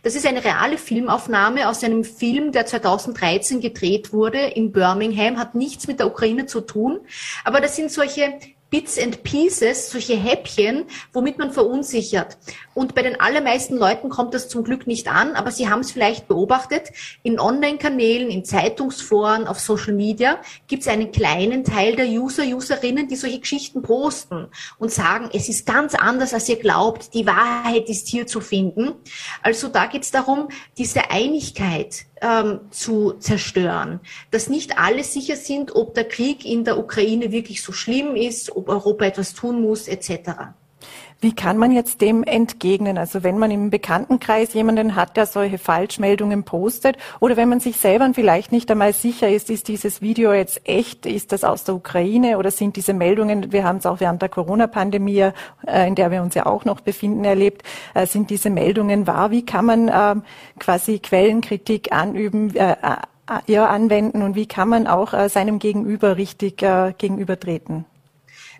Das 0.02 0.14
ist 0.14 0.26
eine 0.26 0.42
reale 0.42 0.78
Filmaufnahme 0.78 1.68
aus 1.68 1.84
einem 1.84 2.02
Film, 2.02 2.50
der 2.52 2.64
2013 2.64 3.60
gedreht 3.60 4.14
wurde 4.14 4.38
in 4.38 4.72
Birmingham, 4.72 5.38
hat 5.38 5.54
nichts 5.54 5.86
mit 5.86 6.00
der 6.00 6.06
Ukraine 6.06 6.46
zu 6.46 6.62
tun. 6.62 7.00
Aber 7.44 7.60
das 7.60 7.76
sind 7.76 7.92
solche 7.92 8.38
Bits 8.70 8.98
and 8.98 9.22
Pieces, 9.22 9.90
solche 9.90 10.16
Häppchen, 10.16 10.84
womit 11.12 11.36
man 11.36 11.52
verunsichert. 11.52 12.38
Und 12.78 12.94
bei 12.94 13.02
den 13.02 13.18
allermeisten 13.20 13.76
Leuten 13.76 14.08
kommt 14.08 14.34
das 14.34 14.48
zum 14.48 14.62
Glück 14.62 14.86
nicht 14.86 15.08
an, 15.08 15.34
aber 15.34 15.50
sie 15.50 15.68
haben 15.68 15.80
es 15.80 15.90
vielleicht 15.90 16.28
beobachtet. 16.28 16.92
In 17.24 17.40
Online-Kanälen, 17.40 18.30
in 18.30 18.44
Zeitungsforen, 18.44 19.48
auf 19.48 19.58
Social 19.58 19.94
Media 19.94 20.38
gibt 20.68 20.82
es 20.82 20.88
einen 20.88 21.10
kleinen 21.10 21.64
Teil 21.64 21.96
der 21.96 22.06
User, 22.06 22.44
Userinnen, 22.44 23.08
die 23.08 23.16
solche 23.16 23.40
Geschichten 23.40 23.82
posten 23.82 24.46
und 24.78 24.92
sagen, 24.92 25.28
es 25.32 25.48
ist 25.48 25.66
ganz 25.66 25.96
anders, 25.96 26.32
als 26.32 26.48
ihr 26.48 26.60
glaubt, 26.60 27.14
die 27.14 27.26
Wahrheit 27.26 27.88
ist 27.88 28.06
hier 28.06 28.28
zu 28.28 28.40
finden. 28.40 28.92
Also 29.42 29.66
da 29.66 29.86
geht 29.86 30.04
es 30.04 30.12
darum, 30.12 30.46
diese 30.76 31.10
Einigkeit 31.10 32.06
ähm, 32.20 32.60
zu 32.70 33.14
zerstören. 33.14 33.98
Dass 34.30 34.48
nicht 34.48 34.78
alle 34.78 35.02
sicher 35.02 35.34
sind, 35.34 35.74
ob 35.74 35.94
der 35.94 36.04
Krieg 36.04 36.44
in 36.44 36.62
der 36.62 36.78
Ukraine 36.78 37.32
wirklich 37.32 37.60
so 37.60 37.72
schlimm 37.72 38.14
ist, 38.14 38.54
ob 38.54 38.68
Europa 38.68 39.04
etwas 39.04 39.34
tun 39.34 39.62
muss, 39.62 39.88
etc. 39.88 40.54
Wie 41.20 41.34
kann 41.34 41.58
man 41.58 41.72
jetzt 41.72 42.00
dem 42.00 42.22
entgegnen? 42.22 42.96
Also 42.96 43.24
wenn 43.24 43.38
man 43.38 43.50
im 43.50 43.70
Bekanntenkreis 43.70 44.54
jemanden 44.54 44.94
hat, 44.94 45.16
der 45.16 45.26
solche 45.26 45.58
Falschmeldungen 45.58 46.44
postet 46.44 46.96
oder 47.18 47.36
wenn 47.36 47.48
man 47.48 47.58
sich 47.58 47.76
selber 47.76 48.08
vielleicht 48.14 48.52
nicht 48.52 48.70
einmal 48.70 48.92
sicher 48.92 49.28
ist, 49.28 49.50
ist 49.50 49.66
dieses 49.66 50.00
Video 50.00 50.32
jetzt 50.32 50.60
echt, 50.68 51.06
ist 51.06 51.32
das 51.32 51.42
aus 51.42 51.64
der 51.64 51.74
Ukraine 51.74 52.38
oder 52.38 52.52
sind 52.52 52.76
diese 52.76 52.92
Meldungen, 52.92 53.50
wir 53.50 53.64
haben 53.64 53.78
es 53.78 53.86
auch 53.86 53.98
während 53.98 54.22
der 54.22 54.28
Corona-Pandemie, 54.28 55.30
äh, 55.66 55.88
in 55.88 55.96
der 55.96 56.12
wir 56.12 56.22
uns 56.22 56.36
ja 56.36 56.46
auch 56.46 56.64
noch 56.64 56.80
befinden, 56.80 57.24
erlebt, 57.24 57.64
äh, 57.94 58.06
sind 58.06 58.30
diese 58.30 58.50
Meldungen 58.50 59.08
wahr? 59.08 59.32
Wie 59.32 59.44
kann 59.44 59.64
man 59.64 59.90
ähm, 59.92 60.22
quasi 60.60 61.00
Quellenkritik 61.00 61.90
anüben? 61.90 62.54
Äh, 62.54 62.76
ja, 63.46 63.66
anwenden 63.66 64.22
und 64.22 64.36
wie 64.36 64.46
kann 64.46 64.70
man 64.70 64.86
auch 64.86 65.12
seinem 65.28 65.58
Gegenüber 65.58 66.16
richtig 66.16 66.64
gegenübertreten? 66.96 67.84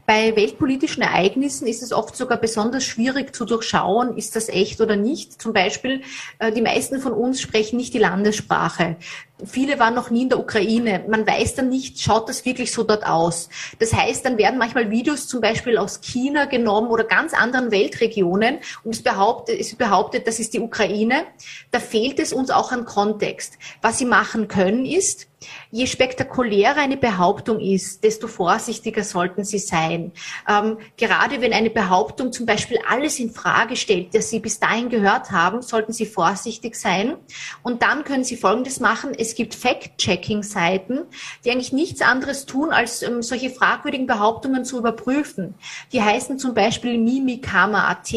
Bei 0.09 0.35
weltpolitischen 0.35 1.03
Ereignissen 1.03 1.67
ist 1.67 1.83
es 1.83 1.93
oft 1.93 2.17
sogar 2.17 2.39
besonders 2.39 2.83
schwierig 2.83 3.37
zu 3.37 3.45
durchschauen, 3.45 4.17
ist 4.17 4.37
das 4.37 4.49
echt 4.49 4.81
oder 4.81 4.97
nicht. 4.97 5.43
Zum 5.43 5.53
Beispiel, 5.53 6.01
äh, 6.39 6.51
die 6.51 6.63
meisten 6.63 6.99
von 6.99 7.13
uns 7.13 7.43
sprechen 7.43 7.77
nicht 7.77 7.93
die 7.93 7.99
Landessprache. 7.99 8.97
Viele 9.45 9.79
waren 9.79 9.95
noch 9.95 10.11
nie 10.11 10.23
in 10.23 10.29
der 10.29 10.41
Ukraine. 10.41 11.05
Man 11.09 11.27
weiß 11.27 11.55
dann 11.55 11.69
nicht, 11.69 12.01
schaut 12.01 12.29
das 12.29 12.45
wirklich 12.45 12.73
so 12.73 12.83
dort 12.83 13.07
aus. 13.07 13.49
Das 13.79 13.93
heißt, 13.93 14.25
dann 14.25 14.37
werden 14.37 14.59
manchmal 14.59 14.91
Videos 14.91 15.29
zum 15.29 15.41
Beispiel 15.41 15.79
aus 15.79 16.01
China 16.01 16.47
genommen 16.47 16.89
oder 16.89 17.05
ganz 17.05 17.35
anderen 17.35 17.71
Weltregionen 17.71 18.59
und 18.83 18.95
es 18.95 19.03
behauptet, 19.03 19.61
es 19.61 19.75
behauptet, 19.77 20.27
das 20.27 20.41
ist 20.41 20.55
die 20.55 20.61
Ukraine. 20.61 21.25
Da 21.71 21.79
fehlt 21.79 22.19
es 22.19 22.33
uns 22.33 22.51
auch 22.51 22.73
an 22.73 22.85
Kontext. 22.85 23.59
Was 23.81 23.99
sie 23.99 24.07
machen 24.07 24.49
können 24.49 24.85
ist, 24.85 25.29
je 25.71 25.87
spektakulärer 25.87 26.79
eine 26.79 26.97
Behauptung 26.97 27.61
ist, 27.61 28.03
desto 28.05 28.27
vorsichtiger 28.27 29.05
sollten 29.05 29.45
sie 29.45 29.59
sein. 29.59 30.13
Ähm, 30.49 30.79
gerade 30.97 31.41
wenn 31.41 31.53
eine 31.53 31.71
Behauptung 31.71 32.33
zum 32.33 32.47
Beispiel 32.47 32.79
alles 32.89 33.19
in 33.19 33.31
Frage 33.31 33.77
stellt, 33.77 34.15
das 34.15 34.31
Sie 34.31 34.41
bis 34.41 34.59
dahin 34.59 34.89
gehört 34.89 35.31
haben, 35.31 35.63
sollten 35.63 35.93
Sie 35.93 36.07
vorsichtig 36.07 36.75
sein. 36.75 37.17
Und 37.63 37.83
dann 37.83 38.05
können 38.05 38.25
Sie 38.25 38.37
Folgendes 38.37 38.81
machen. 38.81 39.15
Es 39.29 39.35
gibt 39.35 39.55
Fact-Checking-Seiten, 39.55 41.01
die 41.45 41.51
eigentlich 41.51 41.75
nichts 41.75 42.01
anderes 42.01 42.47
tun, 42.47 42.71
als 42.71 43.03
ähm, 43.03 43.23
solche 43.23 43.51
fragwürdigen 43.51 44.07
Behauptungen 44.07 44.65
zu 44.65 44.79
überprüfen. 44.79 45.55
Die 45.93 46.03
heißen 46.03 46.39
zum 46.39 46.55
Beispiel 46.55 46.97
Mimikama.at, 46.97 48.11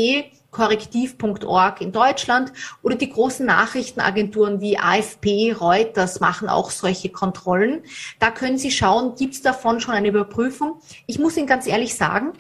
korrektiv.org 0.52 1.82
in 1.82 1.92
Deutschland 1.92 2.54
oder 2.82 2.96
die 2.96 3.10
großen 3.10 3.46
Nachrichtenagenturen 3.46 4.62
wie 4.62 4.78
AFP, 4.78 5.52
Reuters 5.52 6.22
machen 6.22 6.48
auch 6.48 6.72
solche 6.72 7.10
Kontrollen. 7.10 7.84
Da 8.20 8.32
können 8.32 8.58
Sie 8.58 8.72
schauen, 8.72 9.16
gibt 9.16 9.34
es 9.34 9.42
davon 9.42 9.82
schon 9.82 9.94
eine 9.94 10.08
Überprüfung? 10.08 10.80
Ich 11.08 11.20
muss 11.20 11.36
Ihnen 11.36 11.48
ganz 11.48 11.68
ehrlich 11.68 11.96
sagen, 11.96 12.32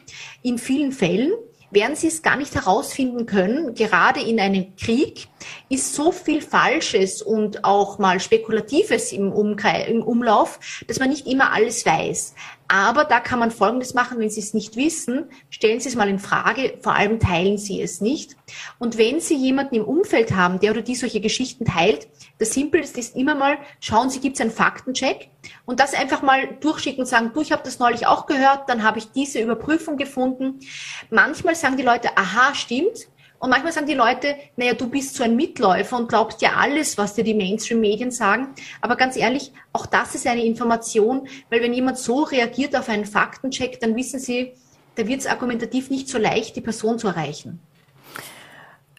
in 0.43 0.57
vielen 0.57 0.93
Fällen 0.93 1.33
werden 1.71 1.97
Sie 1.97 2.07
es 2.07 2.21
gar 2.21 2.37
nicht 2.37 2.55
herausfinden 2.55 3.25
können, 3.25 3.75
gerade 3.75 4.21
in 4.21 4.39
einem 4.39 4.77
Krieg, 4.77 5.27
ist 5.69 5.93
so 5.93 6.11
viel 6.11 6.41
Falsches 6.41 7.21
und 7.21 7.63
auch 7.63 7.99
mal 7.99 8.19
Spekulatives 8.19 9.11
im, 9.11 9.31
Umkreis, 9.31 9.87
im 9.87 10.03
Umlauf, 10.03 10.59
dass 10.87 10.99
man 10.99 11.09
nicht 11.09 11.27
immer 11.27 11.51
alles 11.53 11.85
weiß. 11.85 12.35
Aber 12.67 13.03
da 13.03 13.19
kann 13.19 13.39
man 13.39 13.51
Folgendes 13.51 13.93
machen, 13.93 14.17
wenn 14.19 14.29
Sie 14.29 14.39
es 14.39 14.53
nicht 14.53 14.77
wissen, 14.77 15.25
stellen 15.49 15.81
Sie 15.81 15.89
es 15.89 15.95
mal 15.95 16.07
in 16.07 16.19
Frage, 16.19 16.77
vor 16.81 16.95
allem 16.95 17.19
teilen 17.19 17.57
Sie 17.57 17.81
es 17.81 17.99
nicht. 17.99 18.37
Und 18.79 18.97
wenn 18.97 19.19
Sie 19.19 19.35
jemanden 19.35 19.75
im 19.75 19.83
Umfeld 19.83 20.31
haben, 20.33 20.61
der 20.61 20.71
oder 20.71 20.81
die 20.81 20.95
solche 20.95 21.19
Geschichten 21.19 21.65
teilt, 21.65 22.07
das 22.37 22.53
Simpelste 22.53 23.01
ist 23.01 23.17
immer 23.17 23.35
mal, 23.35 23.57
schauen 23.81 24.09
Sie, 24.09 24.21
gibt 24.21 24.37
es 24.37 24.41
einen 24.41 24.51
Faktencheck 24.51 25.29
und 25.65 25.81
das 25.81 25.93
einfach 25.93 26.21
mal 26.21 26.47
durchschicken 26.61 27.01
und 27.01 27.07
sagen, 27.07 27.31
du, 27.33 27.41
ich 27.41 27.51
habe 27.51 27.63
das 27.65 27.79
neulich 27.79 28.07
auch 28.07 28.25
gehört, 28.25 28.69
dann 28.69 28.83
habe 28.83 28.99
ich 28.99 29.11
diese 29.11 29.41
Überprüfung 29.41 29.97
gefunden. 29.97 30.61
Manchmal 31.09 31.55
sagen 31.55 31.75
die 31.75 31.83
Leute, 31.83 32.15
aha, 32.15 32.55
stimmt. 32.55 33.09
Und 33.41 33.49
manchmal 33.49 33.73
sagen 33.73 33.87
die 33.87 33.95
Leute, 33.95 34.35
naja, 34.55 34.75
du 34.75 34.87
bist 34.87 35.15
so 35.15 35.23
ein 35.23 35.35
Mitläufer 35.35 35.97
und 35.97 36.07
glaubst 36.07 36.43
ja 36.43 36.51
alles, 36.57 36.99
was 36.99 37.15
dir 37.15 37.23
die 37.23 37.33
Mainstream-Medien 37.33 38.11
sagen. 38.11 38.49
Aber 38.81 38.95
ganz 38.95 39.17
ehrlich, 39.17 39.51
auch 39.73 39.87
das 39.87 40.13
ist 40.13 40.27
eine 40.27 40.45
Information, 40.45 41.27
weil 41.49 41.63
wenn 41.63 41.73
jemand 41.73 41.97
so 41.97 42.21
reagiert 42.21 42.75
auf 42.75 42.87
einen 42.87 43.05
Faktencheck, 43.05 43.79
dann 43.79 43.95
wissen 43.95 44.19
Sie, 44.19 44.51
da 44.93 45.07
wird 45.07 45.21
es 45.21 45.25
argumentativ 45.25 45.89
nicht 45.89 46.07
so 46.07 46.19
leicht, 46.19 46.55
die 46.55 46.61
Person 46.61 46.99
zu 46.99 47.07
erreichen. 47.07 47.59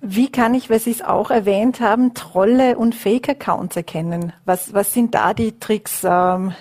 Wie 0.00 0.32
kann 0.32 0.54
ich, 0.54 0.68
weil 0.68 0.80
Sie 0.80 0.90
es 0.90 1.02
auch 1.02 1.30
erwähnt 1.30 1.78
haben, 1.78 2.12
Trolle 2.12 2.76
und 2.76 2.96
Fake-Accounts 2.96 3.76
erkennen? 3.76 4.32
Was, 4.44 4.74
was 4.74 4.92
sind 4.92 5.14
da 5.14 5.34
die 5.34 5.60
Tricks, 5.60 6.00
ähm, 6.02 6.52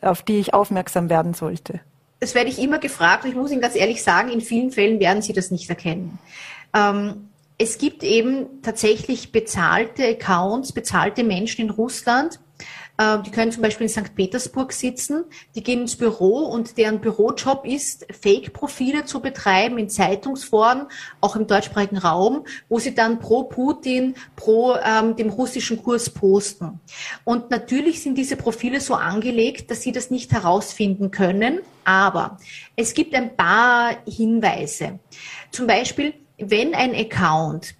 auf 0.00 0.22
die 0.22 0.40
ich 0.40 0.54
aufmerksam 0.54 1.08
werden 1.08 1.34
sollte? 1.34 1.78
Das 2.18 2.34
werde 2.34 2.50
ich 2.50 2.60
immer 2.60 2.80
gefragt 2.80 3.22
und 3.22 3.30
ich 3.30 3.36
muss 3.36 3.52
Ihnen 3.52 3.60
ganz 3.60 3.76
ehrlich 3.76 4.02
sagen, 4.02 4.28
in 4.28 4.40
vielen 4.40 4.72
Fällen 4.72 4.98
werden 4.98 5.22
Sie 5.22 5.32
das 5.32 5.52
nicht 5.52 5.70
erkennen. 5.70 6.18
Ähm, 6.74 7.28
es 7.58 7.78
gibt 7.78 8.02
eben 8.02 8.62
tatsächlich 8.62 9.30
bezahlte 9.30 10.04
Accounts, 10.04 10.72
bezahlte 10.72 11.22
Menschen 11.22 11.62
in 11.62 11.70
Russland, 11.70 12.40
äh, 12.98 13.18
die 13.22 13.30
können 13.30 13.52
zum 13.52 13.62
Beispiel 13.62 13.86
in 13.86 13.92
St. 13.92 14.14
Petersburg 14.14 14.72
sitzen, 14.72 15.24
die 15.54 15.62
gehen 15.62 15.82
ins 15.82 15.96
Büro 15.96 16.40
und 16.40 16.76
deren 16.78 17.00
Bürojob 17.00 17.66
ist, 17.66 18.06
Fake-Profile 18.20 19.04
zu 19.04 19.20
betreiben 19.20 19.78
in 19.78 19.88
Zeitungsforen, 19.88 20.86
auch 21.20 21.36
im 21.36 21.46
deutschsprachigen 21.46 21.98
Raum, 21.98 22.44
wo 22.68 22.78
sie 22.78 22.94
dann 22.94 23.18
pro 23.18 23.44
Putin, 23.44 24.14
pro 24.36 24.76
ähm, 24.76 25.16
dem 25.16 25.30
russischen 25.30 25.82
Kurs 25.82 26.10
posten. 26.10 26.80
Und 27.24 27.50
natürlich 27.50 28.02
sind 28.02 28.16
diese 28.16 28.36
Profile 28.36 28.80
so 28.80 28.94
angelegt, 28.94 29.70
dass 29.70 29.82
sie 29.82 29.92
das 29.92 30.10
nicht 30.10 30.32
herausfinden 30.32 31.10
können, 31.10 31.60
aber 31.84 32.38
es 32.76 32.94
gibt 32.94 33.14
ein 33.14 33.36
paar 33.36 33.96
Hinweise. 34.06 35.00
Zum 35.50 35.66
Beispiel, 35.66 36.14
wenn 36.50 36.74
ein 36.74 36.94
Account 36.94 37.74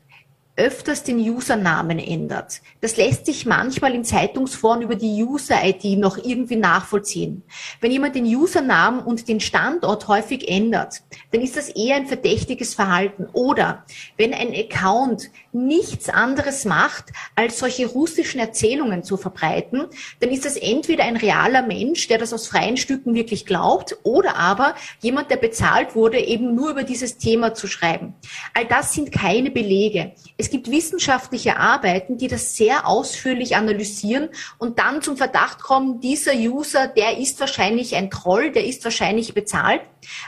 öfters 0.55 1.03
den 1.03 1.19
Usernamen 1.19 1.99
ändert. 1.99 2.61
Das 2.83 2.99
lässt 2.99 3.25
sich 3.25 3.47
manchmal 3.47 3.95
in 3.95 4.05
Zeitungsforen 4.05 4.83
über 4.83 4.97
die 4.97 5.23
User-ID 5.25 5.99
noch 5.99 6.19
irgendwie 6.23 6.57
nachvollziehen. 6.57 7.43
Wenn 7.81 7.91
jemand 7.91 8.17
den 8.17 8.27
Usernamen 8.27 9.01
und 9.01 9.29
den 9.29 9.41
Standort 9.41 10.09
häufig 10.09 10.49
ändert, 10.49 11.03
dann 11.31 11.41
ist 11.41 11.57
das 11.57 11.71
eher 11.71 11.97
ein 11.97 12.07
verdächtiges 12.07 12.75
Verhalten. 12.75 13.29
Oder 13.33 13.87
wenn 14.19 14.35
ein 14.35 14.55
Account 14.55 15.31
nichts 15.53 16.11
anderes 16.11 16.67
macht, 16.67 17.07
als 17.35 17.59
solche 17.59 17.87
russischen 17.87 18.39
Erzählungen 18.39 19.05
zu 19.05 19.17
verbreiten, 19.17 19.87
dann 20.21 20.31
ist 20.31 20.45
das 20.45 20.57
entweder 20.57 21.05
ein 21.05 21.17
realer 21.17 21.63
Mensch, 21.63 22.09
der 22.09 22.19
das 22.19 22.35
aus 22.35 22.47
freien 22.47 22.77
Stücken 22.77 23.15
wirklich 23.15 23.47
glaubt, 23.47 23.97
oder 24.03 24.37
aber 24.37 24.75
jemand, 25.01 25.31
der 25.31 25.37
bezahlt 25.37 25.95
wurde, 25.95 26.19
eben 26.19 26.55
nur 26.55 26.71
über 26.71 26.83
dieses 26.83 27.17
Thema 27.17 27.55
zu 27.55 27.67
schreiben. 27.67 28.15
All 28.53 28.67
das 28.67 28.93
sind 28.93 29.13
keine 29.13 29.51
Belege. 29.51 30.13
Es 30.43 30.51
gibt 30.51 30.73
wissenschaftliche 30.73 31.57
Arbeiten, 31.57 32.19
die 32.19 32.27
das 32.27 32.57
sehr 32.57 32.89
ausführlich 32.89 33.55
analysieren 33.55 34.29
und 34.59 34.81
dann 34.81 35.01
zum 35.01 35.17
Verdacht 35.17 35.63
kommen, 35.63 36.01
dieser 36.01 36.35
User, 36.35 36.89
der 36.89 37.19
ist 37.19 37.39
wahrscheinlich 37.39 37.95
ein 37.95 38.11
Troll, 38.11 38.51
der 38.51 38.67
ist 38.67 38.83
wahrscheinlich 38.83 39.35
bezahlt, 39.35 39.83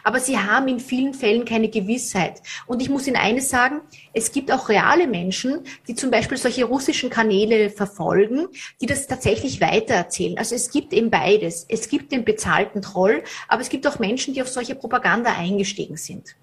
aber 0.05 0.21
sie 0.21 0.39
haben 0.39 0.69
in 0.69 0.79
vielen 0.79 1.15
Fällen 1.15 1.45
keine 1.45 1.69
Gewissheit. 1.69 2.43
Und 2.67 2.81
ich 2.81 2.91
muss 2.91 3.09
Ihnen 3.09 3.17
eines 3.17 3.49
sagen, 3.51 3.81
es 4.13 4.31
gibt 4.31 4.53
auch 4.53 4.69
reale 4.69 5.09
Menschen, 5.09 5.65
die 5.89 5.97
zum 5.97 6.13
Beispiel 6.13 6.39
solche 6.39 6.65
russischen 6.65 7.11
Kanäle 7.11 7.71
verfolgen, 7.71 8.47
die 8.81 8.87
das 8.87 9.09
tatsächlich 9.09 9.61
weitererzählen. 9.61 10.39
Also 10.39 10.55
es 10.55 10.71
gibt 10.71 10.93
eben 10.93 11.11
beides. 11.11 11.67
Es 11.69 11.89
gibt 11.89 12.13
den 12.13 12.25
bezahlten 12.25 12.83
Troll, 12.83 13.25
aber 13.49 13.63
es 13.63 13.69
gibt 13.69 13.85
auch 13.89 13.99
Menschen, 13.99 14.33
die 14.33 14.43
auf 14.43 14.49
solche 14.49 14.77
Propaganda 14.77 15.35
eingestiegen 15.37 15.97
sind. 15.97 16.37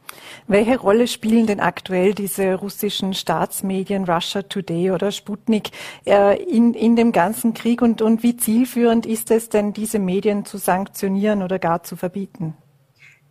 Welche 0.48 0.78
Rolle 0.78 1.08
spielen 1.08 1.48
denn 1.48 1.62
aktuell 1.62 2.14
diese 2.14 2.56
russischen 2.56 3.14
Staatsmedien, 3.62 4.06
Russia 4.06 4.42
Today 4.42 4.92
oder 4.92 5.12
Sputnik, 5.12 5.70
äh, 6.06 6.42
in, 6.44 6.74
in 6.74 6.96
dem 6.96 7.12
ganzen 7.12 7.54
Krieg 7.54 7.82
und, 7.82 8.02
und 8.02 8.24
wie 8.24 8.36
zielführend 8.36 9.06
ist 9.06 9.32
es 9.32 9.50
denn, 9.50 9.74
diese 9.74 10.00
Medien 10.00 10.46
zu 10.46 10.58
sanktionieren 10.58 11.44
oder 11.44 11.60
gar 11.60 11.84
zu 11.84 11.96
verbieten? 11.96 12.56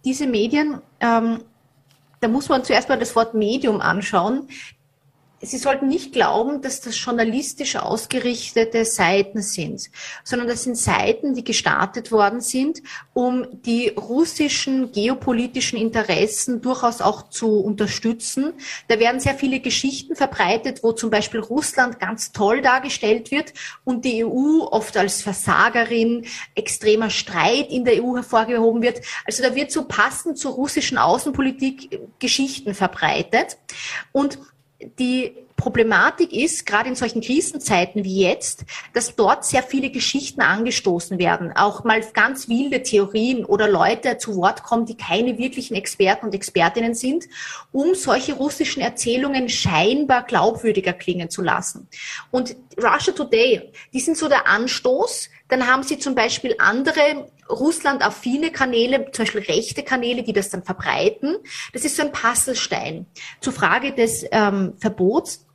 Diese 0.04 0.26
Medien 0.26 0.80
ähm, 1.00 1.40
da 2.20 2.28
muss 2.28 2.48
man 2.48 2.64
zuerst 2.64 2.88
mal 2.88 2.98
das 2.98 3.16
Wort 3.16 3.34
Medium 3.34 3.80
anschauen. 3.80 4.46
Sie 5.42 5.56
sollten 5.56 5.88
nicht 5.88 6.12
glauben, 6.12 6.60
dass 6.60 6.82
das 6.82 7.02
journalistisch 7.02 7.76
ausgerichtete 7.76 8.84
Seiten 8.84 9.40
sind, 9.40 9.90
sondern 10.22 10.48
das 10.48 10.64
sind 10.64 10.76
Seiten, 10.76 11.32
die 11.34 11.44
gestartet 11.44 12.12
worden 12.12 12.42
sind, 12.42 12.82
um 13.14 13.46
die 13.62 13.88
russischen 13.88 14.92
geopolitischen 14.92 15.78
Interessen 15.78 16.60
durchaus 16.60 17.00
auch 17.00 17.30
zu 17.30 17.58
unterstützen. 17.60 18.52
Da 18.88 18.98
werden 18.98 19.18
sehr 19.18 19.34
viele 19.34 19.60
Geschichten 19.60 20.14
verbreitet, 20.14 20.82
wo 20.82 20.92
zum 20.92 21.08
Beispiel 21.08 21.40
Russland 21.40 21.98
ganz 21.98 22.32
toll 22.32 22.60
dargestellt 22.60 23.30
wird 23.30 23.54
und 23.84 24.04
die 24.04 24.22
EU 24.26 24.64
oft 24.70 24.94
als 24.98 25.22
Versagerin, 25.22 26.26
extremer 26.54 27.08
Streit 27.08 27.70
in 27.70 27.86
der 27.86 28.04
EU 28.04 28.16
hervorgehoben 28.16 28.82
wird. 28.82 29.00
Also 29.24 29.42
da 29.42 29.54
wird 29.54 29.72
so 29.72 29.86
passend 29.86 30.36
zur 30.36 30.52
russischen 30.52 30.98
Außenpolitik 30.98 31.98
Geschichten 32.18 32.74
verbreitet. 32.74 33.56
Und 34.12 34.38
die 34.98 35.32
Problematik 35.60 36.32
ist, 36.32 36.64
gerade 36.64 36.88
in 36.88 36.94
solchen 36.94 37.20
Krisenzeiten 37.20 38.02
wie 38.02 38.22
jetzt, 38.22 38.64
dass 38.94 39.14
dort 39.14 39.44
sehr 39.44 39.62
viele 39.62 39.90
Geschichten 39.90 40.40
angestoßen 40.40 41.18
werden, 41.18 41.52
auch 41.54 41.84
mal 41.84 42.00
ganz 42.14 42.48
wilde 42.48 42.82
Theorien 42.82 43.44
oder 43.44 43.68
Leute 43.68 44.16
zu 44.16 44.36
Wort 44.36 44.62
kommen, 44.62 44.86
die 44.86 44.96
keine 44.96 45.36
wirklichen 45.36 45.74
Experten 45.74 46.24
und 46.24 46.34
Expertinnen 46.34 46.94
sind, 46.94 47.26
um 47.72 47.94
solche 47.94 48.32
russischen 48.32 48.80
Erzählungen 48.80 49.50
scheinbar 49.50 50.22
glaubwürdiger 50.22 50.94
klingen 50.94 51.28
zu 51.28 51.42
lassen. 51.42 51.88
Und 52.30 52.56
Russia 52.78 53.12
Today, 53.12 53.70
die 53.92 54.00
sind 54.00 54.16
so 54.16 54.28
der 54.28 54.46
Anstoß, 54.48 55.28
dann 55.50 55.66
haben 55.66 55.82
sie 55.82 55.98
zum 55.98 56.14
Beispiel 56.14 56.54
andere 56.58 57.30
Russland-affine 57.48 58.50
Kanäle, 58.50 59.10
zum 59.12 59.24
Beispiel 59.24 59.42
rechte 59.42 59.82
Kanäle, 59.82 60.22
die 60.22 60.32
das 60.32 60.50
dann 60.50 60.62
verbreiten. 60.62 61.36
Das 61.72 61.84
ist 61.84 61.96
so 61.96 62.02
ein 62.02 62.12
Puzzlestein. 62.12 63.06
Zur 63.40 63.52
Frage 63.52 63.92
des 63.92 64.24
ähm, 64.30 64.74
Verbots. 64.78 65.46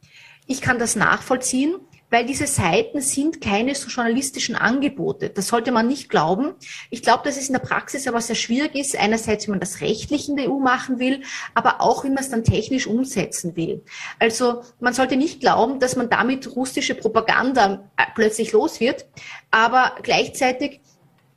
Ich 0.48 0.62
kann 0.62 0.78
das 0.78 0.96
nachvollziehen, 0.96 1.76
weil 2.16 2.26
diese 2.26 2.48
Seiten 2.48 3.02
sind 3.02 3.42
keine 3.42 3.76
so 3.76 3.90
journalistischen 3.90 4.56
Angebote. 4.56 5.30
Das 5.30 5.48
sollte 5.48 5.74
man 5.74 5.86
nicht 5.86 6.08
glauben. 6.08 6.54
Ich 6.90 7.02
glaube, 7.02 7.26
dass 7.26 7.36
es 7.36 7.48
in 7.48 7.54
der 7.54 7.60
Praxis 7.60 8.08
aber 8.08 8.22
sehr 8.22 8.38
schwierig 8.38 8.74
ist. 8.74 8.98
Einerseits, 8.98 9.48
wenn 9.48 9.56
man 9.56 9.60
das 9.60 9.82
rechtlich 9.82 10.30
in 10.30 10.38
der 10.38 10.50
EU 10.50 10.58
machen 10.60 10.98
will, 11.00 11.24
aber 11.56 11.82
auch, 11.82 12.06
wie 12.06 12.10
man 12.10 12.20
es 12.20 12.30
dann 12.30 12.46
technisch 12.46 12.88
umsetzen 12.88 13.58
will. 13.58 13.84
Also 14.18 14.64
man 14.80 14.94
sollte 14.94 15.18
nicht 15.18 15.42
glauben, 15.42 15.82
dass 15.82 15.98
man 15.98 16.10
damit 16.10 16.56
russische 16.56 16.96
Propaganda 16.96 17.84
äh, 17.98 18.04
plötzlich 18.16 18.54
los 18.54 18.80
wird, 18.80 19.06
aber 19.52 19.98
gleichzeitig 20.02 20.80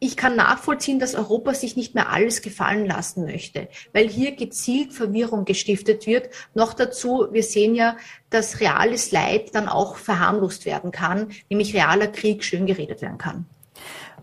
ich 0.01 0.17
kann 0.17 0.37
nachvollziehen, 0.37 1.01
dass 1.01 1.15
Europa 1.15 1.55
sich 1.55 1.77
nicht 1.77 1.95
mehr 1.95 2.11
alles 2.11 2.43
gefallen 2.43 2.87
lassen 2.87 3.25
möchte, 3.25 3.69
weil 3.93 4.09
hier 4.09 4.33
gezielt 4.33 4.93
Verwirrung 4.93 5.45
gestiftet 5.45 6.07
wird. 6.07 6.31
Noch 6.55 6.73
dazu, 6.73 7.27
wir 7.33 7.43
sehen 7.43 7.75
ja, 7.75 7.97
dass 8.31 8.61
reales 8.61 9.11
Leid 9.11 9.55
dann 9.55 9.69
auch 9.69 9.97
verharmlost 9.97 10.67
werden 10.67 10.93
kann, 10.93 11.31
nämlich 11.49 11.75
realer 11.75 12.07
Krieg 12.07 12.45
schön 12.45 12.67
geredet 12.67 13.03
werden 13.03 13.19
kann. 13.19 13.47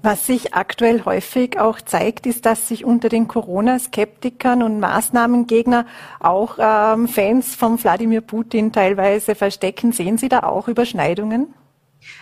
Was 0.02 0.28
sich 0.28 0.54
aktuell 0.54 1.04
häufig 1.04 1.60
auch 1.60 1.82
zeigt, 1.82 2.28
ist, 2.28 2.46
dass 2.46 2.68
sich 2.68 2.86
unter 2.86 3.10
den 3.10 3.28
Corona-Skeptikern 3.28 4.62
und 4.62 4.80
Maßnahmengegner 4.80 5.88
auch 6.20 6.58
ähm, 6.60 7.08
Fans 7.08 7.56
von 7.56 7.82
Wladimir 7.84 8.22
Putin 8.22 8.72
teilweise 8.72 9.34
verstecken. 9.34 9.94
Sehen 9.94 10.18
Sie 10.20 10.30
da 10.30 10.42
auch 10.44 10.68
Überschneidungen? 10.68 11.54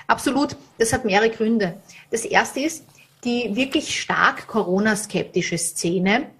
Absolut. 0.07 0.55
Das 0.77 0.93
hat 0.93 1.03
mehrere 1.03 1.29
Gründe. 1.29 1.75
Das 2.09 2.23
erste 2.23 2.61
ist, 2.61 2.85
die 3.25 3.55
wirklich 3.55 3.99
stark 3.99 4.47
Corona-skeptische 4.47 5.57
Szene, 5.57 6.31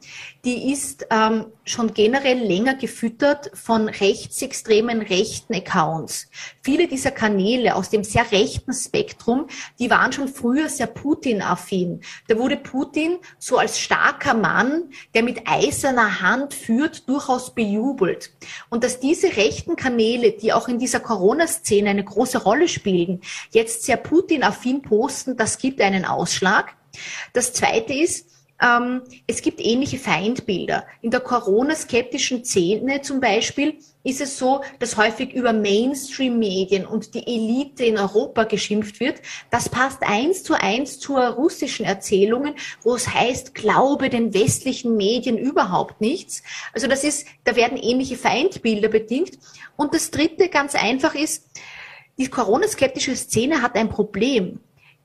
die 0.46 0.72
ist 0.72 1.08
ähm, 1.10 1.46
schon 1.66 1.94
generell 1.94 2.40
länger 2.40 2.76
gefüttert 2.76 3.52
von 3.54 3.88
rechtsextremen 3.88 5.02
rechten 5.02 5.54
Accounts. 5.54 6.30
Viele 6.62 6.88
dieser 6.88 7.12
Kanäle 7.12 7.76
aus 7.76 7.90
dem 7.90 8.04
sehr 8.04 8.32
rechten 8.32 8.74
Spektrum, 8.74 9.48
die 9.80 9.90
waren 9.90 10.12
schon 10.12 10.28
früher 10.28 10.70
sehr 10.70 10.88
Putin-affin. 10.88 12.02
Da 12.28 12.38
wurde 12.38 12.58
Putin 12.58 13.18
so 13.40 13.58
als 13.58 13.80
starker 13.80 14.34
Mann, 14.34 14.90
der 15.14 15.24
mit 15.24 15.48
eiserner 15.48 16.22
Hand 16.22 16.54
führt, 16.54 17.08
durchaus 17.08 17.54
bejubelt. 17.54 18.34
Und 18.70 18.84
dass 18.84 19.00
diese 19.00 19.36
rechten 19.36 19.76
Kanäle, 19.76 20.32
die 20.32 20.54
auch 20.54 20.68
in 20.68 20.80
dieser 20.80 21.00
Corona-Szene 21.00 21.90
eine 21.90 22.04
große 22.04 22.44
Rolle 22.44 22.68
spielen, 22.68 23.22
jetzt 23.52 23.84
sehr 23.84 23.98
Putin-affin 23.98 24.82
posten, 24.82 25.38
das 25.38 25.58
gibt 25.58 25.82
einen 25.82 26.06
Ausschlag. 26.06 26.76
Das 27.34 27.54
Zweite 27.54 27.94
ist, 27.94 28.33
ähm, 28.64 29.02
es 29.28 29.42
gibt 29.42 29.60
ähnliche 29.60 29.98
Feindbilder. 29.98 30.86
In 31.02 31.12
der 31.12 31.20
Corona-skeptischen 31.20 32.46
Szene 32.46 33.02
zum 33.02 33.20
Beispiel 33.20 33.78
ist 34.04 34.22
es 34.22 34.38
so, 34.38 34.62
dass 34.80 34.96
häufig 34.98 35.34
über 35.34 35.52
Mainstream-Medien 35.54 36.86
und 36.86 37.14
die 37.14 37.28
Elite 37.28 37.86
in 37.86 37.98
Europa 37.98 38.46
geschimpft 38.46 39.00
wird. 39.00 39.22
Das 39.52 39.70
passt 39.70 40.02
eins 40.02 40.44
zu 40.44 40.54
eins 40.54 41.00
zu 41.00 41.16
russischen 41.16 41.86
Erzählungen, 41.86 42.56
wo 42.84 42.96
es 42.96 43.14
heißt, 43.14 43.54
glaube 43.54 44.10
den 44.10 44.34
westlichen 44.34 44.96
Medien 44.96 45.38
überhaupt 45.38 46.00
nichts. 46.00 46.42
Also 46.74 46.88
das 46.88 47.04
ist, 47.04 47.28
da 47.44 47.56
werden 47.56 47.78
ähnliche 47.78 48.16
Feindbilder 48.16 48.88
bedingt. 48.88 49.38
Und 49.76 49.94
das 49.94 50.12
dritte 50.12 50.48
ganz 50.48 50.76
einfach 50.76 51.16
ist, 51.16 51.50
die 52.18 52.28
Corona-skeptische 52.28 53.16
Szene 53.16 53.62
hat 53.62 53.76
ein 53.76 53.90
Problem. 53.90 54.60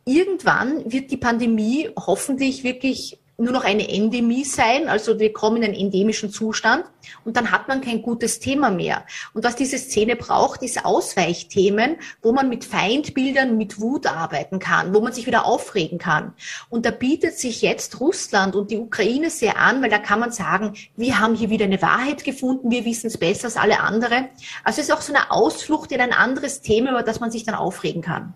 Irgendwann 0.05 0.91
wird 0.91 1.11
die 1.11 1.17
Pandemie 1.17 1.91
hoffentlich 1.97 2.65
wirklich 2.65 3.19
nur 3.41 3.53
noch 3.53 3.63
eine 3.63 3.89
Endemie 3.89 4.45
sein, 4.45 4.89
also 4.89 5.21
wir 5.21 5.33
kommen 5.33 5.59
in 5.59 5.65
einen 5.65 5.75
endemischen 5.75 6.31
Zustand 6.31 6.85
und 7.25 7.37
dann 7.37 7.53
hat 7.53 7.69
man 7.69 7.81
kein 7.81 8.03
gutes 8.03 8.41
Thema 8.41 8.69
mehr. 8.69 9.07
Und 9.33 9.45
was 9.45 9.55
diese 9.55 9.79
Szene 9.79 10.17
braucht, 10.17 10.63
ist 10.65 10.85
Ausweichthemen, 10.85 11.99
wo 12.21 12.33
man 12.33 12.49
mit 12.49 12.65
Feindbildern, 12.65 13.57
mit 13.57 13.81
Wut 13.81 14.09
arbeiten 14.09 14.59
kann, 14.59 14.93
wo 14.93 15.01
man 15.01 15.13
sich 15.13 15.29
wieder 15.29 15.47
aufregen 15.47 15.99
kann. 15.99 16.35
Und 16.69 16.85
da 16.85 16.91
bietet 16.91 17.39
sich 17.39 17.63
jetzt 17.63 18.01
Russland 18.01 18.57
und 18.57 18.73
die 18.73 18.79
Ukraine 18.79 19.31
sehr 19.31 19.57
an, 19.57 19.83
weil 19.83 19.91
da 19.91 19.99
kann 19.99 20.19
man 20.19 20.33
sagen, 20.33 20.75
wir 20.97 21.21
haben 21.21 21.37
hier 21.37 21.49
wieder 21.49 21.67
eine 21.67 21.81
Wahrheit 21.81 22.25
gefunden, 22.25 22.73
wir 22.73 22.85
wissen 22.85 23.07
es 23.07 23.19
besser 23.19 23.45
als 23.45 23.57
alle 23.57 23.79
andere. 23.79 24.31
Also 24.65 24.81
es 24.81 24.89
ist 24.89 24.93
auch 24.93 25.01
so 25.01 25.15
eine 25.15 25.31
Ausflucht 25.31 25.93
in 25.93 26.01
ein 26.01 26.13
anderes 26.13 26.61
Thema, 26.61 26.91
über 26.91 27.05
das 27.05 27.21
man 27.21 27.31
sich 27.31 27.45
dann 27.45 27.55
aufregen 27.55 28.03
kann. 28.03 28.35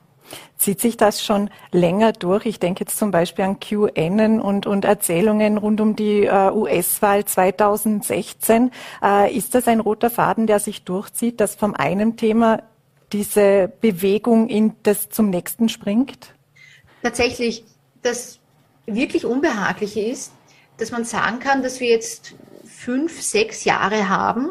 Zieht 0.56 0.80
sich 0.80 0.96
das 0.96 1.24
schon 1.24 1.50
länger 1.72 2.12
durch? 2.12 2.46
Ich 2.46 2.60
denke 2.60 2.84
jetzt 2.84 2.96
zum 2.96 3.10
Beispiel 3.10 3.44
an 3.44 3.58
QN 3.60 4.40
und, 4.40 4.66
und 4.66 4.84
Erzählungen 4.84 5.58
rund 5.58 5.80
um 5.80 5.96
die 5.96 6.24
äh, 6.24 6.50
US-Wahl 6.52 7.24
2016. 7.24 8.70
Äh, 9.02 9.36
ist 9.36 9.54
das 9.54 9.66
ein 9.66 9.80
roter 9.80 10.10
Faden, 10.10 10.46
der 10.46 10.60
sich 10.60 10.84
durchzieht, 10.84 11.40
dass 11.40 11.54
vom 11.54 11.74
einen 11.74 12.16
Thema 12.16 12.62
diese 13.12 13.72
Bewegung 13.80 14.48
in 14.48 14.74
das 14.82 15.08
zum 15.10 15.30
nächsten 15.30 15.68
springt? 15.68 16.34
Tatsächlich, 17.02 17.64
das 18.02 18.38
wirklich 18.86 19.24
Unbehagliche 19.26 20.00
ist, 20.00 20.32
dass 20.78 20.90
man 20.90 21.04
sagen 21.04 21.38
kann, 21.38 21.62
dass 21.62 21.80
wir 21.80 21.88
jetzt 21.88 22.34
fünf, 22.64 23.22
sechs 23.22 23.64
Jahre 23.64 24.08
haben, 24.08 24.50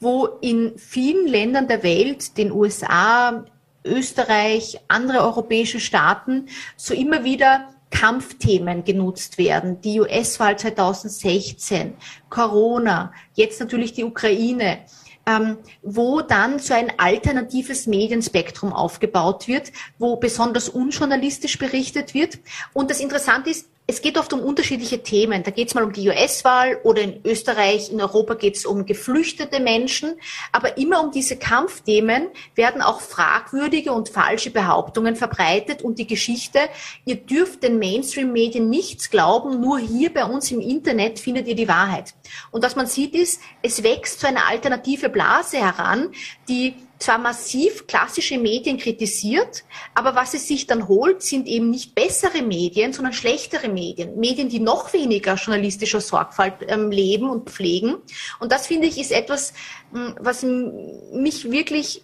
wo 0.00 0.26
in 0.40 0.78
vielen 0.78 1.26
Ländern 1.26 1.68
der 1.68 1.82
Welt, 1.82 2.38
den 2.38 2.52
USA, 2.52 3.44
Österreich, 3.84 4.80
andere 4.88 5.20
europäische 5.20 5.80
Staaten 5.80 6.46
so 6.76 6.94
immer 6.94 7.24
wieder 7.24 7.68
Kampfthemen 7.90 8.84
genutzt 8.84 9.38
werden. 9.38 9.80
Die 9.80 10.00
US-Wahl 10.00 10.58
2016, 10.58 11.94
Corona, 12.28 13.12
jetzt 13.34 13.60
natürlich 13.60 13.92
die 13.94 14.04
Ukraine, 14.04 14.80
ähm, 15.26 15.58
wo 15.82 16.20
dann 16.20 16.58
so 16.58 16.74
ein 16.74 16.92
alternatives 16.98 17.86
Medienspektrum 17.86 18.72
aufgebaut 18.72 19.48
wird, 19.48 19.72
wo 19.98 20.16
besonders 20.16 20.68
unjournalistisch 20.68 21.58
berichtet 21.58 22.14
wird. 22.14 22.38
Und 22.72 22.90
das 22.90 23.00
Interessante 23.00 23.50
ist, 23.50 23.68
es 23.90 24.02
geht 24.02 24.18
oft 24.18 24.34
um 24.34 24.40
unterschiedliche 24.40 25.02
Themen. 25.02 25.42
Da 25.42 25.50
geht 25.50 25.68
es 25.68 25.74
mal 25.74 25.82
um 25.82 25.94
die 25.94 26.06
US-Wahl 26.08 26.78
oder 26.84 27.00
in 27.00 27.20
Österreich, 27.24 27.90
in 27.90 28.02
Europa 28.02 28.34
geht 28.34 28.54
es 28.54 28.66
um 28.66 28.84
geflüchtete 28.84 29.60
Menschen. 29.60 30.20
Aber 30.52 30.76
immer 30.76 31.02
um 31.02 31.10
diese 31.10 31.38
Kampfthemen 31.38 32.28
werden 32.54 32.82
auch 32.82 33.00
fragwürdige 33.00 33.92
und 33.92 34.10
falsche 34.10 34.50
Behauptungen 34.50 35.16
verbreitet 35.16 35.80
und 35.80 35.98
die 35.98 36.06
Geschichte, 36.06 36.58
ihr 37.06 37.16
dürft 37.16 37.62
den 37.62 37.78
Mainstream-Medien 37.78 38.68
nichts 38.68 39.08
glauben, 39.08 39.58
nur 39.58 39.78
hier 39.78 40.12
bei 40.12 40.26
uns 40.26 40.50
im 40.52 40.60
Internet 40.60 41.18
findet 41.18 41.48
ihr 41.48 41.56
die 41.56 41.66
Wahrheit. 41.66 42.12
Und 42.50 42.62
was 42.62 42.76
man 42.76 42.86
sieht 42.86 43.14
ist, 43.14 43.40
es 43.62 43.82
wächst 43.82 44.20
so 44.20 44.26
eine 44.26 44.44
alternative 44.44 45.08
Blase 45.08 45.56
heran, 45.56 46.10
die 46.46 46.74
zwar 46.98 47.18
massiv 47.18 47.86
klassische 47.86 48.38
Medien 48.38 48.78
kritisiert, 48.78 49.64
aber 49.94 50.14
was 50.14 50.34
es 50.34 50.48
sich 50.48 50.66
dann 50.66 50.88
holt, 50.88 51.22
sind 51.22 51.46
eben 51.46 51.70
nicht 51.70 51.94
bessere 51.94 52.42
Medien, 52.42 52.92
sondern 52.92 53.12
schlechtere 53.12 53.68
Medien. 53.68 54.18
Medien, 54.18 54.48
die 54.48 54.60
noch 54.60 54.92
weniger 54.92 55.34
journalistischer 55.34 56.00
Sorgfalt 56.00 56.54
ähm, 56.66 56.90
leben 56.90 57.30
und 57.30 57.50
pflegen. 57.50 57.96
Und 58.40 58.52
das 58.52 58.66
finde 58.66 58.88
ich 58.88 58.98
ist 58.98 59.12
etwas, 59.12 59.52
was 59.90 60.42
mich 60.42 61.50
wirklich 61.50 62.02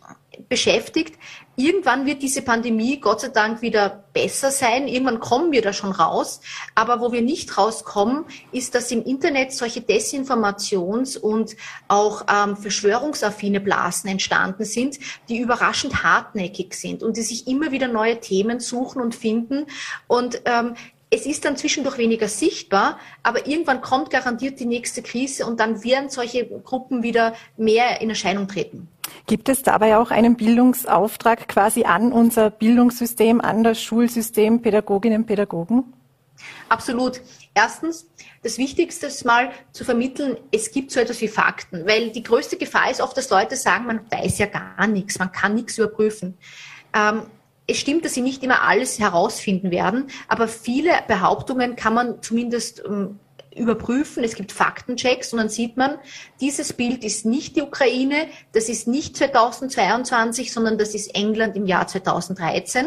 beschäftigt. 0.49 1.19
Irgendwann 1.57 2.05
wird 2.05 2.23
diese 2.23 2.43
Pandemie 2.43 3.01
Gott 3.01 3.21
sei 3.21 3.29
Dank 3.29 3.63
wieder 3.63 4.05
besser 4.13 4.51
sein. 4.51 4.89
Irgendwann 4.89 5.21
kommen 5.21 5.53
wir 5.53 5.63
da 5.63 5.73
schon 5.73 5.93
raus. 5.93 6.41
Aber 6.75 7.01
wo 7.01 7.13
wir 7.13 7.23
nicht 7.23 7.57
rauskommen, 7.57 8.25
ist, 8.51 8.75
dass 8.75 8.91
im 8.91 9.05
Internet 9.05 9.53
solche 9.53 9.81
Desinformations- 9.81 11.17
und 11.17 11.57
auch 11.87 12.27
ähm, 12.33 12.57
verschwörungsaffine 12.57 13.61
Blasen 13.61 14.11
entstanden 14.11 14.65
sind, 14.65 14.99
die 15.29 15.39
überraschend 15.39 16.03
hartnäckig 16.03 16.75
sind 16.75 17.03
und 17.03 17.17
die 17.17 17.23
sich 17.23 17.47
immer 17.47 17.71
wieder 17.71 17.89
neue 17.89 18.19
Themen 18.21 18.59
suchen 18.59 19.01
und 19.01 19.15
finden. 19.15 19.67
Und 20.09 20.43
ähm, 20.47 20.75
es 21.15 21.27
ist 21.27 21.45
dann 21.45 21.57
zwischendurch 21.57 21.97
weniger 21.97 22.27
sichtbar, 22.27 22.99
aber 23.23 23.47
irgendwann 23.47 23.81
kommt 23.81 24.11
garantiert 24.11 24.59
die 24.59 24.67
nächste 24.67 25.01
Krise 25.01 25.47
und 25.47 25.61
dann 25.61 25.85
werden 25.85 26.09
solche 26.11 26.45
Gruppen 26.47 27.05
wieder 27.05 27.35
mehr 27.57 28.01
in 28.01 28.11
Erscheinung 28.11 28.49
treten. 28.49 28.89
Gibt 29.27 29.49
es 29.49 29.63
dabei 29.63 29.97
auch 29.97 30.11
einen 30.11 30.37
Bildungsauftrag 30.37 31.47
quasi 31.47 31.85
an 31.85 32.11
unser 32.11 32.51
Bildungssystem, 32.51 33.41
an 33.41 33.63
das 33.63 33.81
Schulsystem, 33.81 34.61
Pädagoginnen, 34.61 35.25
Pädagogen? 35.25 35.93
Absolut. 36.69 37.21
Erstens, 37.55 38.11
das 38.43 38.59
Wichtigste 38.59 39.07
ist 39.07 39.25
mal 39.25 39.53
zu 39.71 39.85
vermitteln, 39.85 40.37
es 40.51 40.73
gibt 40.73 40.91
so 40.91 40.99
etwas 40.99 41.21
wie 41.21 41.29
Fakten, 41.29 41.87
weil 41.87 42.11
die 42.11 42.25
größte 42.25 42.57
Gefahr 42.57 42.91
ist 42.91 43.01
oft, 43.01 43.17
dass 43.17 43.31
Leute 43.31 43.55
sagen, 43.55 43.87
man 43.87 44.01
weiß 44.11 44.39
ja 44.39 44.47
gar 44.47 44.89
nichts, 44.89 45.21
man 45.21 45.31
kann 45.31 45.55
nichts 45.55 45.79
überprüfen. 45.79 46.37
Ähm, 46.93 47.23
es 47.67 47.79
stimmt, 47.79 48.05
dass 48.05 48.15
sie 48.15 48.21
nicht 48.21 48.43
immer 48.43 48.63
alles 48.63 48.99
herausfinden 48.99 49.71
werden, 49.71 50.09
aber 50.29 50.49
viele 50.49 50.91
Behauptungen 51.09 51.77
kann 51.77 51.95
man 51.95 52.23
zumindest 52.23 52.83
ähm, 52.87 53.19
überprüfen. 53.57 54.25
Es 54.25 54.35
gibt 54.35 54.53
Faktenchecks 54.53 55.33
und 55.33 55.39
dann 55.39 55.49
sieht 55.49 55.77
man, 55.77 55.99
dieses 56.41 56.73
Bild 56.73 57.05
ist 57.05 57.25
nicht 57.25 57.57
die 57.57 57.63
Ukraine, 57.63 58.27
das 58.53 58.69
ist 58.69 58.87
nicht 58.87 59.17
2022, 59.17 60.53
sondern 60.53 60.79
das 60.79 60.95
ist 60.95 61.15
England 61.15 61.57
im 61.57 61.67
Jahr 61.67 61.87
2013. 61.87 62.87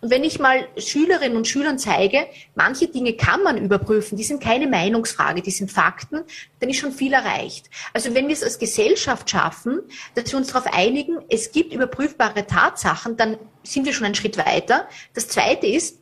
Und 0.00 0.10
wenn 0.10 0.24
ich 0.24 0.38
mal 0.38 0.66
Schülerinnen 0.76 1.36
und 1.36 1.46
Schülern 1.46 1.78
zeige, 1.78 2.26
manche 2.54 2.88
Dinge 2.88 3.14
kann 3.14 3.42
man 3.42 3.58
überprüfen, 3.58 4.16
die 4.16 4.24
sind 4.24 4.42
keine 4.42 4.66
Meinungsfrage, 4.66 5.42
die 5.42 5.50
sind 5.50 5.70
Fakten, 5.70 6.22
dann 6.60 6.70
ist 6.70 6.78
schon 6.78 6.92
viel 6.92 7.12
erreicht. 7.12 7.70
Also 7.92 8.14
wenn 8.14 8.28
wir 8.28 8.34
es 8.34 8.42
als 8.42 8.58
Gesellschaft 8.58 9.30
schaffen, 9.30 9.80
dass 10.14 10.30
wir 10.32 10.38
uns 10.38 10.48
darauf 10.48 10.72
einigen, 10.72 11.18
es 11.28 11.52
gibt 11.52 11.72
überprüfbare 11.72 12.46
Tatsachen, 12.46 13.16
dann 13.16 13.38
sind 13.62 13.86
wir 13.86 13.92
schon 13.92 14.06
einen 14.06 14.14
Schritt 14.14 14.38
weiter. 14.38 14.88
Das 15.14 15.28
Zweite 15.28 15.66
ist, 15.66 15.98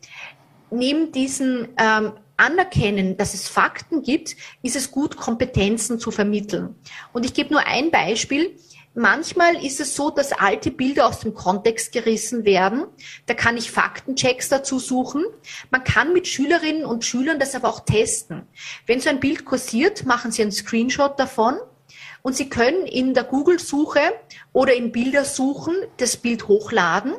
neben 0.70 1.12
diesen 1.12 1.68
ähm, 1.78 2.12
anerkennen, 2.36 3.16
dass 3.16 3.34
es 3.34 3.48
Fakten 3.48 4.02
gibt, 4.02 4.36
ist 4.62 4.76
es 4.76 4.90
gut, 4.90 5.16
Kompetenzen 5.16 5.98
zu 5.98 6.10
vermitteln. 6.10 6.74
Und 7.12 7.24
ich 7.24 7.34
gebe 7.34 7.52
nur 7.52 7.66
ein 7.66 7.90
Beispiel. 7.90 8.56
Manchmal 8.94 9.62
ist 9.62 9.78
es 9.78 9.94
so, 9.94 10.08
dass 10.08 10.32
alte 10.32 10.70
Bilder 10.70 11.06
aus 11.06 11.20
dem 11.20 11.34
Kontext 11.34 11.92
gerissen 11.92 12.46
werden. 12.46 12.86
Da 13.26 13.34
kann 13.34 13.58
ich 13.58 13.70
Faktenchecks 13.70 14.48
dazu 14.48 14.78
suchen. 14.78 15.22
Man 15.70 15.84
kann 15.84 16.14
mit 16.14 16.26
Schülerinnen 16.26 16.86
und 16.86 17.04
Schülern 17.04 17.38
das 17.38 17.54
aber 17.54 17.68
auch 17.68 17.80
testen. 17.80 18.46
Wenn 18.86 19.00
so 19.00 19.10
ein 19.10 19.20
Bild 19.20 19.44
kursiert, 19.44 20.06
machen 20.06 20.32
Sie 20.32 20.40
einen 20.40 20.52
Screenshot 20.52 21.18
davon 21.18 21.58
und 22.22 22.34
Sie 22.34 22.48
können 22.48 22.86
in 22.86 23.12
der 23.12 23.24
Google-Suche 23.24 24.00
oder 24.54 24.74
in 24.74 24.92
Bildersuchen 24.92 25.74
das 25.98 26.16
Bild 26.16 26.48
hochladen 26.48 27.14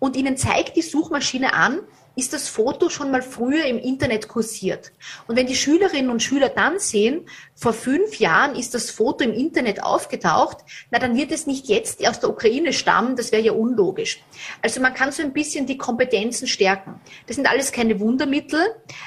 und 0.00 0.16
Ihnen 0.16 0.36
zeigt 0.36 0.76
die 0.76 0.82
Suchmaschine 0.82 1.54
an, 1.54 1.80
ist 2.16 2.32
das 2.32 2.48
Foto 2.48 2.88
schon 2.88 3.10
mal 3.10 3.22
früher 3.22 3.64
im 3.64 3.78
Internet 3.78 4.28
kursiert. 4.28 4.92
Und 5.26 5.36
wenn 5.36 5.46
die 5.46 5.56
Schülerinnen 5.56 6.10
und 6.10 6.22
Schüler 6.22 6.48
dann 6.48 6.78
sehen, 6.78 7.26
vor 7.54 7.72
fünf 7.72 8.18
Jahren 8.18 8.54
ist 8.56 8.74
das 8.74 8.90
Foto 8.90 9.22
im 9.22 9.32
Internet 9.32 9.82
aufgetaucht, 9.82 10.58
na 10.90 10.98
dann 10.98 11.16
wird 11.16 11.30
es 11.30 11.46
nicht 11.46 11.68
jetzt 11.68 12.06
aus 12.06 12.20
der 12.20 12.30
Ukraine 12.30 12.72
stammen, 12.72 13.16
das 13.16 13.32
wäre 13.32 13.42
ja 13.42 13.52
unlogisch. 13.52 14.22
Also 14.62 14.80
man 14.80 14.94
kann 14.94 15.12
so 15.12 15.22
ein 15.22 15.32
bisschen 15.32 15.66
die 15.66 15.76
Kompetenzen 15.76 16.48
stärken. 16.48 17.00
Das 17.26 17.36
sind 17.36 17.48
alles 17.48 17.70
keine 17.70 18.00
Wundermittel, 18.00 18.60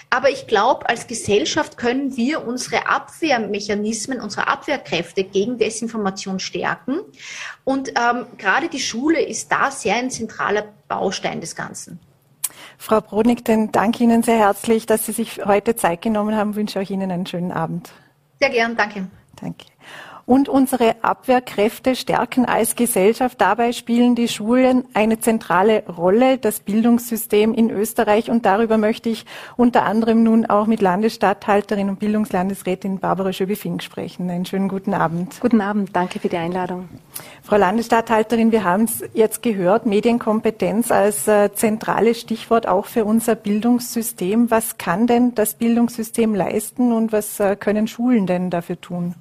aber 0.09 0.29
ich 0.29 0.47
glaube, 0.47 0.87
als 0.87 1.07
Gesellschaft 1.07 1.77
können 1.77 2.15
wir 2.15 2.47
unsere 2.47 2.87
Abwehrmechanismen, 2.87 4.21
unsere 4.21 4.47
Abwehrkräfte 4.47 5.23
gegen 5.23 5.57
Desinformation 5.57 6.39
stärken. 6.39 6.99
Und 7.63 7.89
ähm, 7.89 8.25
gerade 8.37 8.69
die 8.69 8.79
Schule 8.79 9.21
ist 9.21 9.51
da 9.51 9.71
sehr 9.71 9.95
ein 9.95 10.11
zentraler 10.11 10.65
Baustein 10.87 11.41
des 11.41 11.55
Ganzen. 11.55 11.99
Frau 12.83 12.99
Brodnik, 12.99 13.45
dann 13.45 13.71
danke 13.71 14.03
Ihnen 14.03 14.23
sehr 14.23 14.37
herzlich, 14.37 14.85
dass 14.85 15.05
Sie 15.05 15.13
sich 15.13 15.45
heute 15.45 15.77
Zeit 15.77 16.01
genommen 16.01 16.35
haben. 16.35 16.49
Ich 16.49 16.57
wünsche 16.57 16.79
euch 16.79 16.91
Ihnen 16.91 17.11
einen 17.11 17.25
schönen 17.25 17.53
Abend. 17.53 17.91
Sehr 18.41 18.49
gern, 18.49 18.75
danke. 18.75 19.07
Danke 19.39 19.65
und 20.25 20.47
unsere 20.47 21.03
Abwehrkräfte 21.03 21.95
stärken 21.95 22.45
als 22.45 22.75
Gesellschaft. 22.75 23.41
Dabei 23.41 23.73
spielen 23.73 24.15
die 24.15 24.27
Schulen 24.27 24.85
eine 24.93 25.19
zentrale 25.19 25.83
Rolle, 25.85 26.37
das 26.37 26.61
Bildungssystem 26.61 27.53
in 27.53 27.69
Österreich. 27.69 28.29
Und 28.29 28.45
darüber 28.45 28.77
möchte 28.77 29.09
ich 29.09 29.25
unter 29.57 29.83
anderem 29.83 30.23
nun 30.23 30.45
auch 30.45 30.65
mit 30.65 30.81
Landesstatthalterin 30.81 31.89
und 31.89 31.99
Bildungslandesrätin 31.99 32.99
Barbara 32.99 33.33
Schöbi-Fink 33.33 33.83
sprechen. 33.83 34.29
Einen 34.29 34.45
schönen 34.45 34.69
guten 34.69 34.93
Abend. 34.93 35.39
Guten 35.41 35.59
Abend, 35.59 35.93
danke 35.93 36.19
für 36.19 36.29
die 36.29 36.37
Einladung. 36.37 36.87
Frau 37.43 37.57
Landesstatthalterin, 37.57 38.53
wir 38.53 38.63
haben 38.63 38.85
es 38.85 39.03
jetzt 39.13 39.43
gehört, 39.43 39.85
Medienkompetenz 39.85 40.91
als 40.91 41.27
äh, 41.27 41.53
zentrales 41.53 42.21
Stichwort 42.21 42.67
auch 42.67 42.85
für 42.85 43.03
unser 43.03 43.35
Bildungssystem. 43.35 44.49
Was 44.49 44.77
kann 44.77 45.07
denn 45.07 45.35
das 45.35 45.55
Bildungssystem 45.55 46.33
leisten 46.33 46.93
und 46.93 47.11
was 47.11 47.41
äh, 47.41 47.57
können 47.57 47.87
Schulen 47.87 48.25
denn 48.25 48.49
dafür 48.49 48.79
tun? 48.79 49.15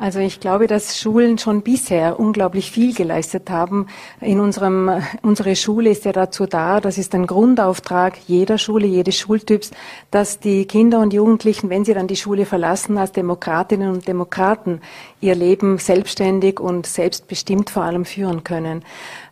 Also 0.00 0.20
ich 0.20 0.38
glaube, 0.38 0.68
dass 0.68 0.96
Schulen 0.96 1.38
schon 1.38 1.62
bisher 1.62 2.20
unglaublich 2.20 2.70
viel 2.70 2.94
geleistet 2.94 3.50
haben. 3.50 3.88
In 4.20 4.38
unserem, 4.38 5.02
unsere 5.22 5.56
Schule 5.56 5.90
ist 5.90 6.04
ja 6.04 6.12
dazu 6.12 6.46
da, 6.46 6.80
das 6.80 6.98
ist 6.98 7.16
ein 7.16 7.26
Grundauftrag 7.26 8.16
jeder 8.28 8.58
Schule, 8.58 8.86
jedes 8.86 9.16
Schultyps, 9.16 9.72
dass 10.12 10.38
die 10.38 10.66
Kinder 10.66 11.00
und 11.00 11.12
Jugendlichen, 11.12 11.68
wenn 11.68 11.84
sie 11.84 11.94
dann 11.94 12.06
die 12.06 12.14
Schule 12.14 12.46
verlassen, 12.46 12.96
als 12.96 13.10
Demokratinnen 13.10 13.90
und 13.90 14.06
Demokraten 14.06 14.82
ihr 15.20 15.34
Leben 15.34 15.78
selbstständig 15.78 16.60
und 16.60 16.86
selbstbestimmt 16.86 17.68
vor 17.68 17.82
allem 17.82 18.04
führen 18.04 18.44
können. 18.44 18.84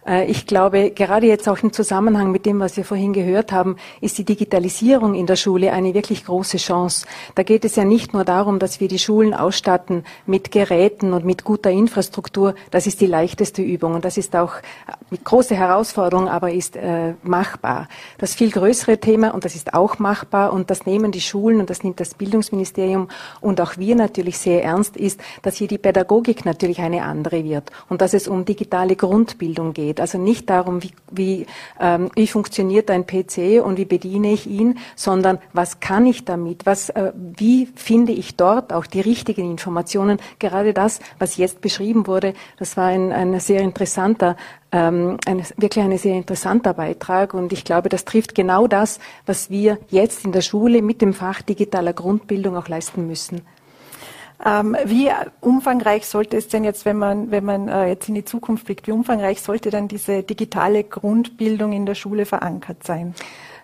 Äh, 0.06 0.26
ich 0.26 0.46
glaube, 0.46 0.90
gerade 0.90 1.26
jetzt 1.26 1.48
auch 1.48 1.58
im 1.62 1.72
Zusammenhang 1.72 2.30
mit 2.30 2.46
dem, 2.46 2.60
was 2.60 2.76
wir 2.76 2.84
vorhin 2.84 3.12
gehört 3.12 3.52
haben, 3.52 3.76
ist 4.00 4.18
die 4.18 4.24
Digitalisierung 4.24 5.14
in 5.14 5.26
der 5.26 5.36
Schule 5.36 5.72
eine 5.72 5.94
wirklich 5.94 6.24
große 6.24 6.58
Chance. 6.58 7.06
Da 7.34 7.42
geht 7.42 7.64
es 7.64 7.76
ja 7.76 7.84
nicht 7.84 8.12
nur 8.12 8.24
darum, 8.24 8.58
dass 8.58 8.80
wir 8.80 8.88
die 8.88 8.98
Schulen 8.98 9.34
ausstatten 9.34 10.04
mit 10.26 10.50
Geräten 10.50 11.12
und 11.12 11.24
mit 11.24 11.44
guter 11.44 11.70
Infrastruktur. 11.70 12.54
Das 12.70 12.86
ist 12.86 13.00
die 13.00 13.06
leichteste 13.06 13.62
Übung 13.62 13.94
und 13.94 14.04
das 14.04 14.16
ist 14.16 14.36
auch 14.36 14.54
mit 15.10 15.24
große 15.24 15.54
Herausforderung, 15.54 16.28
aber 16.28 16.52
ist 16.52 16.76
äh, 16.76 17.14
machbar. 17.22 17.88
Das 18.18 18.34
viel 18.34 18.50
größere 18.50 18.98
Thema 18.98 19.34
und 19.34 19.44
das 19.44 19.54
ist 19.54 19.74
auch 19.74 19.98
machbar 19.98 20.52
und 20.52 20.70
das 20.70 20.86
nehmen 20.86 21.12
die 21.12 21.20
Schulen 21.20 21.60
und 21.60 21.70
das 21.70 21.82
nimmt 21.82 22.00
das 22.00 22.14
Bildungsministerium 22.14 23.08
und 23.40 23.60
auch 23.60 23.76
wir 23.76 23.94
natürlich 23.96 24.38
sehr 24.38 24.64
ernst 24.64 24.96
ist, 24.96 25.20
dass 25.42 25.56
hier 25.56 25.68
die 25.68 25.78
Pädagogik 25.78 26.44
natürlich 26.44 26.80
eine 26.80 27.02
andere 27.02 27.44
wird 27.44 27.70
und 27.88 28.00
dass 28.00 28.14
es 28.14 28.28
um 28.28 28.44
digitale 28.44 28.96
Grundbildung 28.96 29.72
geht 29.72 29.95
geht. 29.96 30.00
Also 30.00 30.18
nicht 30.18 30.48
darum, 30.50 30.82
wie, 30.82 30.92
wie, 31.10 31.46
ähm, 31.80 32.10
wie 32.14 32.26
funktioniert 32.26 32.90
ein 32.90 33.06
PC 33.06 33.62
und 33.64 33.78
wie 33.78 33.84
bediene 33.84 34.32
ich 34.32 34.46
ihn, 34.46 34.78
sondern 34.94 35.38
was 35.52 35.80
kann 35.80 36.06
ich 36.06 36.24
damit? 36.24 36.66
Was, 36.66 36.90
äh, 36.90 37.12
wie 37.16 37.68
finde 37.74 38.12
ich 38.12 38.36
dort 38.36 38.72
auch 38.72 38.86
die 38.86 39.00
richtigen 39.00 39.50
Informationen? 39.50 40.18
Gerade 40.38 40.72
das, 40.72 41.00
was 41.18 41.36
jetzt 41.36 41.60
beschrieben 41.60 42.06
wurde, 42.06 42.34
das 42.58 42.76
war 42.76 42.86
ein, 42.86 43.12
ein 43.12 43.40
sehr 43.40 43.60
interessanter 43.60 44.36
ähm, 44.72 45.16
ein, 45.26 45.42
wirklich 45.56 45.84
ein 45.84 45.96
sehr 45.96 46.16
interessanter 46.16 46.74
Beitrag 46.74 47.34
und 47.34 47.52
ich 47.52 47.64
glaube, 47.64 47.88
das 47.88 48.04
trifft 48.04 48.34
genau 48.34 48.66
das, 48.66 48.98
was 49.24 49.48
wir 49.48 49.78
jetzt 49.90 50.24
in 50.24 50.32
der 50.32 50.40
Schule 50.40 50.82
mit 50.82 51.00
dem 51.00 51.14
Fach 51.14 51.40
digitaler 51.40 51.92
Grundbildung 51.92 52.56
auch 52.56 52.66
leisten 52.66 53.06
müssen. 53.06 53.42
Ähm, 54.44 54.76
wie 54.84 55.10
umfangreich 55.40 56.06
sollte 56.06 56.36
es 56.36 56.48
denn 56.48 56.64
jetzt, 56.64 56.84
wenn 56.84 56.98
man, 56.98 57.30
wenn 57.30 57.44
man 57.44 57.68
äh, 57.68 57.88
jetzt 57.88 58.08
in 58.08 58.14
die 58.14 58.24
Zukunft 58.24 58.66
blickt, 58.66 58.86
wie 58.86 58.92
umfangreich 58.92 59.40
sollte 59.40 59.70
dann 59.70 59.88
diese 59.88 60.22
digitale 60.22 60.84
Grundbildung 60.84 61.72
in 61.72 61.86
der 61.86 61.94
Schule 61.94 62.26
verankert 62.26 62.84
sein? 62.84 63.14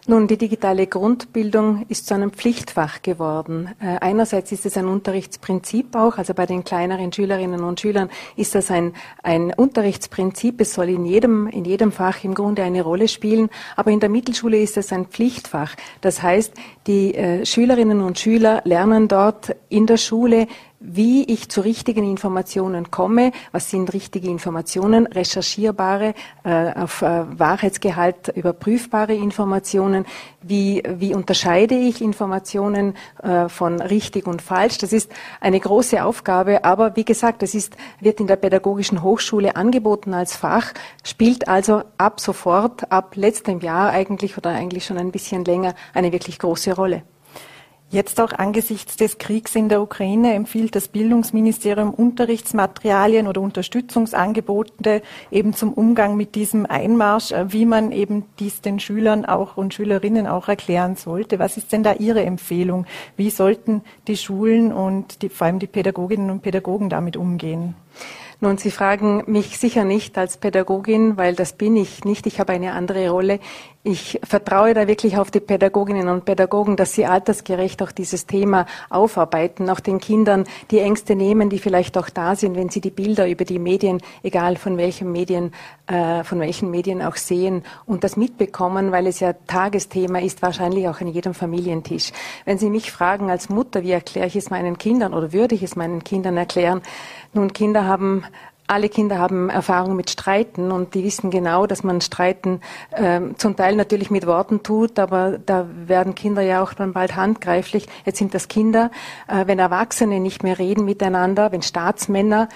Nun, 0.09 0.26
die 0.26 0.36
digitale 0.36 0.88
Grundbildung 0.88 1.86
ist 1.88 2.09
zu 2.09 2.14
einem 2.14 2.32
Pflichtfach 2.32 3.03
geworden. 3.03 3.70
Äh, 3.80 3.98
einerseits 4.00 4.50
ist 4.50 4.66
es 4.66 4.76
ein 4.76 4.88
Unterrichtsprinzip 4.88 5.94
auch, 5.94 6.18
also 6.18 6.34
bei 6.34 6.44
den 6.44 6.64
kleineren 6.64 7.12
Schülerinnen 7.12 7.62
und 7.62 7.78
Schülern 7.78 8.11
ist 8.34 8.57
das 8.57 8.72
ein, 8.72 8.94
ein 9.22 9.55
Unterrichtsprinzip. 9.55 10.61
Es 10.61 10.74
soll 10.74 10.88
in 10.88 11.05
jedem, 11.05 11.46
in 11.46 11.64
jedem 11.64 11.92
Fach 11.92 12.24
im 12.24 12.34
Grunde 12.34 12.64
eine 12.64 12.82
Rolle 12.82 13.07
spielen. 13.07 13.48
Aber 13.76 13.92
in 13.92 14.00
der 14.00 14.09
Mittelschule 14.09 14.61
ist 14.61 14.76
es 14.76 14.92
ein 14.92 15.07
Pflichtfach. 15.07 15.76
Das 16.00 16.20
heißt, 16.20 16.53
die 16.88 17.14
äh, 17.14 17.46
Schülerinnen 17.46 18.00
und 18.00 18.18
Schüler 18.18 18.61
lernen 18.64 19.07
dort 19.07 19.55
in 19.68 19.86
der 19.86 19.98
Schule, 19.98 20.48
wie 20.83 21.24
ich 21.24 21.49
zu 21.49 21.61
richtigen 21.61 22.09
Informationen 22.09 22.91
komme, 22.91 23.33
was 23.53 23.70
sind 23.70 23.93
richtige 23.93 24.28
Informationen, 24.28 25.07
recherchierbare, 25.07 26.14
äh, 26.45 26.72
auf 26.74 27.03
äh, 27.03 27.24
Wahrheitsgehalt 27.39 28.28
überprüfbare 28.35 29.14
Informationen, 29.14 30.05
wie, 30.43 30.83
wie 30.89 31.14
unterscheide 31.14 31.76
ich 31.76 32.03
Informationen 32.03 32.95
äh, 33.22 33.49
von 33.49 33.80
richtig 33.80 34.26
und 34.26 34.43
falsch. 34.43 34.78
Das 34.78 34.93
ist 34.93 35.12
eine 35.41 35.61
große 35.61 36.05
Aufgabe, 36.05 36.64
aber 36.64 36.97
wie 36.97 37.05
gesagt, 37.05 37.43
das 37.43 37.55
ist, 37.55 37.76
wird 38.01 38.18
in 38.18 38.26
der 38.26 38.37
Pädagogischen 38.37 39.03
Hochschule 39.03 39.55
angeboten 39.55 40.14
als 40.14 40.37
Fach, 40.37 40.72
spielt 41.05 41.47
also 41.47 41.83
ab 41.97 42.20
sofort, 42.20 42.91
ab 42.91 43.14
letztem 43.14 43.61
Jahr 43.61 43.91
eigentlich 43.91 44.37
oder 44.37 44.51
eigentlich 44.51 44.85
schon 44.85 44.99
ein 44.99 45.12
bisschen 45.12 45.45
länger 45.45 45.74
eine 45.95 46.12
wirklich 46.12 46.39
große 46.41 46.74
Rolle. 46.74 47.03
Jetzt 47.93 48.22
auch 48.22 48.32
angesichts 48.32 48.97
des 48.97 49.18
Kriegs 49.18 49.55
in 49.55 49.68
der 49.68 49.82
Ukraine 49.82 50.32
empfiehlt 50.32 50.74
das 50.74 50.88
Bildungsministerium 50.88 51.93
Unterrichtsmaterialien 51.93 53.28
oder 53.28 53.43
Unterstützungsangebote 53.43 55.03
eben 55.30 55.53
zum 55.53 55.74
Umgang 55.74 56.16
mit 56.16 56.34
diesem 56.34 56.64
Einmarsch, 56.64 57.32
äh, 57.32 57.53
wie 57.53 57.66
man 57.66 57.93
eben 57.93 58.24
dies 58.38 58.62
den 58.62 58.80
Schülern 58.80 59.26
auch 59.26 59.59
und 59.59 59.74
Schülerinnen 59.74 60.26
auch 60.26 60.49
erklären 60.49 60.97
sollte. 60.97 61.38
Was 61.38 61.59
ist 61.59 61.70
denn 61.70 61.82
da 61.82 61.93
Ihre 61.93 62.22
Empfehlung? 62.22 62.86
Wie 63.18 63.28
sollten 63.28 63.82
die 64.09 64.16
Schulen 64.16 64.72
und 64.72 65.20
die, 65.20 65.28
vor 65.28 65.49
allem 65.49 65.59
die 65.59 65.66
Pädagoginnen 65.66 66.30
und 66.30 66.40
Pädagogen 66.40 66.88
damit 66.88 67.18
umgehen? 67.18 67.74
Nun, 68.43 68.59
Sie 68.59 68.72
fragen 68.72 69.22
mich 69.28 69.57
sicher 69.57 69.84
nicht 69.84 70.18
als 70.18 70.36
Pädagogin, 70.36 71.16
weil 71.16 71.36
das 71.36 71.53
bin 71.53 71.76
ich 71.76 72.05
nicht. 72.05 72.26
Ich 72.26 72.40
habe 72.40 72.53
eine 72.53 72.72
andere 72.72 73.09
Rolle. 73.09 73.38
Ich 73.85 74.20
vertraue 74.22 74.74
da 74.74 74.87
wirklich 74.87 75.18
auf 75.18 75.33
die 75.33 75.41
Pädagoginnen 75.41 76.09
und 76.09 76.24
Pädagogen, 76.24 76.76
dass 76.76 76.93
sie 76.93 77.05
altersgerecht 77.05 77.83
auch 77.83 77.91
dieses 77.91 78.26
Thema 78.26 78.66
aufarbeiten, 78.91 79.68
auch 79.68 79.80
den 79.80 79.99
Kindern 79.99 80.45
die 80.70 80.78
Ängste 80.78 81.16
nehmen, 81.16 81.51
die 81.51 81.59
vielleicht 81.59 81.99
auch 81.99 82.09
da 82.09 82.37
sind, 82.37 82.55
wenn 82.55 82.68
sie 82.68 82.80
die 82.80 82.93
Bilder 82.93 83.28
über 83.28 83.45
die 83.45 83.59
Medien, 83.59 84.01
egal 84.22 84.55
von 84.55 84.76
welchen 84.76 85.11
Medien, 85.11 85.51
äh, 85.89 86.22
von 86.22 86.39
welchen 86.39 86.70
Medien 86.70 87.03
auch 87.03 87.16
sehen 87.16 87.64
und 87.85 88.05
das 88.05 88.16
mitbekommen, 88.16 88.93
weil 88.93 89.09
es 89.09 89.18
ja 89.18 89.33
Tagesthema 89.49 90.20
ist, 90.20 90.43
wahrscheinlich 90.43 90.87
auch 90.87 91.01
an 91.01 91.09
jedem 91.09 91.35
Familientisch. 91.35 92.12
Wenn 92.45 92.59
Sie 92.59 92.70
mich 92.70 92.93
fragen 92.93 93.30
als 93.30 93.49
Mutter, 93.49 93.83
wie 93.83 93.91
erkläre 93.91 94.28
ich 94.28 94.37
es 94.37 94.49
meinen 94.49 94.78
Kindern 94.78 95.12
oder 95.12 95.33
würde 95.33 95.57
ich 95.57 95.64
es 95.64 95.74
meinen 95.74 96.05
Kindern 96.05 96.37
erklären? 96.37 96.83
Nun, 97.33 97.53
Kinder 97.53 97.85
haben 97.85 98.22
alle 98.67 98.89
Kinder 98.89 99.19
haben 99.19 99.51
Erfahrung 99.51 99.97
mit 99.97 100.11
Streiten 100.11 100.71
und 100.71 100.95
die 100.95 101.05
wissen 101.05 101.31
genau, 101.31 101.67
dass 101.67 101.83
man 101.83 102.01
Streiten 102.01 102.61
äh, 102.91 103.21
zum 103.37 103.57
Teil 103.57 103.77
natürlich 103.77 104.11
mit 104.11 104.27
Worten 104.27 104.63
tut, 104.63 104.99
aber 104.99 105.39
da 105.39 105.67
werden 105.87 106.15
Kinder 106.15 106.43
ja 106.43 106.63
auch 106.63 106.73
dann 106.73 106.93
bald 106.93 107.17
handgreiflich. 107.17 107.87
Jetzt 108.05 108.19
sind 108.19 108.35
das 108.35 108.49
Kinder. 108.49 108.91
Äh, 109.29 109.47
wenn 109.47 109.59
Erwachsene 109.59 110.21
nicht 110.21 110.43
mehr 110.43 110.59
reden 110.59 110.85
miteinander, 110.85 111.53
wenn 111.53 111.63
Staatsmänner 111.63 112.49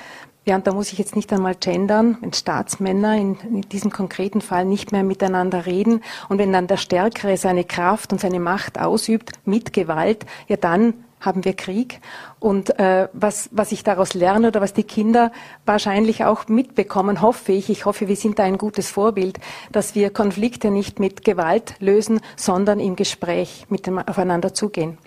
ja, 0.48 0.54
und 0.54 0.64
da 0.64 0.72
muss 0.72 0.92
ich 0.92 0.98
jetzt 0.98 1.16
nicht 1.16 1.32
einmal 1.32 1.56
gendern, 1.56 2.18
wenn 2.20 2.32
Staatsmänner 2.32 3.16
in, 3.16 3.36
in, 3.40 3.60
diesem 3.62 3.90
konkreten 3.90 4.40
Fall 4.40 4.64
nicht 4.64 4.92
mehr 4.92 5.02
miteinander 5.02 5.66
reden 5.66 6.04
und 6.28 6.38
wenn 6.38 6.52
dann 6.52 6.68
der 6.68 6.76
Stärkere 6.76 7.36
seine 7.36 7.64
Kraft 7.64 8.12
und 8.12 8.20
seine 8.20 8.38
Macht 8.38 8.78
ausübt 8.78 9.32
mit 9.44 9.72
Gewalt, 9.72 10.24
ja 10.46 10.56
dann 10.56 10.94
haben 11.20 11.44
wir 11.44 11.54
Krieg. 11.54 12.00
Und 12.38 12.78
äh, 12.78 13.08
was, 13.12 13.48
was 13.52 13.72
ich 13.72 13.82
daraus 13.84 14.14
lerne 14.14 14.48
oder 14.48 14.60
was 14.60 14.72
die 14.72 14.84
Kinder 14.84 15.32
wahrscheinlich 15.64 16.24
auch 16.24 16.48
mitbekommen, 16.48 17.22
hoffe 17.22 17.52
ich, 17.52 17.70
ich 17.70 17.84
hoffe, 17.84 18.08
wir 18.08 18.16
sind 18.16 18.38
da 18.38 18.44
ein 18.44 18.58
gutes 18.58 18.90
Vorbild, 18.90 19.38
dass 19.72 19.94
wir 19.94 20.10
Konflikte 20.10 20.70
nicht 20.70 21.00
mit 21.00 21.24
Gewalt 21.24 21.74
lösen, 21.80 22.20
sondern 22.36 22.80
im 22.80 22.96
Gespräch 22.96 23.66
mit 23.68 23.86
dem 23.86 23.98
aufeinander 23.98 24.54
zugehen. 24.54 24.98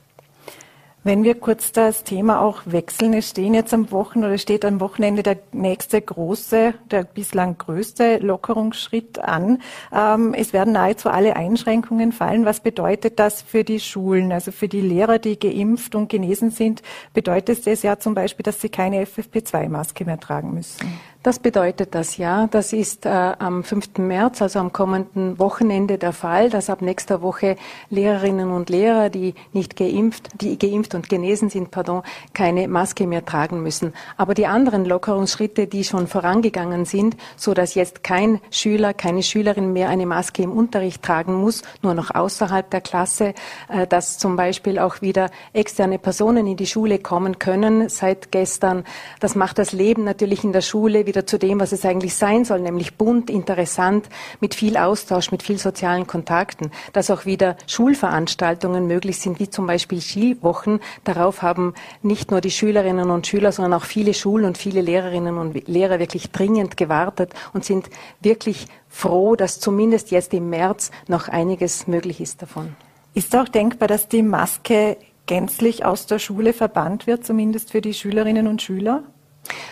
Wenn 1.02 1.24
wir 1.24 1.36
kurz 1.36 1.72
das 1.72 2.04
Thema 2.04 2.42
auch 2.42 2.64
wechseln, 2.66 3.14
es 3.14 3.30
stehen 3.30 3.54
jetzt 3.54 3.74
am 3.74 3.90
Wochenende 3.90 4.28
oder 4.28 4.38
steht 4.38 4.66
am 4.66 4.82
Wochenende 4.82 5.24
der 5.24 5.38
nächste 5.54 6.02
große, 6.02 6.74
der 6.92 7.04
bislang 7.06 7.58
größte 7.58 8.18
Lockerungsschritt 8.18 9.18
an. 9.18 9.62
Ähm, 9.94 10.34
es 10.34 10.52
werden 10.52 10.74
nahezu 10.74 11.10
alle 11.10 11.38
Einschränkungen 11.38 12.12
fallen. 12.12 12.44
Was 12.44 12.60
bedeutet 12.60 13.18
das 13.18 13.42
für 13.42 13.64
die 13.64 13.80
Schulen? 13.80 14.34
Also 14.34 14.52
für 14.52 14.68
die 14.68 14.82
Lehrer, 14.82 15.20
die 15.20 15.40
geimpft 15.40 15.96
und 15.96 16.10
genesen 16.10 16.52
sind, 16.52 16.82
bedeutet 17.14 17.66
es 17.66 17.82
ja 17.82 17.98
zum 17.98 18.14
Beispiel, 18.14 18.44
dass 18.44 18.60
sie 18.60 18.70
keine 18.70 19.06
FFP2-Maske 19.06 20.04
mehr 20.04 20.20
tragen 20.20 20.54
müssen. 20.54 21.00
Das 21.22 21.40
bedeutet 21.40 21.96
das 21.96 22.16
ja. 22.16 22.48
Das 22.48 22.72
ist 22.72 23.06
äh, 23.06 23.10
am 23.10 23.66
5. 23.66 23.98
März, 23.98 24.42
also 24.42 24.60
am 24.60 24.72
kommenden 24.72 25.38
Wochenende 25.38 25.98
der 25.98 26.14
Fall, 26.14 26.50
dass 26.50 26.70
ab 26.70 26.82
nächster 26.82 27.22
Woche 27.22 27.58
Lehrerinnen 27.90 28.52
und 28.52 28.70
Lehrer, 28.70 29.10
die 29.10 29.36
nicht 29.52 29.76
geimpft, 29.76 30.30
die 30.40 30.58
geimpft 30.58 30.96
und 30.96 31.10
genesen 31.10 31.50
sind, 31.50 31.72
pardon, 31.72 32.04
keine 32.34 32.70
Maske 32.70 33.06
mehr 33.06 33.26
tragen 33.26 33.62
müssen. 33.62 33.92
Aber 34.16 34.34
die 34.34 34.48
anderen 34.48 34.86
Lockerungsschritte, 34.86 35.68
die 35.68 35.84
schon 35.84 36.08
vorangegangen 36.08 36.86
sind, 36.86 37.18
so 37.36 37.54
dass 37.54 37.76
jetzt 37.76 38.02
kein 38.02 38.40
Schüler, 38.50 38.94
keine 38.94 39.22
Schülerin 39.22 39.74
mehr 39.74 39.90
eine 39.90 40.06
Maske 40.06 40.42
im 40.44 40.54
Unterricht 40.54 41.04
tragen 41.04 41.34
muss, 41.34 41.64
nur 41.82 41.96
noch 41.96 42.16
außerhalb 42.16 42.70
der 42.70 42.80
Klasse, 42.80 43.34
äh, 43.68 43.86
dass 43.88 44.20
zum 44.20 44.38
Beispiel 44.38 44.80
auch 44.80 45.02
wieder 45.02 45.30
externe 45.52 46.00
Personen 46.00 46.48
in 46.48 46.56
die 46.56 46.66
Schule 46.66 46.98
kommen 46.98 47.40
können 47.40 47.90
seit 47.90 48.32
gestern. 48.32 48.86
Das 49.20 49.36
macht 49.36 49.58
das 49.58 49.74
Leben 49.74 50.06
natürlich 50.06 50.46
in 50.46 50.54
der 50.54 50.62
Schule 50.62 51.09
wieder 51.10 51.26
zu 51.26 51.38
dem, 51.38 51.60
was 51.60 51.72
es 51.72 51.84
eigentlich 51.84 52.16
sein 52.16 52.46
soll, 52.46 52.62
nämlich 52.62 52.96
bunt, 52.96 53.30
interessant, 53.30 54.08
mit 54.40 54.56
viel 54.56 54.78
Austausch, 54.78 55.32
mit 55.32 55.44
viel 55.44 55.58
sozialen 55.58 56.08
Kontakten, 56.08 56.72
dass 56.94 57.10
auch 57.10 57.26
wieder 57.26 57.58
Schulveranstaltungen 57.68 58.88
möglich 58.88 59.20
sind, 59.20 59.40
wie 59.40 59.50
zum 59.50 59.68
Beispiel 59.68 60.00
Skiwochen. 60.00 60.80
Darauf 61.04 61.42
haben 61.42 61.74
nicht 62.04 62.32
nur 62.32 62.40
die 62.40 62.52
Schülerinnen 62.52 63.10
und 63.10 63.28
Schüler, 63.28 63.52
sondern 63.52 63.74
auch 63.74 63.86
viele 63.86 64.14
Schulen 64.14 64.46
und 64.46 64.58
viele 64.58 64.82
Lehrerinnen 64.82 65.38
und 65.38 65.68
Lehrer 65.68 66.00
wirklich 66.00 66.32
dringend 66.32 66.78
gewartet 66.78 67.34
und 67.54 67.66
sind 67.66 67.90
wirklich 68.22 68.68
froh, 68.88 69.36
dass 69.36 69.60
zumindest 69.60 70.12
jetzt 70.12 70.34
im 70.34 70.50
März 70.50 70.92
noch 71.08 71.28
einiges 71.28 71.88
möglich 71.88 72.22
ist 72.22 72.42
davon. 72.42 72.76
Ist 73.14 73.36
auch 73.36 73.48
denkbar, 73.48 73.88
dass 73.88 74.08
die 74.08 74.22
Maske 74.22 74.98
gänzlich 75.26 75.86
aus 75.86 76.06
der 76.06 76.20
Schule 76.20 76.54
verbannt 76.54 77.08
wird, 77.08 77.26
zumindest 77.26 77.72
für 77.72 77.82
die 77.82 77.94
Schülerinnen 77.94 78.48
und 78.48 78.62
Schüler? 78.62 79.04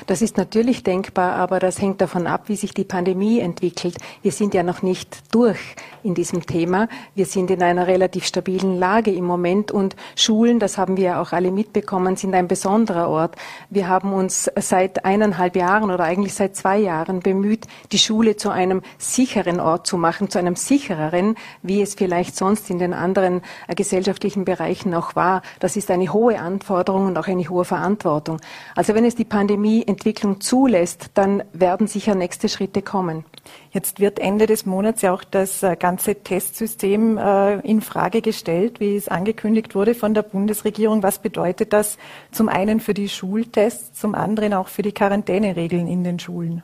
Das 0.05 0.21
ist 0.21 0.37
natürlich 0.37 0.83
denkbar, 0.83 1.33
aber 1.35 1.59
das 1.59 1.81
hängt 1.81 2.01
davon 2.01 2.27
ab, 2.27 2.43
wie 2.47 2.55
sich 2.55 2.73
die 2.73 2.83
Pandemie 2.83 3.39
entwickelt. 3.39 3.97
Wir 4.21 4.31
sind 4.31 4.53
ja 4.53 4.63
noch 4.63 4.81
nicht 4.81 5.33
durch 5.33 5.59
in 6.03 6.15
diesem 6.15 6.45
Thema. 6.45 6.87
Wir 7.15 7.25
sind 7.25 7.51
in 7.51 7.61
einer 7.61 7.87
relativ 7.87 8.25
stabilen 8.25 8.77
Lage 8.77 9.11
im 9.11 9.25
Moment 9.25 9.71
und 9.71 9.95
Schulen, 10.15 10.59
das 10.59 10.77
haben 10.77 10.97
wir 10.97 11.19
auch 11.19 11.33
alle 11.33 11.51
mitbekommen, 11.51 12.15
sind 12.15 12.33
ein 12.33 12.47
besonderer 12.47 13.09
Ort. 13.09 13.35
Wir 13.69 13.87
haben 13.87 14.13
uns 14.13 14.49
seit 14.55 15.05
eineinhalb 15.05 15.55
Jahren 15.55 15.91
oder 15.91 16.05
eigentlich 16.05 16.33
seit 16.33 16.55
zwei 16.55 16.77
Jahren 16.77 17.19
bemüht, 17.19 17.67
die 17.91 17.99
Schule 17.99 18.37
zu 18.37 18.49
einem 18.49 18.81
sicheren 18.97 19.59
Ort 19.59 19.87
zu 19.87 19.97
machen, 19.97 20.29
zu 20.29 20.39
einem 20.39 20.55
sichereren, 20.55 21.35
wie 21.61 21.81
es 21.81 21.95
vielleicht 21.95 22.35
sonst 22.35 22.69
in 22.69 22.79
den 22.79 22.93
anderen 22.93 23.41
gesellschaftlichen 23.75 24.45
Bereichen 24.45 24.93
auch 24.93 25.15
war. 25.15 25.41
Das 25.59 25.75
ist 25.75 25.91
eine 25.91 26.13
hohe 26.13 26.39
Anforderung 26.39 27.07
und 27.07 27.17
auch 27.17 27.27
eine 27.27 27.47
hohe 27.49 27.65
Verantwortung. 27.65 28.39
Also 28.75 28.95
wenn 28.95 29.05
es 29.05 29.15
die 29.15 29.25
Pandemie 29.25 29.66
Pandemieentwicklung 29.67 30.39
zulässt, 30.39 31.11
dann 31.13 31.43
werden 31.51 31.87
sicher 31.87 32.15
nächste 32.15 32.47
Schritte 32.47 32.81
kommen. 32.81 33.25
Jetzt 33.71 33.99
wird 33.99 34.17
Ende 34.17 34.45
des 34.45 34.65
Monats 34.65 35.01
ja 35.01 35.13
auch 35.13 35.23
das 35.25 35.61
äh, 35.61 35.75
ganze 35.75 36.15
Testsystem 36.15 37.17
äh, 37.17 37.59
in 37.59 37.81
Frage 37.81 38.21
gestellt, 38.21 38.79
wie 38.79 38.95
es 38.95 39.09
angekündigt 39.09 39.75
wurde 39.75 39.93
von 39.93 40.13
der 40.13 40.21
Bundesregierung. 40.21 41.03
Was 41.03 41.19
bedeutet 41.19 41.73
das 41.73 41.97
zum 42.31 42.47
einen 42.47 42.79
für 42.79 42.93
die 42.93 43.09
Schultests, 43.09 43.99
zum 43.99 44.15
anderen 44.15 44.53
auch 44.53 44.69
für 44.69 44.83
die 44.83 44.93
Quarantäneregeln 44.93 45.87
in 45.87 46.03
den 46.03 46.19
Schulen? 46.19 46.63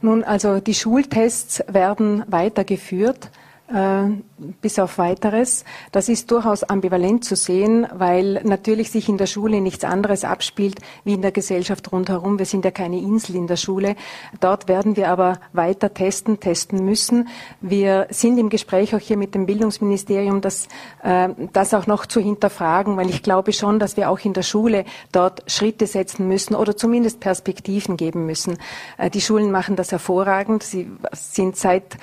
Nun, 0.00 0.22
also 0.22 0.60
die 0.60 0.74
Schultests 0.74 1.64
werden 1.66 2.22
weitergeführt. 2.28 3.30
Äh, 3.68 4.22
bis 4.62 4.78
auf 4.78 4.96
weiteres. 4.96 5.64
Das 5.92 6.08
ist 6.08 6.30
durchaus 6.30 6.62
ambivalent 6.62 7.24
zu 7.24 7.36
sehen, 7.36 7.86
weil 7.92 8.40
natürlich 8.44 8.90
sich 8.90 9.08
in 9.08 9.18
der 9.18 9.26
Schule 9.26 9.60
nichts 9.60 9.84
anderes 9.84 10.24
abspielt 10.24 10.80
wie 11.04 11.14
in 11.14 11.22
der 11.22 11.32
Gesellschaft 11.32 11.92
rundherum. 11.92 12.38
Wir 12.38 12.46
sind 12.46 12.64
ja 12.64 12.70
keine 12.70 12.98
Insel 12.98 13.36
in 13.36 13.46
der 13.46 13.56
Schule. 13.56 13.94
Dort 14.40 14.68
werden 14.68 14.96
wir 14.96 15.10
aber 15.10 15.40
weiter 15.52 15.92
testen, 15.92 16.40
testen 16.40 16.82
müssen. 16.84 17.28
Wir 17.60 18.06
sind 18.10 18.38
im 18.38 18.48
Gespräch 18.48 18.94
auch 18.94 19.00
hier 19.00 19.18
mit 19.18 19.34
dem 19.34 19.44
Bildungsministerium, 19.44 20.40
das, 20.40 20.68
äh, 21.02 21.28
das 21.52 21.74
auch 21.74 21.86
noch 21.86 22.06
zu 22.06 22.20
hinterfragen, 22.20 22.96
weil 22.96 23.10
ich 23.10 23.22
glaube 23.22 23.52
schon, 23.52 23.78
dass 23.78 23.98
wir 23.98 24.08
auch 24.08 24.20
in 24.20 24.32
der 24.32 24.44
Schule 24.44 24.84
dort 25.12 25.42
Schritte 25.50 25.86
setzen 25.86 26.26
müssen 26.26 26.54
oder 26.54 26.76
zumindest 26.76 27.20
Perspektiven 27.20 27.98
geben 27.98 28.24
müssen. 28.24 28.56
Äh, 28.96 29.10
die 29.10 29.20
Schulen 29.20 29.50
machen 29.50 29.76
das 29.76 29.92
hervorragend. 29.92 30.62
Sie 30.62 30.90
sind 31.12 31.56
seit, 31.56 31.98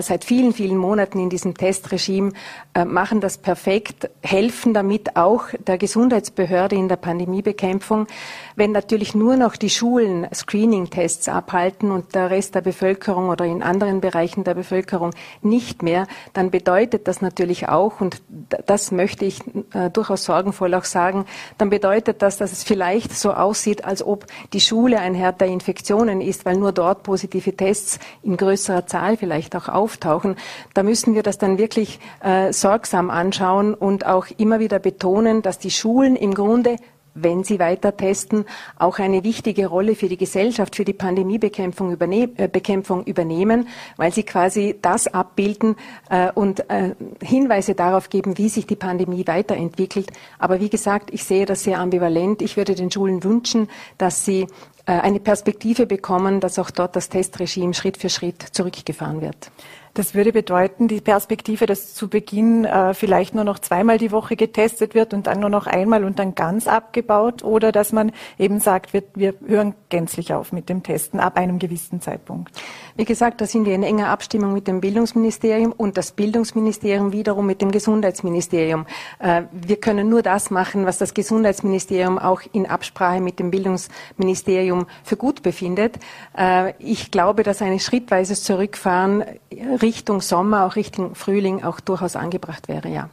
seit 0.00 0.24
vielen, 0.24 0.52
vielen 0.52 0.76
Monaten 0.76 1.07
Monaten 1.08 1.20
in 1.20 1.30
diesem 1.30 1.54
Testregime, 1.54 2.32
äh, 2.74 2.84
machen 2.84 3.20
das 3.20 3.38
perfekt, 3.38 4.10
helfen 4.22 4.74
damit 4.74 5.16
auch 5.16 5.44
der 5.66 5.78
Gesundheitsbehörde 5.78 6.76
in 6.76 6.88
der 6.88 6.96
Pandemiebekämpfung. 6.96 8.06
Wenn 8.56 8.72
natürlich 8.72 9.14
nur 9.14 9.36
noch 9.36 9.56
die 9.56 9.70
Schulen 9.70 10.26
Screening-Tests 10.34 11.28
abhalten 11.28 11.90
und 11.90 12.14
der 12.14 12.30
Rest 12.30 12.54
der 12.54 12.60
Bevölkerung 12.60 13.28
oder 13.30 13.44
in 13.44 13.62
anderen 13.62 14.00
Bereichen 14.00 14.44
der 14.44 14.54
Bevölkerung 14.54 15.12
nicht 15.42 15.82
mehr, 15.82 16.06
dann 16.34 16.50
bedeutet 16.50 17.08
das 17.08 17.22
natürlich 17.22 17.68
auch, 17.68 18.00
und 18.00 18.20
das 18.66 18.90
möchte 18.90 19.24
ich 19.24 19.40
äh, 19.72 19.90
durchaus 19.90 20.24
sorgenvoll 20.24 20.74
auch 20.74 20.84
sagen, 20.84 21.24
dann 21.56 21.70
bedeutet 21.70 22.20
das, 22.22 22.36
dass 22.36 22.52
es 22.52 22.64
vielleicht 22.64 23.16
so 23.16 23.32
aussieht, 23.32 23.84
als 23.84 24.02
ob 24.02 24.26
die 24.52 24.60
Schule 24.60 24.98
ein 24.98 25.14
Herd 25.14 25.40
der 25.40 25.48
Infektionen 25.48 26.20
ist, 26.20 26.44
weil 26.44 26.56
nur 26.56 26.72
dort 26.72 27.02
positive 27.02 27.56
Tests 27.56 27.98
in 28.22 28.36
größerer 28.36 28.86
Zahl 28.86 29.16
vielleicht 29.16 29.56
auch 29.56 29.68
auftauchen. 29.68 30.36
Da 30.74 30.82
müssen 30.82 30.97
müssen 30.98 31.14
wir 31.14 31.22
das 31.22 31.38
dann 31.38 31.58
wirklich 31.58 32.00
äh, 32.24 32.52
sorgsam 32.52 33.08
anschauen 33.08 33.72
und 33.72 34.04
auch 34.04 34.26
immer 34.36 34.58
wieder 34.58 34.80
betonen, 34.80 35.42
dass 35.42 35.60
die 35.60 35.70
Schulen 35.70 36.16
im 36.16 36.34
Grunde 36.34 36.74
wenn 37.20 37.42
sie 37.42 37.58
weiter 37.58 37.96
testen, 37.96 38.44
auch 38.78 39.00
eine 39.00 39.24
wichtige 39.24 39.66
Rolle 39.66 39.96
für 39.96 40.08
die 40.08 40.16
Gesellschaft, 40.16 40.76
für 40.76 40.84
die 40.84 40.92
Pandemiebekämpfung 40.92 41.90
überne 41.90 42.28
äh, 42.36 42.46
Bekämpfung 42.46 43.02
übernehmen, 43.04 43.66
weil 43.96 44.12
sie 44.12 44.22
quasi 44.22 44.76
das 44.80 45.08
abbilden 45.08 45.74
äh, 46.10 46.30
und 46.32 46.70
äh, 46.70 46.94
Hinweise 47.20 47.74
darauf 47.74 48.08
geben, 48.08 48.38
wie 48.38 48.48
sich 48.48 48.68
die 48.68 48.76
Pandemie 48.76 49.26
weiterentwickelt. 49.26 50.12
Aber 50.38 50.60
wie 50.60 50.68
gesagt, 50.68 51.12
ich 51.12 51.24
sehe 51.24 51.44
das 51.44 51.64
sehr 51.64 51.80
ambivalent. 51.80 52.40
Ich 52.40 52.56
würde 52.56 52.76
den 52.76 52.90
Schulen 52.90 53.24
wünschen, 53.24 53.68
dass 53.96 54.24
sie 54.24 54.46
äh, 54.86 54.92
eine 54.92 55.18
Perspektive 55.18 55.86
bekommen, 55.86 56.38
dass 56.38 56.58
auch 56.60 56.70
dort 56.70 56.94
das 56.94 57.08
Testregime 57.08 57.74
Schritt 57.74 57.96
für 57.96 58.10
Schritt 58.10 58.42
zurückgefahren 58.52 59.20
wird. 59.22 59.50
Das 59.94 60.14
würde 60.14 60.32
bedeuten, 60.32 60.88
die 60.88 61.00
Perspektive, 61.00 61.66
dass 61.66 61.94
zu 61.94 62.08
Beginn 62.08 62.64
äh, 62.64 62.94
vielleicht 62.94 63.34
nur 63.34 63.44
noch 63.44 63.58
zweimal 63.58 63.98
die 63.98 64.12
Woche 64.12 64.36
getestet 64.36 64.94
wird 64.94 65.14
und 65.14 65.26
dann 65.26 65.40
nur 65.40 65.50
noch 65.50 65.66
einmal 65.66 66.04
und 66.04 66.18
dann 66.18 66.34
ganz 66.34 66.66
abgebaut 66.66 67.42
oder 67.42 67.72
dass 67.72 67.92
man 67.92 68.12
eben 68.38 68.60
sagt, 68.60 68.92
wir, 68.92 69.02
wir 69.14 69.34
hören 69.46 69.74
gänzlich 69.88 70.32
auf 70.32 70.52
mit 70.52 70.68
dem 70.68 70.82
Testen 70.82 71.20
ab 71.20 71.36
einem 71.36 71.58
gewissen 71.58 72.00
Zeitpunkt. 72.00 72.52
Wie 72.98 73.04
gesagt, 73.04 73.40
da 73.40 73.46
sind 73.46 73.64
wir 73.64 73.76
in 73.76 73.84
enger 73.84 74.08
Abstimmung 74.08 74.52
mit 74.52 74.66
dem 74.66 74.80
Bildungsministerium 74.80 75.70
und 75.70 75.96
das 75.96 76.10
Bildungsministerium 76.10 77.12
wiederum 77.12 77.46
mit 77.46 77.62
dem 77.62 77.70
Gesundheitsministerium. 77.70 78.86
Äh, 79.20 79.42
wir 79.52 79.76
können 79.76 80.08
nur 80.08 80.22
das 80.22 80.50
machen, 80.50 80.84
was 80.84 80.98
das 80.98 81.14
Gesundheitsministerium 81.14 82.18
auch 82.18 82.42
in 82.52 82.66
Absprache 82.66 83.20
mit 83.20 83.38
dem 83.38 83.52
Bildungsministerium 83.52 84.88
für 85.04 85.16
gut 85.16 85.44
befindet. 85.44 86.00
Äh, 86.36 86.72
ich 86.80 87.12
glaube, 87.12 87.44
dass 87.44 87.62
ein 87.62 87.78
schrittweises 87.78 88.42
Zurückfahren 88.42 89.22
Richtung 89.80 90.20
Sommer, 90.20 90.64
auch 90.64 90.74
Richtung 90.74 91.14
Frühling 91.14 91.62
auch 91.62 91.78
durchaus 91.78 92.16
angebracht 92.16 92.66
wäre, 92.66 92.88
ja. 92.88 93.10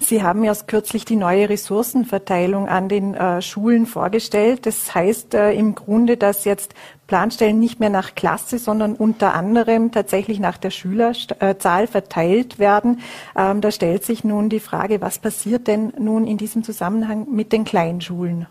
Sie 0.00 0.22
haben 0.22 0.44
erst 0.44 0.68
kürzlich 0.68 1.04
die 1.04 1.16
neue 1.16 1.48
Ressourcenverteilung 1.48 2.68
an 2.68 2.88
den 2.88 3.14
äh, 3.14 3.42
Schulen 3.42 3.84
vorgestellt. 3.84 4.64
Das 4.64 4.94
heißt 4.94 5.34
äh, 5.34 5.52
im 5.52 5.74
Grunde, 5.74 6.16
dass 6.16 6.44
jetzt 6.44 6.74
Planstellen 7.08 7.58
nicht 7.58 7.80
mehr 7.80 7.90
nach 7.90 8.14
Klasse, 8.14 8.58
sondern 8.58 8.94
unter 8.94 9.34
anderem 9.34 9.90
tatsächlich 9.90 10.38
nach 10.38 10.58
der 10.58 10.70
Schülerzahl 10.70 11.88
verteilt 11.88 12.60
werden. 12.60 13.00
Ähm, 13.36 13.60
da 13.60 13.72
stellt 13.72 14.04
sich 14.04 14.22
nun 14.22 14.50
die 14.50 14.60
Frage, 14.60 15.00
was 15.00 15.18
passiert 15.18 15.66
denn 15.66 15.92
nun 15.98 16.26
in 16.26 16.36
diesem 16.36 16.62
Zusammenhang 16.62 17.26
mit 17.30 17.52
den 17.52 17.64
Kleinschulen? 17.64 18.46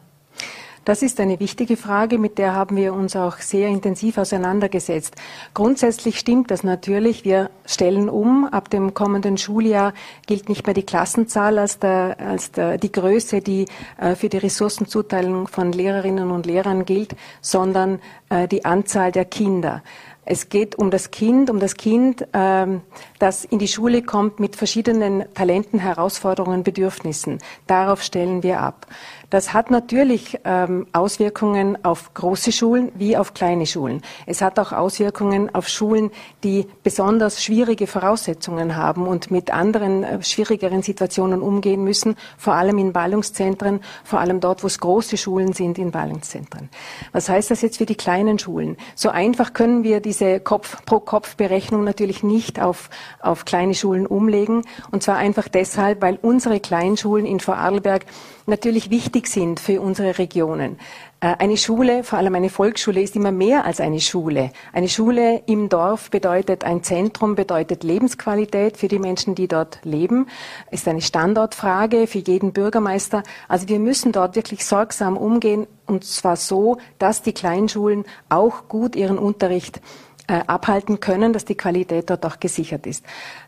Das 0.88 1.02
ist 1.02 1.20
eine 1.20 1.42
wichtige 1.42 1.76
Frage, 1.76 2.18
mit 2.18 2.38
der 2.38 2.56
haben 2.56 2.78
wir 2.78 2.94
uns 2.94 3.18
auch 3.18 3.40
sehr 3.40 3.68
intensiv 3.68 4.18
auseinandergesetzt. 4.18 5.16
Grundsätzlich 5.54 6.18
stimmt 6.18 6.50
das 6.50 6.64
natürlich. 6.64 7.26
Wir 7.26 7.50
stellen 7.66 8.08
um. 8.08 8.46
Ab 8.46 8.70
dem 8.70 8.94
kommenden 8.94 9.38
Schuljahr 9.38 9.94
gilt 10.28 10.48
nicht 10.48 10.66
mehr 10.66 10.74
die 10.74 10.86
Klassenzahl 10.86 11.60
als, 11.60 11.80
der, 11.80 12.16
als 12.22 12.54
der, 12.54 12.78
die 12.78 12.90
Größe, 12.90 13.42
die 13.42 13.66
äh, 13.98 14.16
für 14.16 14.30
die 14.30 14.38
Ressourcenzuteilung 14.38 15.50
von 15.50 15.74
Lehrerinnen 15.74 16.32
und 16.32 16.46
Lehrern 16.46 16.86
gilt, 16.86 17.18
sondern 17.42 18.00
äh, 18.30 18.48
die 18.48 18.64
Anzahl 18.64 19.12
der 19.12 19.26
Kinder. 19.26 19.84
Es 20.30 20.50
geht 20.50 20.76
um 20.76 20.92
das 20.92 21.10
Kind, 21.10 21.50
um 21.50 21.62
das 21.62 21.76
Kind, 21.76 22.28
ähm, 22.34 22.82
das 23.18 23.46
in 23.46 23.60
die 23.60 23.70
Schule 23.70 24.02
kommt 24.04 24.42
mit 24.42 24.58
verschiedenen 24.58 25.24
Talenten, 25.34 25.80
Herausforderungen, 25.80 26.64
Bedürfnissen. 26.64 27.40
Darauf 27.66 28.04
stellen 28.04 28.44
wir 28.44 28.60
ab. 28.60 28.88
Das 29.30 29.54
hat 29.54 29.72
natürlich 29.72 30.40
ähm, 30.46 30.88
Auswirkungen 30.94 31.84
auf 31.84 32.14
große 32.14 32.54
Schulen 32.54 32.94
wie 32.96 33.18
auf 33.18 33.34
kleine 33.34 33.66
Schulen. 33.66 34.02
Es 34.26 34.42
hat 34.42 34.58
auch 34.58 34.72
Auswirkungen 34.72 35.54
auf 35.54 35.68
Schulen, 35.68 36.12
die 36.46 36.66
besonders 36.82 37.44
schwierige 37.44 37.88
Voraussetzungen 37.88 38.78
haben 38.78 39.06
und 39.06 39.30
mit 39.30 39.54
anderen 39.54 40.04
äh, 40.06 40.24
schwierigeren 40.24 40.82
Situationen 40.82 41.42
umgehen 41.42 41.84
müssen, 41.84 42.16
vor 42.38 42.54
allem 42.54 42.78
in 42.78 42.94
Ballungszentren, 42.94 43.82
vor 44.06 44.22
allem 44.22 44.40
dort, 44.40 44.64
wo 44.64 44.68
es 44.68 44.80
große 44.80 45.18
Schulen 45.18 45.52
sind, 45.52 45.78
in 45.78 45.92
Ballungszentren. 45.92 46.70
Was 47.12 47.28
heißt 47.28 47.52
das 47.52 47.62
jetzt 47.62 47.80
für 47.80 47.86
die 47.86 47.96
kleinen 47.96 48.40
Schulen? 48.40 48.78
So 48.96 49.10
einfach 49.10 49.52
können 49.52 49.84
wir 49.84 50.00
diese 50.00 50.40
Kopf 50.40 50.86
pro 50.86 51.02
Kopf 51.02 51.36
Berechnung 51.36 51.84
natürlich 51.84 52.24
nicht 52.24 52.62
auf, 52.62 52.90
auf 53.20 53.44
kleine 53.44 53.74
Schulen 53.74 54.08
umlegen. 54.08 54.62
Und 54.92 55.04
zwar 55.04 55.18
einfach 55.18 55.50
deshalb, 55.50 56.02
weil 56.02 56.18
unsere 56.22 56.62
Kleinschulen 56.62 57.26
in 57.26 57.42
Vorarlberg 57.42 58.06
natürlich 58.48 58.90
wichtig 58.90 59.28
sind 59.28 59.60
für 59.60 59.82
unsere 59.82 60.18
Regionen. 60.18 60.80
Äh, 61.20 61.36
eine 61.40 61.58
Schule, 61.58 62.04
vor 62.04 62.18
allem 62.18 62.36
eine 62.36 62.50
Volksschule, 62.50 63.02
ist 63.02 63.16
immer 63.16 63.32
mehr 63.32 63.66
als 63.66 63.80
eine 63.80 64.00
Schule. 64.00 64.52
Eine 64.74 64.90
Schule 64.90 65.44
im 65.46 65.70
Dorf 65.70 66.10
bedeutet 66.10 66.64
ein 66.64 66.84
Zentrum, 66.84 67.36
bedeutet 67.36 67.84
Lebensqualität 67.84 68.78
für 68.78 68.88
die 68.88 69.00
Menschen, 69.00 69.36
die 69.36 69.48
dort 69.48 69.80
leben, 69.84 70.28
ist 70.72 70.88
eine 70.88 71.02
Standortfrage 71.02 72.08
für 72.08 72.20
jeden 72.20 72.54
Bürgermeister. 72.54 73.24
Also 73.48 73.68
wir 73.68 73.80
müssen 73.80 74.12
dort 74.12 74.36
wirklich 74.36 74.66
sorgsam 74.66 75.18
umgehen 75.18 75.68
und 75.86 76.06
zwar 76.06 76.38
so, 76.38 76.78
dass 77.00 77.22
die 77.22 77.34
Kleinschulen 77.34 78.06
auch 78.30 78.68
gut 78.68 78.96
ihren 78.96 79.18
Unterricht 79.18 79.82
äh, 80.28 80.42
abhalten 80.46 81.00
können, 81.00 81.34
dass 81.34 81.46
die 81.46 81.56
Qualität 81.56 82.10
dort 82.10 82.26
auch 82.26 82.40
gesichert 82.40 82.86
ist. 82.86 83.04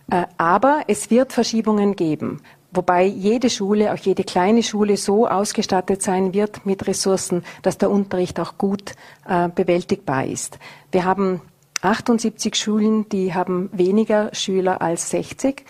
Äh, 0.10 0.24
aber 0.38 0.84
es 0.88 1.10
wird 1.10 1.34
Verschiebungen 1.34 1.96
geben. 1.96 2.42
Wobei 2.72 3.04
jede 3.04 3.50
Schule, 3.50 3.94
auch 3.94 3.98
jede 3.98 4.24
kleine 4.24 4.62
Schule 4.62 4.96
so 4.96 5.28
ausgestattet 5.28 6.04
sein 6.04 6.34
wird 6.34 6.66
mit 6.66 6.86
Ressourcen, 6.88 7.44
dass 7.64 7.80
der 7.80 7.90
Unterricht 7.90 8.40
auch 8.40 8.58
gut 8.58 8.94
äh, 9.28 9.50
bewältigbar 9.50 10.26
ist. 10.26 10.60
Wir 10.92 11.04
haben 11.04 11.42
78 11.82 12.56
Schulen, 12.56 13.10
die 13.10 13.34
haben 13.34 13.70
weniger 13.72 14.34
Schüler 14.34 14.82
als 14.82 15.10
60. 15.10 15.66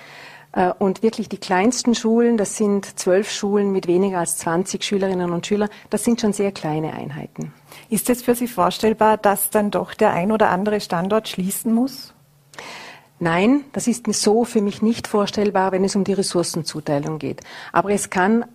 Äh, 0.52 0.72
und 0.80 1.04
wirklich 1.04 1.30
die 1.30 1.38
kleinsten 1.38 1.96
Schulen, 1.96 2.38
das 2.38 2.58
sind 2.58 3.00
zwölf 3.00 3.32
Schulen 3.32 3.72
mit 3.72 3.88
weniger 3.88 4.20
als 4.20 4.38
20 4.38 4.84
Schülerinnen 4.84 5.32
und 5.32 5.46
Schülern, 5.46 5.70
das 5.90 6.04
sind 6.04 6.20
schon 6.20 6.34
sehr 6.34 6.52
kleine 6.52 6.94
Einheiten. 6.94 7.54
Ist 7.90 8.10
es 8.10 8.24
für 8.24 8.36
Sie 8.36 8.48
vorstellbar, 8.48 9.18
dass 9.18 9.50
dann 9.52 9.72
doch 9.72 9.94
der 9.94 10.14
ein 10.14 10.32
oder 10.32 10.50
andere 10.50 10.82
Standort 10.82 11.28
schließen 11.28 11.74
muss? 11.74 12.14
Nein, 13.20 13.66
das 13.74 13.88
ist 13.88 14.12
so 14.14 14.46
für 14.46 14.62
mich 14.62 14.82
nicht 14.82 15.08
vorstellbar, 15.08 15.72
wenn 15.72 15.84
es 15.84 15.96
um 15.96 16.06
die 16.06 16.14
Ressourcenzuteilung 16.14 17.20
geht. 17.20 17.42
Aber 17.74 17.92
es 17.92 18.10
kann 18.10 18.46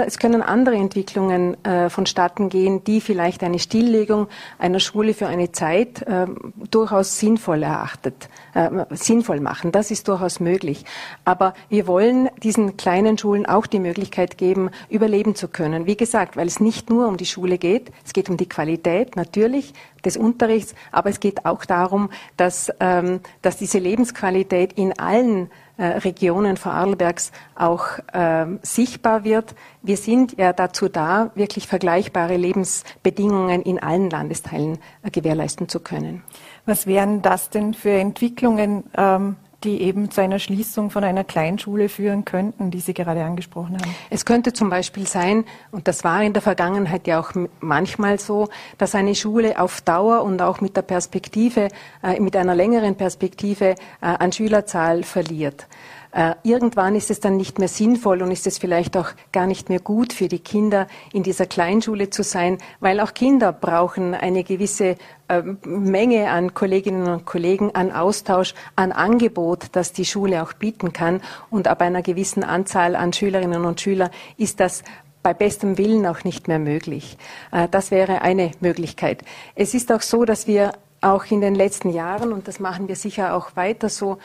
es 0.00 0.18
können 0.18 0.42
andere 0.42 0.74
Entwicklungen 0.74 1.62
äh, 1.64 1.88
vonstatten 1.88 2.48
gehen, 2.48 2.82
die 2.82 3.00
vielleicht 3.00 3.44
eine 3.44 3.60
Stilllegung 3.60 4.26
einer 4.58 4.80
Schule 4.80 5.14
für 5.14 5.28
eine 5.28 5.52
Zeit 5.52 6.02
äh, 6.02 6.26
durchaus 6.70 7.20
sinnvoll 7.20 7.62
erachtet, 7.62 8.28
äh, 8.54 8.68
sinnvoll 8.90 9.38
machen. 9.38 9.70
Das 9.70 9.92
ist 9.92 10.08
durchaus 10.08 10.40
möglich. 10.40 10.84
Aber 11.24 11.54
wir 11.68 11.86
wollen 11.86 12.28
diesen 12.42 12.76
kleinen 12.76 13.18
Schulen 13.18 13.46
auch 13.46 13.66
die 13.66 13.78
Möglichkeit 13.78 14.36
geben, 14.36 14.70
überleben 14.88 15.36
zu 15.36 15.46
können. 15.46 15.86
Wie 15.86 15.96
gesagt, 15.96 16.36
weil 16.36 16.48
es 16.48 16.58
nicht 16.58 16.90
nur 16.90 17.06
um 17.06 17.16
die 17.16 17.26
Schule 17.26 17.56
geht, 17.56 17.92
es 18.04 18.12
geht 18.12 18.28
um 18.28 18.36
die 18.36 18.48
Qualität 18.48 19.14
natürlich 19.14 19.74
des 20.04 20.16
Unterrichts, 20.16 20.74
aber 20.90 21.10
es 21.10 21.20
geht 21.20 21.44
auch 21.44 21.64
darum, 21.64 22.10
dass, 22.36 22.72
ähm, 22.80 23.20
dass 23.42 23.58
diese 23.58 23.78
Lebensqualität 23.78 24.72
in 24.72 24.98
allen 24.98 25.50
Regionen 25.82 26.56
Vorarlbergs 26.56 27.32
auch 27.54 27.84
äh, 28.12 28.46
sichtbar 28.62 29.24
wird. 29.24 29.54
Wir 29.82 29.96
sind 29.96 30.36
ja 30.38 30.52
dazu 30.52 30.88
da, 30.88 31.30
wirklich 31.34 31.68
vergleichbare 31.68 32.36
Lebensbedingungen 32.36 33.62
in 33.62 33.80
allen 33.80 34.10
Landesteilen 34.10 34.78
äh, 35.02 35.10
gewährleisten 35.10 35.68
zu 35.68 35.80
können. 35.80 36.22
Was 36.66 36.86
wären 36.86 37.22
das 37.22 37.50
denn 37.50 37.74
für 37.74 37.90
Entwicklungen, 37.90 38.84
ähm, 38.96 39.36
die 39.64 39.82
eben 39.82 40.10
zu 40.10 40.20
einer 40.20 40.38
Schließung 40.38 40.90
von 40.90 41.02
einer 41.02 41.24
Kleinschule 41.24 41.88
führen 41.88 42.24
könnten, 42.24 42.70
die 42.70 42.80
Sie 42.80 42.94
gerade 42.94 43.24
angesprochen 43.24 43.76
haben? 43.78 43.94
Es 44.08 44.24
könnte 44.24 44.52
zum 44.52 44.70
Beispiel 44.70 45.06
sein, 45.06 45.44
und 45.72 45.88
das 45.88 46.04
war 46.04 46.22
in 46.22 46.32
der 46.32 46.42
Vergangenheit 46.42 47.06
ja 47.06 47.18
auch 47.20 47.32
manchmal 47.60 48.20
so, 48.20 48.48
dass 48.78 48.94
eine 48.94 49.14
Schule 49.14 49.60
auf 49.60 49.80
Dauer 49.80 50.22
und 50.22 50.40
auch 50.42 50.60
mit 50.60 50.76
der 50.76 50.82
Perspektive, 50.82 51.68
äh, 52.02 52.20
mit 52.20 52.36
einer 52.36 52.54
längeren 52.54 52.94
Perspektive 52.94 53.70
äh, 53.70 53.74
an 54.00 54.32
Schülerzahl 54.32 55.02
verliert. 55.02 55.66
Äh, 56.12 56.34
irgendwann 56.42 56.94
ist 56.94 57.10
es 57.10 57.20
dann 57.20 57.36
nicht 57.36 57.58
mehr 57.58 57.68
sinnvoll 57.68 58.22
und 58.22 58.30
ist 58.30 58.46
es 58.46 58.58
vielleicht 58.58 58.96
auch 58.96 59.10
gar 59.32 59.46
nicht 59.46 59.68
mehr 59.68 59.80
gut 59.80 60.12
für 60.12 60.28
die 60.28 60.38
Kinder, 60.38 60.86
in 61.12 61.22
dieser 61.22 61.46
Kleinschule 61.46 62.10
zu 62.10 62.22
sein, 62.22 62.58
weil 62.80 63.00
auch 63.00 63.14
Kinder 63.14 63.52
brauchen 63.52 64.14
eine 64.14 64.42
gewisse 64.44 64.96
äh, 65.28 65.42
Menge 65.64 66.30
an 66.30 66.54
Kolleginnen 66.54 67.08
und 67.08 67.26
Kollegen, 67.26 67.74
an 67.74 67.92
Austausch, 67.92 68.54
an 68.74 68.92
Angebot, 68.92 69.66
das 69.72 69.92
die 69.92 70.06
Schule 70.06 70.42
auch 70.42 70.54
bieten 70.54 70.92
kann. 70.92 71.20
Und 71.50 71.68
ab 71.68 71.82
einer 71.82 72.02
gewissen 72.02 72.42
Anzahl 72.42 72.96
an 72.96 73.12
Schülerinnen 73.12 73.64
und 73.64 73.80
Schülern 73.80 74.10
ist 74.38 74.60
das 74.60 74.82
bei 75.22 75.34
bestem 75.34 75.76
Willen 75.76 76.06
auch 76.06 76.24
nicht 76.24 76.48
mehr 76.48 76.58
möglich. 76.58 77.18
Äh, 77.52 77.68
das 77.70 77.90
wäre 77.90 78.22
eine 78.22 78.52
Möglichkeit. 78.60 79.22
Es 79.54 79.74
ist 79.74 79.92
auch 79.92 80.02
so, 80.02 80.24
dass 80.24 80.46
wir 80.46 80.72
auch 81.00 81.26
in 81.26 81.40
den 81.40 81.54
letzten 81.54 81.90
Jahren, 81.90 82.32
und 82.32 82.48
das 82.48 82.60
machen 82.60 82.88
wir 82.88 82.96
sicher 82.96 83.34
auch 83.34 83.54
weiter 83.54 83.88
so, 83.88 84.18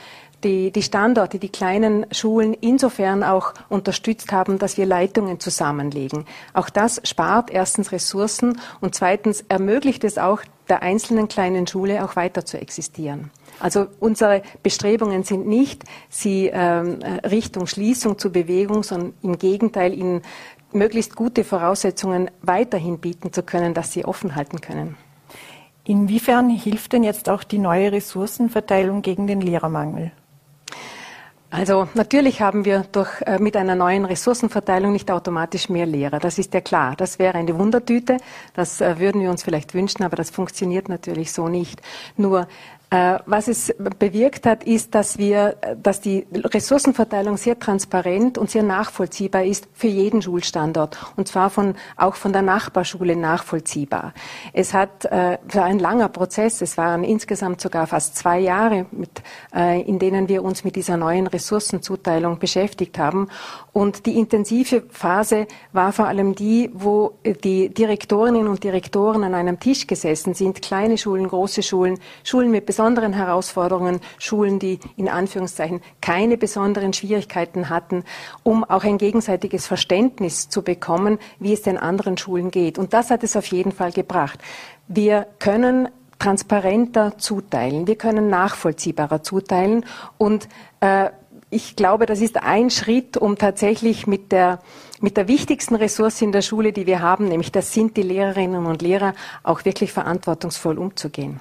die, 0.44 0.72
die 0.72 0.82
Standorte, 0.82 1.40
die 1.40 1.50
kleinen 1.50 2.06
Schulen 2.12 2.54
insofern 2.54 3.24
auch 3.24 3.54
unterstützt 3.70 4.32
haben, 4.32 4.60
dass 4.60 4.78
wir 4.78 4.86
Leitungen 4.86 5.40
zusammenlegen. 5.40 6.26
Auch 6.54 6.70
das 6.70 7.02
spart 7.04 7.50
erstens 7.50 7.92
Ressourcen 7.92 8.60
und 8.82 8.96
zweitens 8.96 9.44
ermöglicht 9.50 10.04
es 10.04 10.18
auch 10.18 10.42
der 10.70 10.82
einzelnen 10.82 11.28
kleinen 11.28 11.68
Schule 11.68 12.04
auch 12.04 12.16
weiter 12.16 12.46
zu 12.46 12.60
existieren. 12.60 13.32
Also 13.60 13.88
unsere 14.00 14.42
Bestrebungen 14.62 15.24
sind 15.24 15.48
nicht, 15.48 15.84
sie 16.10 16.50
ähm, 16.52 17.00
Richtung 17.30 17.68
Schließung 17.68 18.18
zu 18.18 18.32
Bewegung, 18.32 18.84
sondern 18.84 19.14
im 19.22 19.38
Gegenteil, 19.38 19.94
ihnen 19.94 20.22
möglichst 20.72 21.16
gute 21.16 21.44
Voraussetzungen 21.44 22.32
weiterhin 22.42 23.00
bieten 23.00 23.32
zu 23.32 23.44
können, 23.44 23.74
dass 23.74 23.92
sie 23.92 24.06
offen 24.06 24.36
halten 24.36 24.60
können. 24.62 24.98
Inwiefern 25.86 26.50
hilft 26.50 26.94
denn 26.94 27.04
jetzt 27.04 27.30
auch 27.30 27.44
die 27.44 27.58
neue 27.58 27.92
Ressourcenverteilung 27.92 29.02
gegen 29.02 29.28
den 29.28 29.42
Lehrermangel? 29.42 30.12
Also 31.56 31.88
natürlich 31.94 32.42
haben 32.42 32.66
wir 32.66 32.84
durch, 32.92 33.22
äh, 33.28 33.38
mit 33.38 33.56
einer 33.56 33.76
neuen 33.76 34.06
Ressourcenverteilung 34.06 34.92
nicht 34.92 35.12
automatisch 35.12 35.70
mehr 35.70 35.86
Lehrer. 35.86 36.18
Das 36.18 36.40
ist 36.40 36.52
ja 36.56 36.62
klar. 36.62 36.96
Das 36.98 37.20
wäre 37.20 37.36
eine 37.36 37.60
Wundertüte. 37.60 38.18
Das 38.56 38.82
äh, 38.82 38.98
würden 38.98 39.22
wir 39.22 39.30
uns 39.30 39.44
vielleicht 39.44 39.76
wünschen, 39.76 40.02
aber 40.02 40.16
das 40.16 40.32
funktioniert 40.32 40.90
natürlich 40.90 41.32
so 41.32 41.50
nicht. 41.50 41.80
Nur 42.18 42.48
was 43.26 43.48
es 43.48 43.74
bewirkt 44.00 44.46
hat, 44.46 44.64
ist, 44.64 44.94
dass 44.94 45.18
wir, 45.18 45.56
dass 45.82 46.00
die 46.00 46.28
Ressourcenverteilung 46.32 47.38
sehr 47.38 47.58
transparent 47.58 48.38
und 48.38 48.52
sehr 48.52 48.64
nachvollziehbar 48.64 49.44
ist 49.44 49.68
für 49.74 49.88
jeden 49.88 50.22
Schulstandort 50.22 50.98
und 51.16 51.28
zwar 51.28 51.50
von, 51.50 51.76
auch 51.98 52.16
von 52.16 52.34
der 52.34 52.42
Nachbarschule 52.42 53.16
nachvollziehbar. 53.16 54.14
Es 54.52 54.74
hat, 54.74 55.06
äh, 55.06 55.38
war 55.52 55.66
ein 55.66 55.80
langer 55.80 56.10
Prozess. 56.10 56.62
Es 56.62 56.78
waren 56.78 57.04
insgesamt 57.04 57.62
sogar 57.62 57.88
fast 57.88 58.16
zwei 58.16 58.40
Jahre, 58.40 58.86
mit, 58.92 59.22
äh, 59.56 59.82
in 59.82 60.00
denen 60.00 60.28
wir 60.28 60.44
uns 60.44 60.64
mit 60.64 60.76
dieser 60.76 60.98
neuen 60.98 61.28
Ressourcenzuteilung 61.28 62.40
beschäftigt 62.40 62.98
haben. 62.98 63.30
Und 63.74 64.06
die 64.06 64.20
intensive 64.20 64.84
Phase 64.92 65.48
war 65.72 65.92
vor 65.94 66.06
allem 66.06 66.36
die, 66.36 66.70
wo 66.74 67.16
die 67.44 67.70
Direktorinnen 67.70 68.48
und 68.48 68.64
Direktoren 68.64 69.24
an 69.24 69.34
einem 69.34 69.60
Tisch 69.60 69.88
gesessen 69.88 70.36
sind, 70.36 70.62
kleine 70.62 70.96
Schulen, 70.96 71.28
große 71.28 71.64
Schulen, 71.64 72.00
Schulen 72.24 72.52
mit 72.52 72.68
besonderen 72.68 73.14
Herausforderungen, 73.14 74.00
Schulen, 74.20 74.60
die 74.60 74.80
in 74.96 75.10
Anführungszeichen 75.10 75.82
keine 76.02 76.38
besonderen 76.38 76.94
Schwierigkeiten 76.94 77.70
hatten, 77.70 78.04
um 78.44 78.64
auch 78.64 78.84
ein 78.84 79.00
gegenseitiges 79.00 79.66
Verständnis 79.66 80.50
zu 80.50 80.62
bekommen, 80.62 81.18
wie 81.40 81.54
es 81.54 81.64
den 81.64 81.80
anderen 81.80 82.16
Schulen 82.20 82.52
geht. 82.52 82.78
Und 82.78 82.94
das 82.94 83.10
hat 83.10 83.24
es 83.24 83.36
auf 83.36 83.48
jeden 83.48 83.72
Fall 83.72 83.92
gebracht. 83.92 84.40
Wir 84.88 85.26
können 85.40 85.90
transparenter 86.20 87.18
zuteilen, 87.18 87.88
wir 87.88 87.98
können 87.98 88.30
nachvollziehbarer 88.30 89.24
zuteilen 89.24 89.84
und 90.18 90.48
äh, 90.80 91.10
ich 91.54 91.76
glaube, 91.76 92.06
das 92.06 92.20
ist 92.20 92.42
ein 92.42 92.70
Schritt, 92.70 93.16
um 93.18 93.38
tatsächlich 93.38 94.08
mit 94.08 94.32
der, 94.32 94.60
mit 95.02 95.18
der 95.18 95.28
wichtigsten 95.28 95.76
Ressource 95.76 96.22
in 96.22 96.32
der 96.32 96.42
Schule, 96.42 96.74
die 96.74 96.88
wir 96.88 97.02
haben, 97.02 97.28
nämlich 97.28 97.52
das 97.52 97.74
sind 97.74 97.96
die 97.96 98.02
Lehrerinnen 98.02 98.66
und 98.66 98.82
Lehrer, 98.82 99.14
auch 99.44 99.64
wirklich 99.64 99.92
verantwortungsvoll 99.92 100.78
umzugehen. 100.78 101.40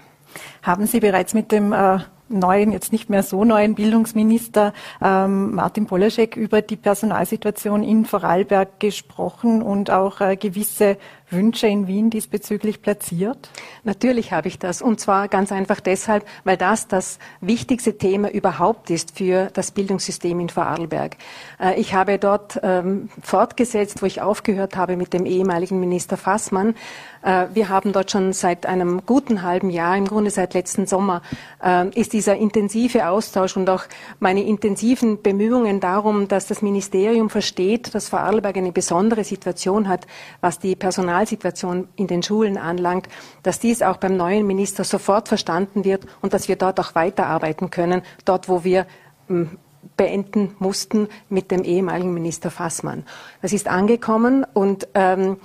Haben 0.63 0.87
Sie 0.87 1.01
bereits 1.01 1.35
mit 1.35 1.53
dem 1.53 1.73
äh, 1.73 1.99
neuen, 2.33 2.73
jetzt 2.73 2.93
nicht 2.93 3.11
mehr 3.11 3.23
so 3.23 3.45
neuen 3.45 3.75
Bildungsminister 3.75 4.73
ähm, 5.03 5.55
Martin 5.55 5.87
Polaschek 5.87 6.37
über 6.37 6.63
die 6.63 6.77
Personalsituation 6.77 7.83
in 7.83 8.05
Vorarlberg 8.05 8.81
gesprochen 8.81 9.63
und 9.63 9.91
auch 9.91 10.21
äh, 10.21 10.37
gewisse 10.37 10.97
Wünsche 11.33 11.67
in 11.67 11.87
Wien 11.87 12.11
diesbezüglich 12.11 12.83
platziert? 12.83 13.49
Natürlich 13.85 14.33
habe 14.33 14.49
ich 14.49 14.59
das. 14.59 14.83
Und 14.83 15.01
zwar 15.01 15.29
ganz 15.29 15.51
einfach 15.51 15.81
deshalb, 15.81 16.25
weil 16.45 16.57
das 16.57 16.87
das 16.89 17.19
wichtigste 17.41 17.97
Thema 17.97 18.31
überhaupt 18.31 18.91
ist 18.91 19.17
für 19.17 19.49
das 19.53 19.71
Bildungssystem 19.71 20.39
in 20.39 20.51
Vorarlberg. 20.51 21.17
Äh, 21.61 21.81
ich 21.81 21.95
habe 21.95 22.19
dort 22.19 22.61
ähm, 22.63 23.09
fortgesetzt, 23.23 24.03
wo 24.03 24.07
ich 24.07 24.21
aufgehört 24.21 24.77
habe 24.77 24.97
mit 24.97 25.13
dem 25.13 25.27
ehemaligen 25.27 25.81
Minister 25.81 26.17
Fassmann. 26.17 26.75
Äh, 27.23 27.47
wir 27.55 27.69
haben 27.69 27.93
dort 27.93 28.11
schon 28.11 28.33
seit 28.33 28.67
einem 28.67 29.05
guten 29.07 29.43
halben 29.43 29.71
Jahr, 29.71 29.97
im 29.97 30.07
Grunde 30.07 30.31
seit 30.31 30.55
letzten 30.55 30.87
Sommer, 30.87 31.23
äh, 31.65 31.89
ist 31.99 32.13
dieser 32.23 32.37
intensive 32.37 33.09
Austausch 33.09 33.57
und 33.57 33.69
auch 33.69 33.83
meine 34.21 34.45
intensiven 34.45 35.23
Bemühungen 35.23 35.81
darum, 35.81 36.29
dass 36.29 36.47
das 36.47 36.63
Ministerium 36.63 37.31
versteht, 37.31 37.97
dass 37.97 38.09
Vorarlberg 38.09 38.57
eine 38.57 38.71
besondere 38.71 39.25
Situation 39.25 39.89
hat, 39.89 40.07
was 40.41 40.61
die 40.61 40.77
Personalsituation 40.77 41.89
in 41.97 42.07
den 42.07 42.23
Schulen 42.23 42.59
anlangt, 42.59 43.09
dass 43.43 43.59
dies 43.59 43.83
auch 43.83 43.97
beim 43.97 44.17
neuen 44.17 44.47
Minister 44.47 44.85
sofort 44.85 45.27
verstanden 45.27 45.85
wird 45.85 46.07
und 46.21 46.33
dass 46.33 46.47
wir 46.47 46.55
dort 46.55 46.79
auch 46.79 46.95
weiterarbeiten 46.95 47.71
können, 47.71 48.03
dort 48.25 48.49
wo 48.49 48.63
wir 48.63 48.87
hm, 49.27 49.59
beenden 49.97 50.55
mussten 50.59 51.09
mit 51.29 51.51
dem 51.51 51.65
ehemaligen 51.65 52.15
Minister 52.15 52.51
Fassmann. 52.51 53.05
Das 53.43 53.53
ist 53.53 53.69
angekommen 53.69 54.47
und 54.55 54.87
ähm, 54.95 55.39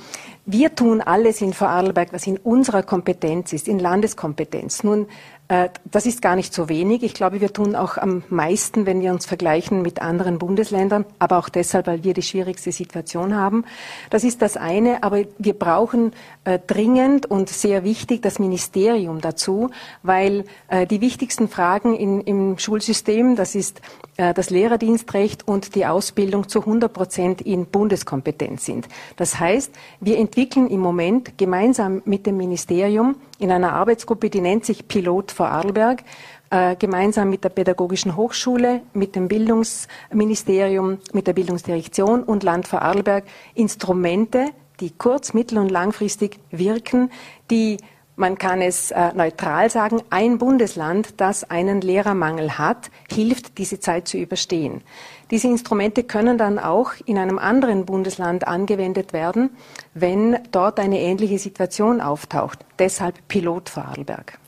wir 0.46 0.76
tun 0.76 1.02
alles 1.02 1.42
in 1.42 1.54
Vorarlberg, 1.54 2.14
was 2.14 2.28
in 2.28 2.38
unserer 2.38 2.84
Kompetenz 2.84 3.52
ist, 3.54 3.68
in 3.68 3.80
Landeskompetenz. 3.80 4.84
Nun 4.84 5.08
das 5.50 6.06
ist 6.06 6.22
gar 6.22 6.36
nicht 6.36 6.54
so 6.54 6.68
wenig. 6.68 7.04
Ich 7.04 7.14
glaube, 7.14 7.40
wir 7.40 7.54
tun 7.54 7.76
auch 7.76 7.98
am 7.98 8.24
meisten, 8.30 8.86
wenn 8.86 9.02
wir 9.02 9.14
uns 9.14 9.26
vergleichen 9.26 9.82
mit 9.82 10.02
anderen 10.02 10.40
Bundesländern, 10.40 11.06
aber 11.20 11.38
auch 11.38 11.48
deshalb, 11.48 11.88
weil 11.88 12.04
wir 12.04 12.14
die 12.14 12.22
schwierigste 12.22 12.74
Situation 12.74 13.34
haben. 13.34 13.64
Das 14.10 14.26
ist 14.26 14.42
das 14.42 14.58
eine, 14.58 15.04
aber 15.04 15.24
wir 15.38 15.54
brauchen 15.54 16.12
äh, 16.44 16.60
dringend 16.68 17.28
und 17.28 17.48
sehr 17.48 17.86
wichtig 17.86 18.22
das 18.22 18.40
Ministerium 18.40 19.22
dazu, 19.22 19.70
weil 20.04 20.44
äh, 20.68 20.86
die 20.86 21.00
wichtigsten 21.00 21.48
Fragen 21.48 21.96
in, 21.96 22.22
im 22.22 22.58
Schulsystem, 22.58 23.38
das 23.38 23.56
ist 23.56 23.82
äh, 24.18 24.34
das 24.34 24.50
Lehrerdienstrecht 24.50 25.48
und 25.48 25.76
die 25.76 25.86
Ausbildung 25.86 26.50
zu 26.50 26.60
100 26.60 26.92
Prozent 26.92 27.42
in 27.42 27.68
Bundeskompetenz 27.68 28.66
sind. 28.66 28.88
Das 29.16 29.40
heißt, 29.40 29.72
wir 30.02 30.18
entwickeln 30.18 30.68
im 30.68 30.82
Moment 30.82 31.38
gemeinsam 31.38 32.02
mit 32.06 32.26
dem 32.26 32.38
Ministerium 32.38 33.16
in 33.40 33.52
einer 33.52 33.74
Arbeitsgruppe, 33.74 34.30
die 34.30 34.42
nennt 34.42 34.66
sich 34.66 34.88
Pilot 34.88 35.32
Vorarlberg, 35.38 36.04
äh, 36.50 36.76
gemeinsam 36.76 37.30
mit 37.30 37.44
der 37.44 37.50
Pädagogischen 37.50 38.16
Hochschule, 38.16 38.82
mit 38.94 39.16
dem 39.16 39.28
Bildungsministerium, 39.28 40.98
mit 41.14 41.28
der 41.28 41.34
Bildungsdirektion 41.34 42.24
und 42.24 42.44
Land 42.44 42.68
Vorarlberg 42.68 43.24
Instrumente, 43.54 44.48
die 44.80 44.92
kurz-, 44.92 45.34
mittel- 45.34 45.60
und 45.60 45.70
langfristig 45.70 46.40
wirken, 46.52 47.12
die 47.52 47.78
man 48.20 48.40
kann 48.40 48.64
es 48.64 48.90
äh, 48.90 49.14
neutral 49.14 49.70
sagen, 49.70 50.02
ein 50.10 50.40
Bundesland, 50.40 51.22
das 51.22 51.44
einen 51.52 51.82
Lehrermangel 51.82 52.58
hat, 52.58 52.90
hilft, 53.12 53.60
diese 53.60 53.80
Zeit 53.80 54.08
zu 54.08 54.18
überstehen. 54.18 54.82
Diese 55.30 55.48
Instrumente 55.48 56.04
können 56.04 56.40
dann 56.40 56.58
auch 56.58 56.94
in 57.06 57.20
einem 57.20 57.38
anderen 57.38 57.86
Bundesland 57.86 58.48
angewendet 58.48 59.14
werden, 59.14 59.52
wenn 59.94 60.40
dort 60.52 60.80
eine 60.80 61.00
ähnliche 61.00 61.38
Situation 61.38 62.02
auftaucht. 62.02 62.66
Deshalb 62.80 63.16
Pilot 63.28 63.70
Vorarlberg. 63.70 64.40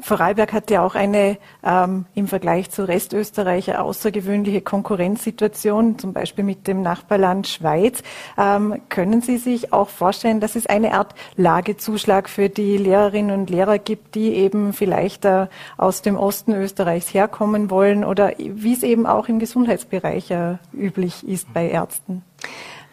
Vorarlberg 0.00 0.52
hat 0.52 0.70
ja 0.70 0.84
auch 0.84 0.94
eine 0.94 1.38
ähm, 1.64 2.06
im 2.14 2.28
Vergleich 2.28 2.70
zu 2.70 2.86
Restösterreich 2.86 3.76
außergewöhnliche 3.76 4.60
Konkurrenzsituation, 4.60 5.98
zum 5.98 6.12
Beispiel 6.12 6.44
mit 6.44 6.66
dem 6.66 6.82
Nachbarland 6.82 7.46
Schweiz. 7.48 8.02
Ähm, 8.38 8.80
können 8.88 9.20
Sie 9.20 9.38
sich 9.38 9.72
auch 9.72 9.88
vorstellen, 9.88 10.40
dass 10.40 10.56
es 10.56 10.66
eine 10.66 10.94
Art 10.94 11.14
Lagezuschlag 11.36 12.28
für 12.28 12.48
die 12.48 12.76
Lehrerinnen 12.76 13.38
und 13.38 13.50
Lehrer 13.50 13.78
gibt, 13.78 14.14
die 14.14 14.34
eben 14.34 14.72
vielleicht 14.72 15.24
äh, 15.24 15.46
aus 15.76 16.02
dem 16.02 16.16
Osten 16.16 16.52
Österreichs 16.54 17.12
herkommen 17.12 17.70
wollen 17.70 18.04
oder 18.04 18.32
wie 18.38 18.72
es 18.72 18.82
eben 18.82 19.06
auch 19.06 19.28
im 19.28 19.38
Gesundheitsbereich 19.38 20.30
äh, 20.30 20.56
üblich 20.72 21.26
ist 21.26 21.52
bei 21.52 21.68
Ärzten? 21.68 22.22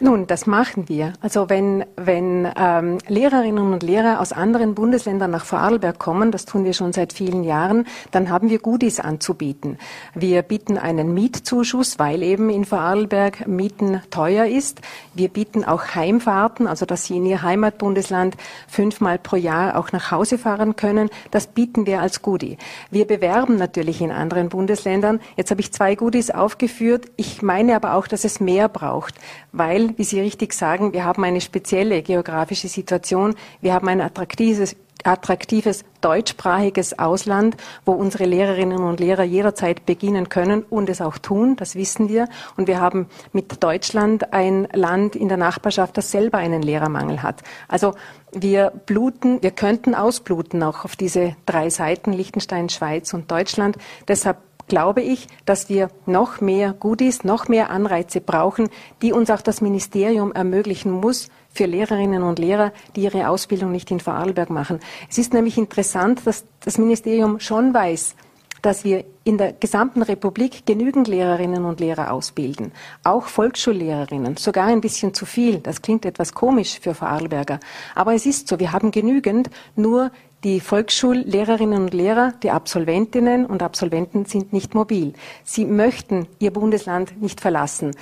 Nun, 0.00 0.28
das 0.28 0.46
machen 0.46 0.88
wir. 0.88 1.14
Also 1.20 1.50
wenn, 1.50 1.84
wenn 1.96 2.48
ähm, 2.56 2.98
Lehrerinnen 3.08 3.72
und 3.72 3.82
Lehrer 3.82 4.20
aus 4.20 4.32
anderen 4.32 4.76
Bundesländern 4.76 5.32
nach 5.32 5.44
Vorarlberg 5.44 5.98
kommen, 5.98 6.30
das 6.30 6.44
tun 6.44 6.64
wir 6.64 6.72
schon 6.72 6.92
seit 6.92 7.12
vielen 7.12 7.42
Jahren, 7.42 7.84
dann 8.12 8.30
haben 8.30 8.48
wir 8.48 8.60
Goodies 8.60 9.00
anzubieten. 9.00 9.76
Wir 10.14 10.42
bieten 10.42 10.78
einen 10.78 11.14
Mietzuschuss, 11.14 11.98
weil 11.98 12.22
eben 12.22 12.48
in 12.48 12.64
Vorarlberg 12.64 13.48
Mieten 13.48 14.00
teuer 14.10 14.46
ist. 14.46 14.82
Wir 15.14 15.30
bieten 15.30 15.64
auch 15.64 15.96
Heimfahrten, 15.96 16.68
also 16.68 16.86
dass 16.86 17.06
Sie 17.06 17.16
in 17.16 17.26
Ihr 17.26 17.42
Heimatbundesland 17.42 18.36
fünfmal 18.68 19.18
pro 19.18 19.34
Jahr 19.34 19.76
auch 19.76 19.90
nach 19.90 20.12
Hause 20.12 20.38
fahren 20.38 20.76
können. 20.76 21.10
Das 21.32 21.48
bieten 21.48 21.86
wir 21.86 22.00
als 22.00 22.22
Goodie. 22.22 22.56
Wir 22.92 23.04
bewerben 23.04 23.56
natürlich 23.56 24.00
in 24.00 24.12
anderen 24.12 24.48
Bundesländern. 24.48 25.18
Jetzt 25.36 25.50
habe 25.50 25.60
ich 25.60 25.72
zwei 25.72 25.96
Goodies 25.96 26.30
aufgeführt. 26.30 27.06
Ich 27.16 27.42
meine 27.42 27.74
aber 27.74 27.94
auch, 27.94 28.06
dass 28.06 28.24
es 28.24 28.38
mehr 28.38 28.68
braucht, 28.68 29.16
weil 29.50 29.87
wie 29.96 30.04
Sie 30.04 30.20
richtig 30.20 30.52
sagen, 30.52 30.92
wir 30.92 31.04
haben 31.04 31.24
eine 31.24 31.40
spezielle 31.40 32.02
geografische 32.02 32.68
Situation. 32.68 33.34
Wir 33.60 33.74
haben 33.74 33.88
ein 33.88 34.00
attraktives, 34.00 34.76
attraktives 35.04 35.84
deutschsprachiges 36.00 36.98
Ausland, 36.98 37.56
wo 37.84 37.92
unsere 37.92 38.24
Lehrerinnen 38.24 38.78
und 38.78 39.00
Lehrer 39.00 39.24
jederzeit 39.24 39.86
beginnen 39.86 40.28
können 40.28 40.62
und 40.62 40.88
es 40.88 41.00
auch 41.00 41.18
tun, 41.18 41.56
das 41.56 41.74
wissen 41.74 42.08
wir. 42.08 42.28
Und 42.56 42.66
wir 42.68 42.80
haben 42.80 43.06
mit 43.32 43.62
Deutschland 43.62 44.32
ein 44.32 44.68
Land 44.72 45.16
in 45.16 45.28
der 45.28 45.36
Nachbarschaft, 45.36 45.96
das 45.96 46.10
selber 46.10 46.38
einen 46.38 46.62
Lehrermangel 46.62 47.22
hat. 47.22 47.42
Also 47.68 47.94
wir 48.32 48.72
bluten, 48.86 49.42
wir 49.42 49.50
könnten 49.50 49.94
ausbluten 49.94 50.62
auch 50.62 50.84
auf 50.84 50.96
diese 50.96 51.34
drei 51.46 51.70
Seiten, 51.70 52.12
Liechtenstein, 52.12 52.68
Schweiz 52.68 53.14
und 53.14 53.30
Deutschland. 53.30 53.76
Deshalb 54.06 54.38
glaube 54.68 55.02
ich, 55.02 55.26
dass 55.44 55.68
wir 55.68 55.90
noch 56.06 56.40
mehr 56.40 56.72
Goodies, 56.72 57.24
noch 57.24 57.48
mehr 57.48 57.70
Anreize 57.70 58.20
brauchen, 58.20 58.68
die 59.02 59.12
uns 59.12 59.30
auch 59.30 59.42
das 59.42 59.60
Ministerium 59.60 60.32
ermöglichen 60.32 60.90
muss 60.90 61.28
für 61.50 61.66
Lehrerinnen 61.66 62.22
und 62.22 62.38
Lehrer, 62.38 62.72
die 62.94 63.02
ihre 63.02 63.28
Ausbildung 63.28 63.72
nicht 63.72 63.90
in 63.90 64.00
Vorarlberg 64.00 64.50
machen. 64.50 64.80
Es 65.10 65.18
ist 65.18 65.32
nämlich 65.32 65.58
interessant, 65.58 66.20
dass 66.24 66.44
das 66.60 66.78
Ministerium 66.78 67.40
schon 67.40 67.74
weiß, 67.74 68.14
dass 68.62 68.84
wir 68.84 69.04
in 69.24 69.38
der 69.38 69.52
gesamten 69.52 70.02
Republik 70.02 70.66
genügend 70.66 71.06
Lehrerinnen 71.06 71.64
und 71.64 71.80
Lehrer 71.80 72.12
ausbilden. 72.12 72.72
Auch 73.04 73.26
Volksschullehrerinnen, 73.26 74.36
sogar 74.36 74.66
ein 74.66 74.80
bisschen 74.80 75.14
zu 75.14 75.26
viel. 75.26 75.58
Das 75.58 75.82
klingt 75.82 76.04
etwas 76.04 76.32
komisch 76.32 76.80
für 76.80 76.94
Vorarlberger. 76.94 77.60
Aber 77.94 78.14
es 78.14 78.26
ist 78.26 78.48
so, 78.48 78.58
wir 78.58 78.72
haben 78.72 78.90
genügend, 78.90 79.50
nur 79.76 80.10
die 80.44 80.60
Volksschullehrerinnen 80.60 81.82
und 81.82 81.94
Lehrer, 81.94 82.32
die 82.42 82.50
Absolventinnen 82.50 83.44
und 83.44 83.62
Absolventen 83.62 84.24
sind 84.24 84.52
nicht 84.52 84.74
mobil. 84.74 85.14
Sie 85.42 85.64
möchten 85.64 86.28
ihr 86.38 86.52
Bundesland 86.52 87.20
nicht 87.20 87.40
verlassen. 87.40 87.96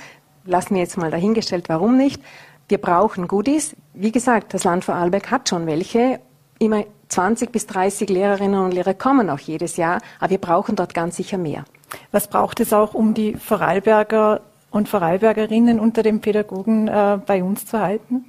Lassen 0.45 0.75
wir 0.75 0.81
jetzt 0.81 0.97
mal 0.97 1.09
dahingestellt, 1.09 1.67
warum 1.67 1.97
nicht. 1.97 2.21
Wir 2.69 2.77
brauchen 2.77 3.27
Goodies. 3.27 3.75
Wie 3.93 4.11
gesagt, 4.11 4.53
das 4.53 4.65
Land 4.65 4.85
Vorarlberg 4.85 5.31
hat 5.31 5.49
schon 5.49 5.65
welche. 5.65 6.19
Immer 6.59 6.85
20 7.09 7.51
bis 7.51 7.65
30 7.67 8.09
Lehrerinnen 8.09 8.59
und 8.59 8.73
Lehrer 8.73 8.93
kommen 8.93 9.29
auch 9.29 9.39
jedes 9.39 9.77
Jahr, 9.77 9.99
aber 10.19 10.31
wir 10.31 10.37
brauchen 10.37 10.75
dort 10.75 10.93
ganz 10.93 11.15
sicher 11.15 11.37
mehr. 11.37 11.65
Was 12.11 12.27
braucht 12.27 12.59
es 12.59 12.73
auch, 12.73 12.93
um 12.93 13.13
die 13.13 13.33
Vorarlberger 13.35 14.41
und 14.69 14.89
Vorarlbergerinnen 14.89 15.79
unter 15.79 16.03
den 16.03 16.21
Pädagogen 16.21 16.87
äh, 16.87 17.19
bei 17.25 17.43
uns 17.43 17.65
zu 17.65 17.79
halten? 17.79 18.25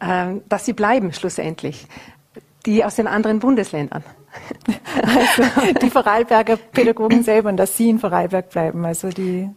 Ähm, 0.00 0.42
dass 0.48 0.64
sie 0.64 0.74
bleiben 0.74 1.12
schlussendlich 1.12 1.88
die 2.68 2.84
aus 2.84 2.96
den 2.96 3.06
anderen 3.06 3.40
Bundesländern. 3.40 4.04
Also 5.02 5.72
die 5.80 5.90
Vorarlberger 5.90 6.56
Pädagogen 6.56 7.22
selber 7.22 7.48
und 7.48 7.56
dass 7.56 7.76
sie 7.76 7.88
in 7.88 7.98
Vorarlberg 7.98 8.50
bleiben, 8.50 8.84
also 8.84 9.08
die 9.08 9.48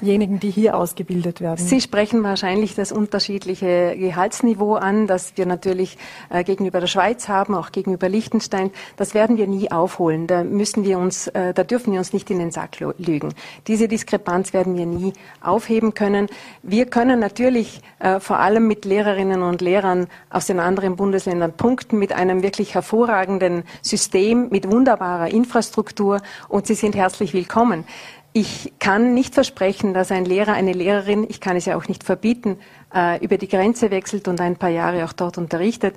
diejenigen, 0.00 0.40
die 0.40 0.50
hier 0.50 0.76
ausgebildet 0.76 1.40
werden. 1.40 1.64
Sie 1.64 1.80
sprechen 1.80 2.22
wahrscheinlich 2.22 2.74
das 2.74 2.92
unterschiedliche 2.92 3.96
Gehaltsniveau 3.96 4.74
an, 4.74 5.06
das 5.06 5.32
wir 5.36 5.46
natürlich 5.46 5.98
äh, 6.28 6.44
gegenüber 6.44 6.80
der 6.80 6.86
Schweiz 6.86 7.28
haben, 7.28 7.54
auch 7.54 7.72
gegenüber 7.72 8.08
Liechtenstein. 8.08 8.70
Das 8.96 9.14
werden 9.14 9.36
wir 9.36 9.46
nie 9.46 9.70
aufholen. 9.70 10.26
Da 10.26 10.44
müssen 10.44 10.84
wir 10.84 10.98
uns, 10.98 11.28
äh, 11.28 11.54
da 11.54 11.64
dürfen 11.64 11.92
wir 11.92 11.98
uns 11.98 12.12
nicht 12.12 12.30
in 12.30 12.38
den 12.38 12.50
Sack 12.50 12.78
lügen. 12.98 13.34
Diese 13.66 13.88
Diskrepanz 13.88 14.52
werden 14.52 14.76
wir 14.76 14.86
nie 14.86 15.12
aufheben 15.40 15.94
können. 15.94 16.28
Wir 16.62 16.86
können 16.86 17.20
natürlich 17.20 17.80
äh, 17.98 18.20
vor 18.20 18.38
allem 18.38 18.66
mit 18.66 18.84
Lehrerinnen 18.84 19.42
und 19.42 19.60
Lehrern 19.60 20.06
aus 20.30 20.46
den 20.46 20.60
anderen 20.60 20.96
Bundesländern 20.96 21.52
punkten 21.52 21.98
mit 21.98 22.12
einem 22.12 22.42
wirklich 22.42 22.74
hervorragenden 22.74 23.64
System, 23.82 24.48
mit 24.50 24.70
wunderbarer 24.70 25.28
Infrastruktur 25.28 26.20
und 26.48 26.66
Sie 26.66 26.74
sind 26.74 26.94
herzlich 26.94 27.34
willkommen. 27.34 27.84
Ich 28.32 28.72
kann 28.78 29.12
nicht 29.12 29.34
versprechen, 29.34 29.92
dass 29.92 30.12
ein 30.12 30.24
Lehrer, 30.24 30.52
eine 30.52 30.72
Lehrerin, 30.72 31.26
ich 31.28 31.40
kann 31.40 31.56
es 31.56 31.64
ja 31.64 31.76
auch 31.76 31.88
nicht 31.88 32.04
verbieten, 32.04 32.58
äh, 32.94 33.22
über 33.24 33.38
die 33.38 33.48
Grenze 33.48 33.90
wechselt 33.90 34.28
und 34.28 34.40
ein 34.40 34.56
paar 34.56 34.68
Jahre 34.68 35.04
auch 35.04 35.12
dort 35.12 35.38
unterrichtet. 35.38 35.96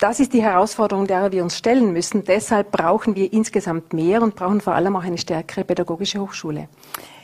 das 0.00 0.20
ist 0.20 0.32
die 0.32 0.42
Herausforderung, 0.42 1.08
der 1.08 1.32
wir 1.32 1.42
uns 1.42 1.58
stellen 1.58 1.92
müssen. 1.92 2.22
Deshalb 2.22 2.70
brauchen 2.70 3.16
wir 3.16 3.32
insgesamt 3.32 3.92
mehr 3.92 4.22
und 4.22 4.36
brauchen 4.36 4.60
vor 4.60 4.74
allem 4.74 4.94
auch 4.94 5.02
eine 5.02 5.18
stärkere 5.18 5.64
pädagogische 5.64 6.20
Hochschule. 6.20 6.68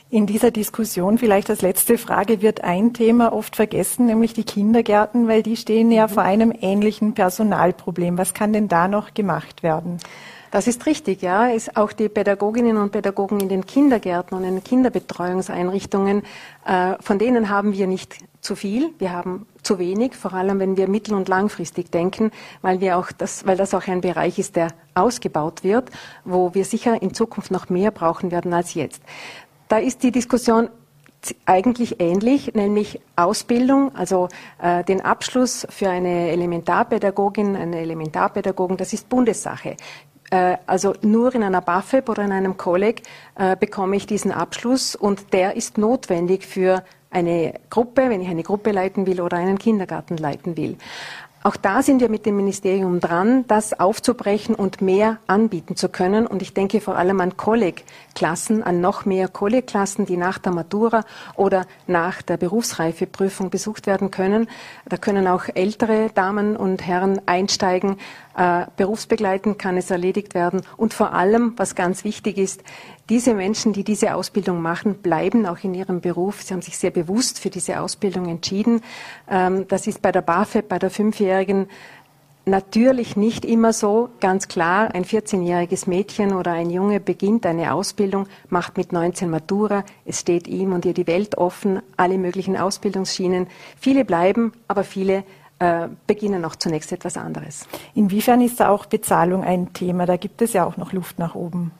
In 0.09 0.27
dieser 0.27 0.51
Diskussion 0.51 1.17
vielleicht 1.17 1.49
als 1.49 1.61
letzte 1.61 1.97
Frage 1.97 2.41
wird 2.41 2.63
ein 2.63 2.93
Thema 2.93 3.33
oft 3.33 3.55
vergessen, 3.55 4.05
nämlich 4.05 4.33
die 4.33 4.43
Kindergärten, 4.43 5.27
weil 5.27 5.41
die 5.41 5.57
stehen 5.57 5.91
ja 5.91 6.07
mhm. 6.07 6.11
vor 6.11 6.23
einem 6.23 6.53
ähnlichen 6.61 7.13
Personalproblem. 7.13 8.17
Was 8.17 8.33
kann 8.33 8.53
denn 8.53 8.67
da 8.67 8.87
noch 8.87 9.13
gemacht 9.13 9.63
werden? 9.63 9.97
Das 10.55 10.67
ist 10.67 10.85
richtig, 10.85 11.21
ja. 11.21 11.49
Es, 11.49 11.75
auch 11.75 11.91
die 11.91 12.07
Pädagoginnen 12.07 12.77
und 12.77 12.93
Pädagogen 12.93 13.41
in 13.41 13.49
den 13.49 13.65
Kindergärten 13.65 14.37
und 14.37 14.45
in 14.45 14.53
den 14.53 14.63
Kinderbetreuungseinrichtungen, 14.63 16.23
äh, 16.65 16.93
von 17.01 17.19
denen 17.19 17.49
haben 17.49 17.73
wir 17.73 17.87
nicht 17.87 18.15
zu 18.39 18.55
viel. 18.55 18.91
Wir 18.97 19.11
haben 19.11 19.47
zu 19.63 19.79
wenig, 19.79 20.15
vor 20.15 20.33
allem 20.33 20.59
wenn 20.59 20.77
wir 20.77 20.87
mittel- 20.87 21.13
und 21.13 21.27
langfristig 21.27 21.91
denken, 21.91 22.31
weil 22.61 22.79
wir 22.79 22.97
auch 22.97 23.11
das, 23.11 23.45
weil 23.45 23.57
das 23.57 23.73
auch 23.73 23.85
ein 23.89 23.99
Bereich 23.99 24.39
ist, 24.39 24.55
der 24.55 24.69
ausgebaut 24.93 25.65
wird, 25.65 25.89
wo 26.23 26.53
wir 26.53 26.63
sicher 26.63 27.01
in 27.01 27.13
Zukunft 27.13 27.51
noch 27.51 27.67
mehr 27.67 27.91
brauchen 27.91 28.31
werden 28.31 28.53
als 28.53 28.75
jetzt. 28.75 29.03
Da 29.67 29.79
ist 29.79 30.03
die 30.03 30.11
Diskussion 30.13 30.69
eigentlich 31.45 31.99
ähnlich, 31.99 32.53
nämlich 32.53 33.01
Ausbildung, 33.17 33.93
also 33.93 34.29
äh, 34.61 34.85
den 34.85 35.01
Abschluss 35.01 35.67
für 35.69 35.89
eine 35.89 36.29
Elementarpädagogin, 36.29 37.57
eine 37.57 37.81
Elementarpädagogen, 37.81 38.77
das 38.77 38.93
ist 38.93 39.09
Bundessache. 39.09 39.75
Äh, 40.31 40.57
also 40.65 40.93
nur 41.01 41.33
in 41.35 41.43
einer 41.43 41.61
BAföB 41.61 42.09
oder 42.09 42.23
in 42.23 42.31
einem 42.31 42.57
Kolleg 42.57 43.03
äh, 43.35 43.55
bekomme 43.55 43.95
ich 43.95 44.07
diesen 44.07 44.31
Abschluss 44.31 44.95
und 44.95 45.33
der 45.33 45.55
ist 45.55 45.77
notwendig 45.77 46.45
für 46.45 46.83
eine 47.11 47.53
Gruppe, 47.69 48.09
wenn 48.09 48.21
ich 48.21 48.27
eine 48.27 48.43
Gruppe 48.43 48.71
leiten 48.71 49.05
will 49.07 49.21
oder 49.21 49.37
einen 49.37 49.57
Kindergarten 49.57 50.17
leiten 50.17 50.57
will. 50.57 50.77
Auch 51.45 51.57
da 51.57 51.83
sind 51.83 52.01
wir 52.01 52.09
mit 52.09 52.25
dem 52.25 52.37
Ministerium 52.37 52.99
dran, 52.99 53.45
das 53.47 53.79
aufzubrechen 53.79 54.55
und 54.55 54.81
mehr 54.81 55.19
anbieten 55.27 55.75
zu 55.75 55.89
können. 55.89 56.25
Und 56.25 56.41
ich 56.41 56.55
denke 56.55 56.81
vor 56.81 56.97
allem 56.97 57.21
an 57.21 57.37
Kollegklassen, 57.37 58.63
an 58.63 58.81
noch 58.81 59.05
mehr 59.05 59.27
Kollegklassen, 59.27 60.07
die 60.07 60.17
nach 60.17 60.39
der 60.39 60.53
Matura 60.53 61.03
oder 61.35 61.67
nach 61.85 62.23
der 62.23 62.37
Berufsreifeprüfung 62.37 63.51
besucht 63.51 63.85
werden 63.85 64.09
können. 64.09 64.49
Da 64.89 64.97
können 64.97 65.27
auch 65.27 65.43
ältere 65.53 66.09
Damen 66.15 66.57
und 66.57 66.83
Herren 66.87 67.21
einsteigen. 67.27 67.97
Äh, 68.35 68.65
berufsbegleitend 68.75 69.57
kann 69.57 69.77
es 69.77 69.89
erledigt 69.89 70.33
werden. 70.33 70.61
Und 70.75 70.93
vor 70.93 71.13
allem, 71.13 71.53
was 71.55 71.73
ganz 71.73 72.03
wichtig 72.03 72.37
ist, 72.37 72.63
diese 73.09 73.33
Menschen, 73.33 73.71
die 73.71 73.85
diese 73.85 74.13
Ausbildung 74.13 74.61
machen, 74.61 74.95
bleiben 74.95 75.45
auch 75.45 75.63
in 75.63 75.73
ihrem 75.73 76.01
Beruf. 76.01 76.41
Sie 76.41 76.53
haben 76.53 76.61
sich 76.61 76.77
sehr 76.77 76.91
bewusst 76.91 77.39
für 77.39 77.49
diese 77.49 77.79
Ausbildung 77.79 78.27
entschieden. 78.27 78.81
Ähm, 79.29 79.67
das 79.69 79.87
ist 79.87 80.01
bei 80.01 80.11
der 80.11 80.21
BAföG, 80.21 80.67
bei 80.67 80.79
der 80.79 80.89
Fünfjährigen 80.89 81.67
natürlich 82.45 83.15
nicht 83.15 83.45
immer 83.45 83.73
so. 83.73 84.09
Ganz 84.19 84.47
klar, 84.47 84.93
ein 84.93 85.05
14-jähriges 85.05 85.89
Mädchen 85.89 86.33
oder 86.33 86.51
ein 86.51 86.69
Junge 86.69 86.99
beginnt 86.99 87.45
eine 87.45 87.73
Ausbildung, 87.73 88.27
macht 88.49 88.77
mit 88.77 88.91
19 88.91 89.29
Matura. 89.29 89.83
Es 90.05 90.19
steht 90.19 90.47
ihm 90.47 90.73
und 90.73 90.85
ihr 90.85 90.93
die 90.93 91.07
Welt 91.07 91.37
offen, 91.37 91.81
alle 91.97 92.17
möglichen 92.17 92.57
Ausbildungsschienen. 92.57 93.47
Viele 93.79 94.05
bleiben, 94.05 94.51
aber 94.67 94.83
viele 94.83 95.23
äh, 95.59 95.87
beginnen 96.07 96.43
auch 96.45 96.55
zunächst 96.55 96.91
etwas 96.91 97.17
anderes. 97.17 97.67
Inwiefern 97.93 98.41
ist 98.41 98.59
da 98.59 98.69
auch 98.69 98.85
Bezahlung 98.85 99.43
ein 99.43 99.73
Thema? 99.73 100.05
Da 100.05 100.17
gibt 100.17 100.41
es 100.41 100.53
ja 100.53 100.65
auch 100.65 100.77
noch 100.77 100.93
Luft 100.93 101.19
nach 101.19 101.35
oben. 101.35 101.71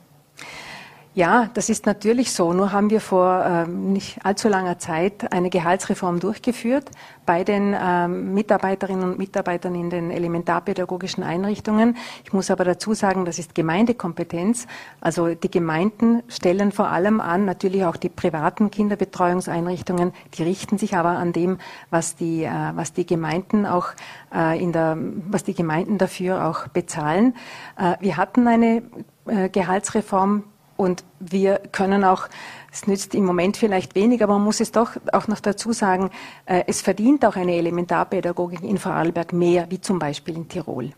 Ja, 1.15 1.49
das 1.53 1.69
ist 1.69 1.85
natürlich 1.85 2.33
so. 2.33 2.51
Nur 2.51 2.73
haben 2.73 2.89
wir 2.89 2.99
vor 2.99 3.45
ähm, 3.47 3.93
nicht 3.93 4.19
allzu 4.25 4.49
langer 4.49 4.79
Zeit 4.79 5.31
eine 5.31 5.49
Gehaltsreform 5.49 6.19
durchgeführt 6.19 6.91
bei 7.25 7.45
den 7.45 7.73
ähm, 7.73 8.33
Mitarbeiterinnen 8.33 9.11
und 9.11 9.17
Mitarbeitern 9.17 9.75
in 9.75 9.89
den 9.89 10.11
elementarpädagogischen 10.11 11.23
Einrichtungen. 11.23 11.95
Ich 12.25 12.33
muss 12.33 12.51
aber 12.51 12.65
dazu 12.65 12.93
sagen, 12.93 13.23
das 13.23 13.39
ist 13.39 13.55
Gemeindekompetenz. 13.55 14.67
Also 14.99 15.35
die 15.35 15.49
Gemeinden 15.49 16.21
stellen 16.27 16.73
vor 16.73 16.89
allem 16.89 17.21
an, 17.21 17.45
natürlich 17.45 17.85
auch 17.85 17.95
die 17.95 18.09
privaten 18.09 18.69
Kinderbetreuungseinrichtungen, 18.69 20.11
die 20.33 20.43
richten 20.43 20.77
sich 20.77 20.97
aber 20.97 21.11
an 21.11 21.31
dem, 21.31 21.59
was 21.91 22.17
die, 22.17 22.43
äh, 22.43 22.51
was 22.75 22.91
die 22.91 23.05
Gemeinden 23.05 23.65
auch 23.65 23.87
äh, 24.35 24.61
in 24.61 24.73
der, 24.73 24.97
was 25.29 25.45
die 25.45 25.53
Gemeinden 25.53 25.97
dafür 25.97 26.45
auch 26.45 26.67
bezahlen. 26.67 27.35
Äh, 27.77 27.95
wir 28.01 28.17
hatten 28.17 28.49
eine 28.49 28.81
äh, 29.27 29.47
Gehaltsreform 29.47 30.43
und 30.77 31.03
wir 31.19 31.59
können 31.71 32.03
auch, 32.03 32.27
es 32.71 32.87
nützt 32.87 33.15
im 33.15 33.25
Moment 33.25 33.57
vielleicht 33.57 33.95
wenig, 33.95 34.23
aber 34.23 34.33
man 34.33 34.43
muss 34.43 34.59
es 34.59 34.71
doch 34.71 34.91
auch 35.13 35.27
noch 35.27 35.39
dazu 35.39 35.71
sagen, 35.71 36.09
äh, 36.45 36.63
es 36.67 36.81
verdient 36.81 37.25
auch 37.25 37.35
eine 37.35 37.55
Elementarpädagogik 37.55 38.61
in 38.61 38.77
Vorarlberg 38.77 39.33
mehr, 39.33 39.67
wie 39.69 39.79
zum 39.79 39.99
Beispiel 39.99 40.35
in 40.35 40.47
Tirol. 40.47 40.91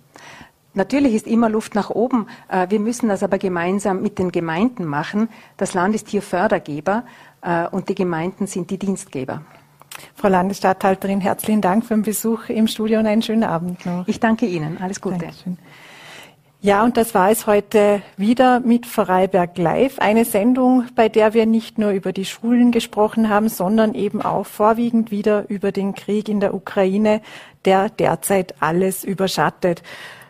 Natürlich 0.73 1.15
ist 1.15 1.27
immer 1.27 1.49
Luft 1.49 1.73
nach 1.73 1.89
oben. 1.89 2.27
Äh, 2.49 2.67
wir 2.69 2.79
müssen 2.79 3.09
das 3.09 3.23
aber 3.23 3.37
gemeinsam 3.37 4.01
mit 4.01 4.19
den 4.19 4.31
Gemeinden 4.31 4.85
machen. 4.85 5.29
Das 5.57 5.73
Land 5.73 5.95
ist 5.95 6.07
hier 6.07 6.21
Fördergeber 6.21 7.03
äh, 7.41 7.67
und 7.67 7.89
die 7.89 7.95
Gemeinden 7.95 8.47
sind 8.47 8.69
die 8.69 8.77
Dienstgeber. 8.77 9.41
Frau 10.15 10.27
Landesstatthalterin, 10.27 11.21
herzlichen 11.21 11.61
Dank 11.61 11.85
für 11.85 11.95
den 11.95 12.03
Besuch 12.03 12.49
im 12.49 12.67
Studio 12.67 12.99
und 12.99 13.07
einen 13.07 13.23
schönen 13.23 13.43
Abend 13.43 13.85
noch. 13.85 14.07
Ich 14.07 14.19
danke 14.19 14.45
Ihnen. 14.45 14.77
Alles 14.79 15.01
Gute. 15.01 15.17
Dankeschön. 15.17 15.57
Ja, 16.59 16.83
und 16.83 16.97
das 16.97 17.13
war 17.13 17.29
es 17.29 17.45
heute 17.45 18.01
wieder 18.17 18.61
mit 18.61 18.87
Vorarlberg 18.87 19.59
Live. 19.59 19.99
Eine 19.99 20.25
Sendung, 20.25 20.85
bei 20.95 21.07
der 21.07 21.35
wir 21.35 21.45
nicht 21.45 21.77
nur 21.77 21.91
über 21.91 22.11
die 22.11 22.25
Schulen 22.25 22.71
gesprochen 22.71 23.29
haben, 23.29 23.47
sondern 23.47 23.93
eben 23.93 24.23
auch 24.23 24.47
vorwiegend 24.47 25.11
wieder 25.11 25.47
über 25.49 25.71
den 25.71 25.93
Krieg 25.93 26.27
in 26.27 26.39
der 26.39 26.55
Ukraine, 26.55 27.21
der 27.65 27.89
derzeit 27.89 28.55
alles 28.59 29.03
überschattet. 29.03 29.83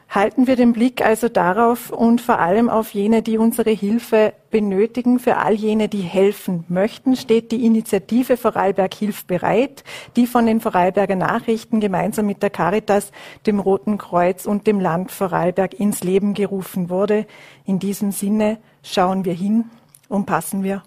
Halten 0.10 0.48
wir 0.48 0.56
den 0.56 0.72
Blick 0.72 1.06
also 1.06 1.28
darauf 1.28 1.90
und 1.90 2.22
vor 2.22 2.40
allem 2.40 2.70
auf 2.70 2.94
jene, 2.94 3.22
die 3.22 3.38
unsere 3.38 3.72
Hilfe 3.72 4.34
benötigen. 4.50 5.20
Für 5.20 5.38
all 5.38 5.54
jene, 5.54 5.90
die 5.90 6.02
helfen 6.02 6.64
möchten, 6.70 7.18
steht 7.18 7.52
die 7.52 7.66
Initiative 7.66 8.38
Vorarlberg 8.38 8.94
hilft 8.94 9.28
bereit, 9.28 9.84
die 10.16 10.26
von 10.26 10.46
den 10.46 10.62
Vorarlberger 10.62 11.18
Nachrichten 11.18 11.82
gemeinsam 11.82 12.26
mit 12.26 12.42
der 12.42 12.50
Caritas, 12.50 13.12
dem 13.46 13.60
Roten 13.60 13.98
Kreuz 13.98 14.46
und 14.46 14.66
dem 14.66 14.80
Land 14.80 15.12
Vorarlberg 15.12 15.74
ins 15.74 16.04
Leben 16.04 16.34
gerufen 16.34 16.90
wurde. 16.90 17.28
In 17.66 17.80
diesem 17.80 18.14
Sinne 18.14 18.60
schauen 18.84 19.26
wir 19.26 19.34
hin 19.34 19.66
und 20.08 20.26
passen 20.26 20.64
wir 20.64 20.84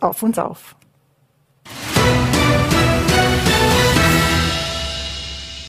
auf 0.00 0.22
uns 0.22 0.38
auf. 0.38 0.76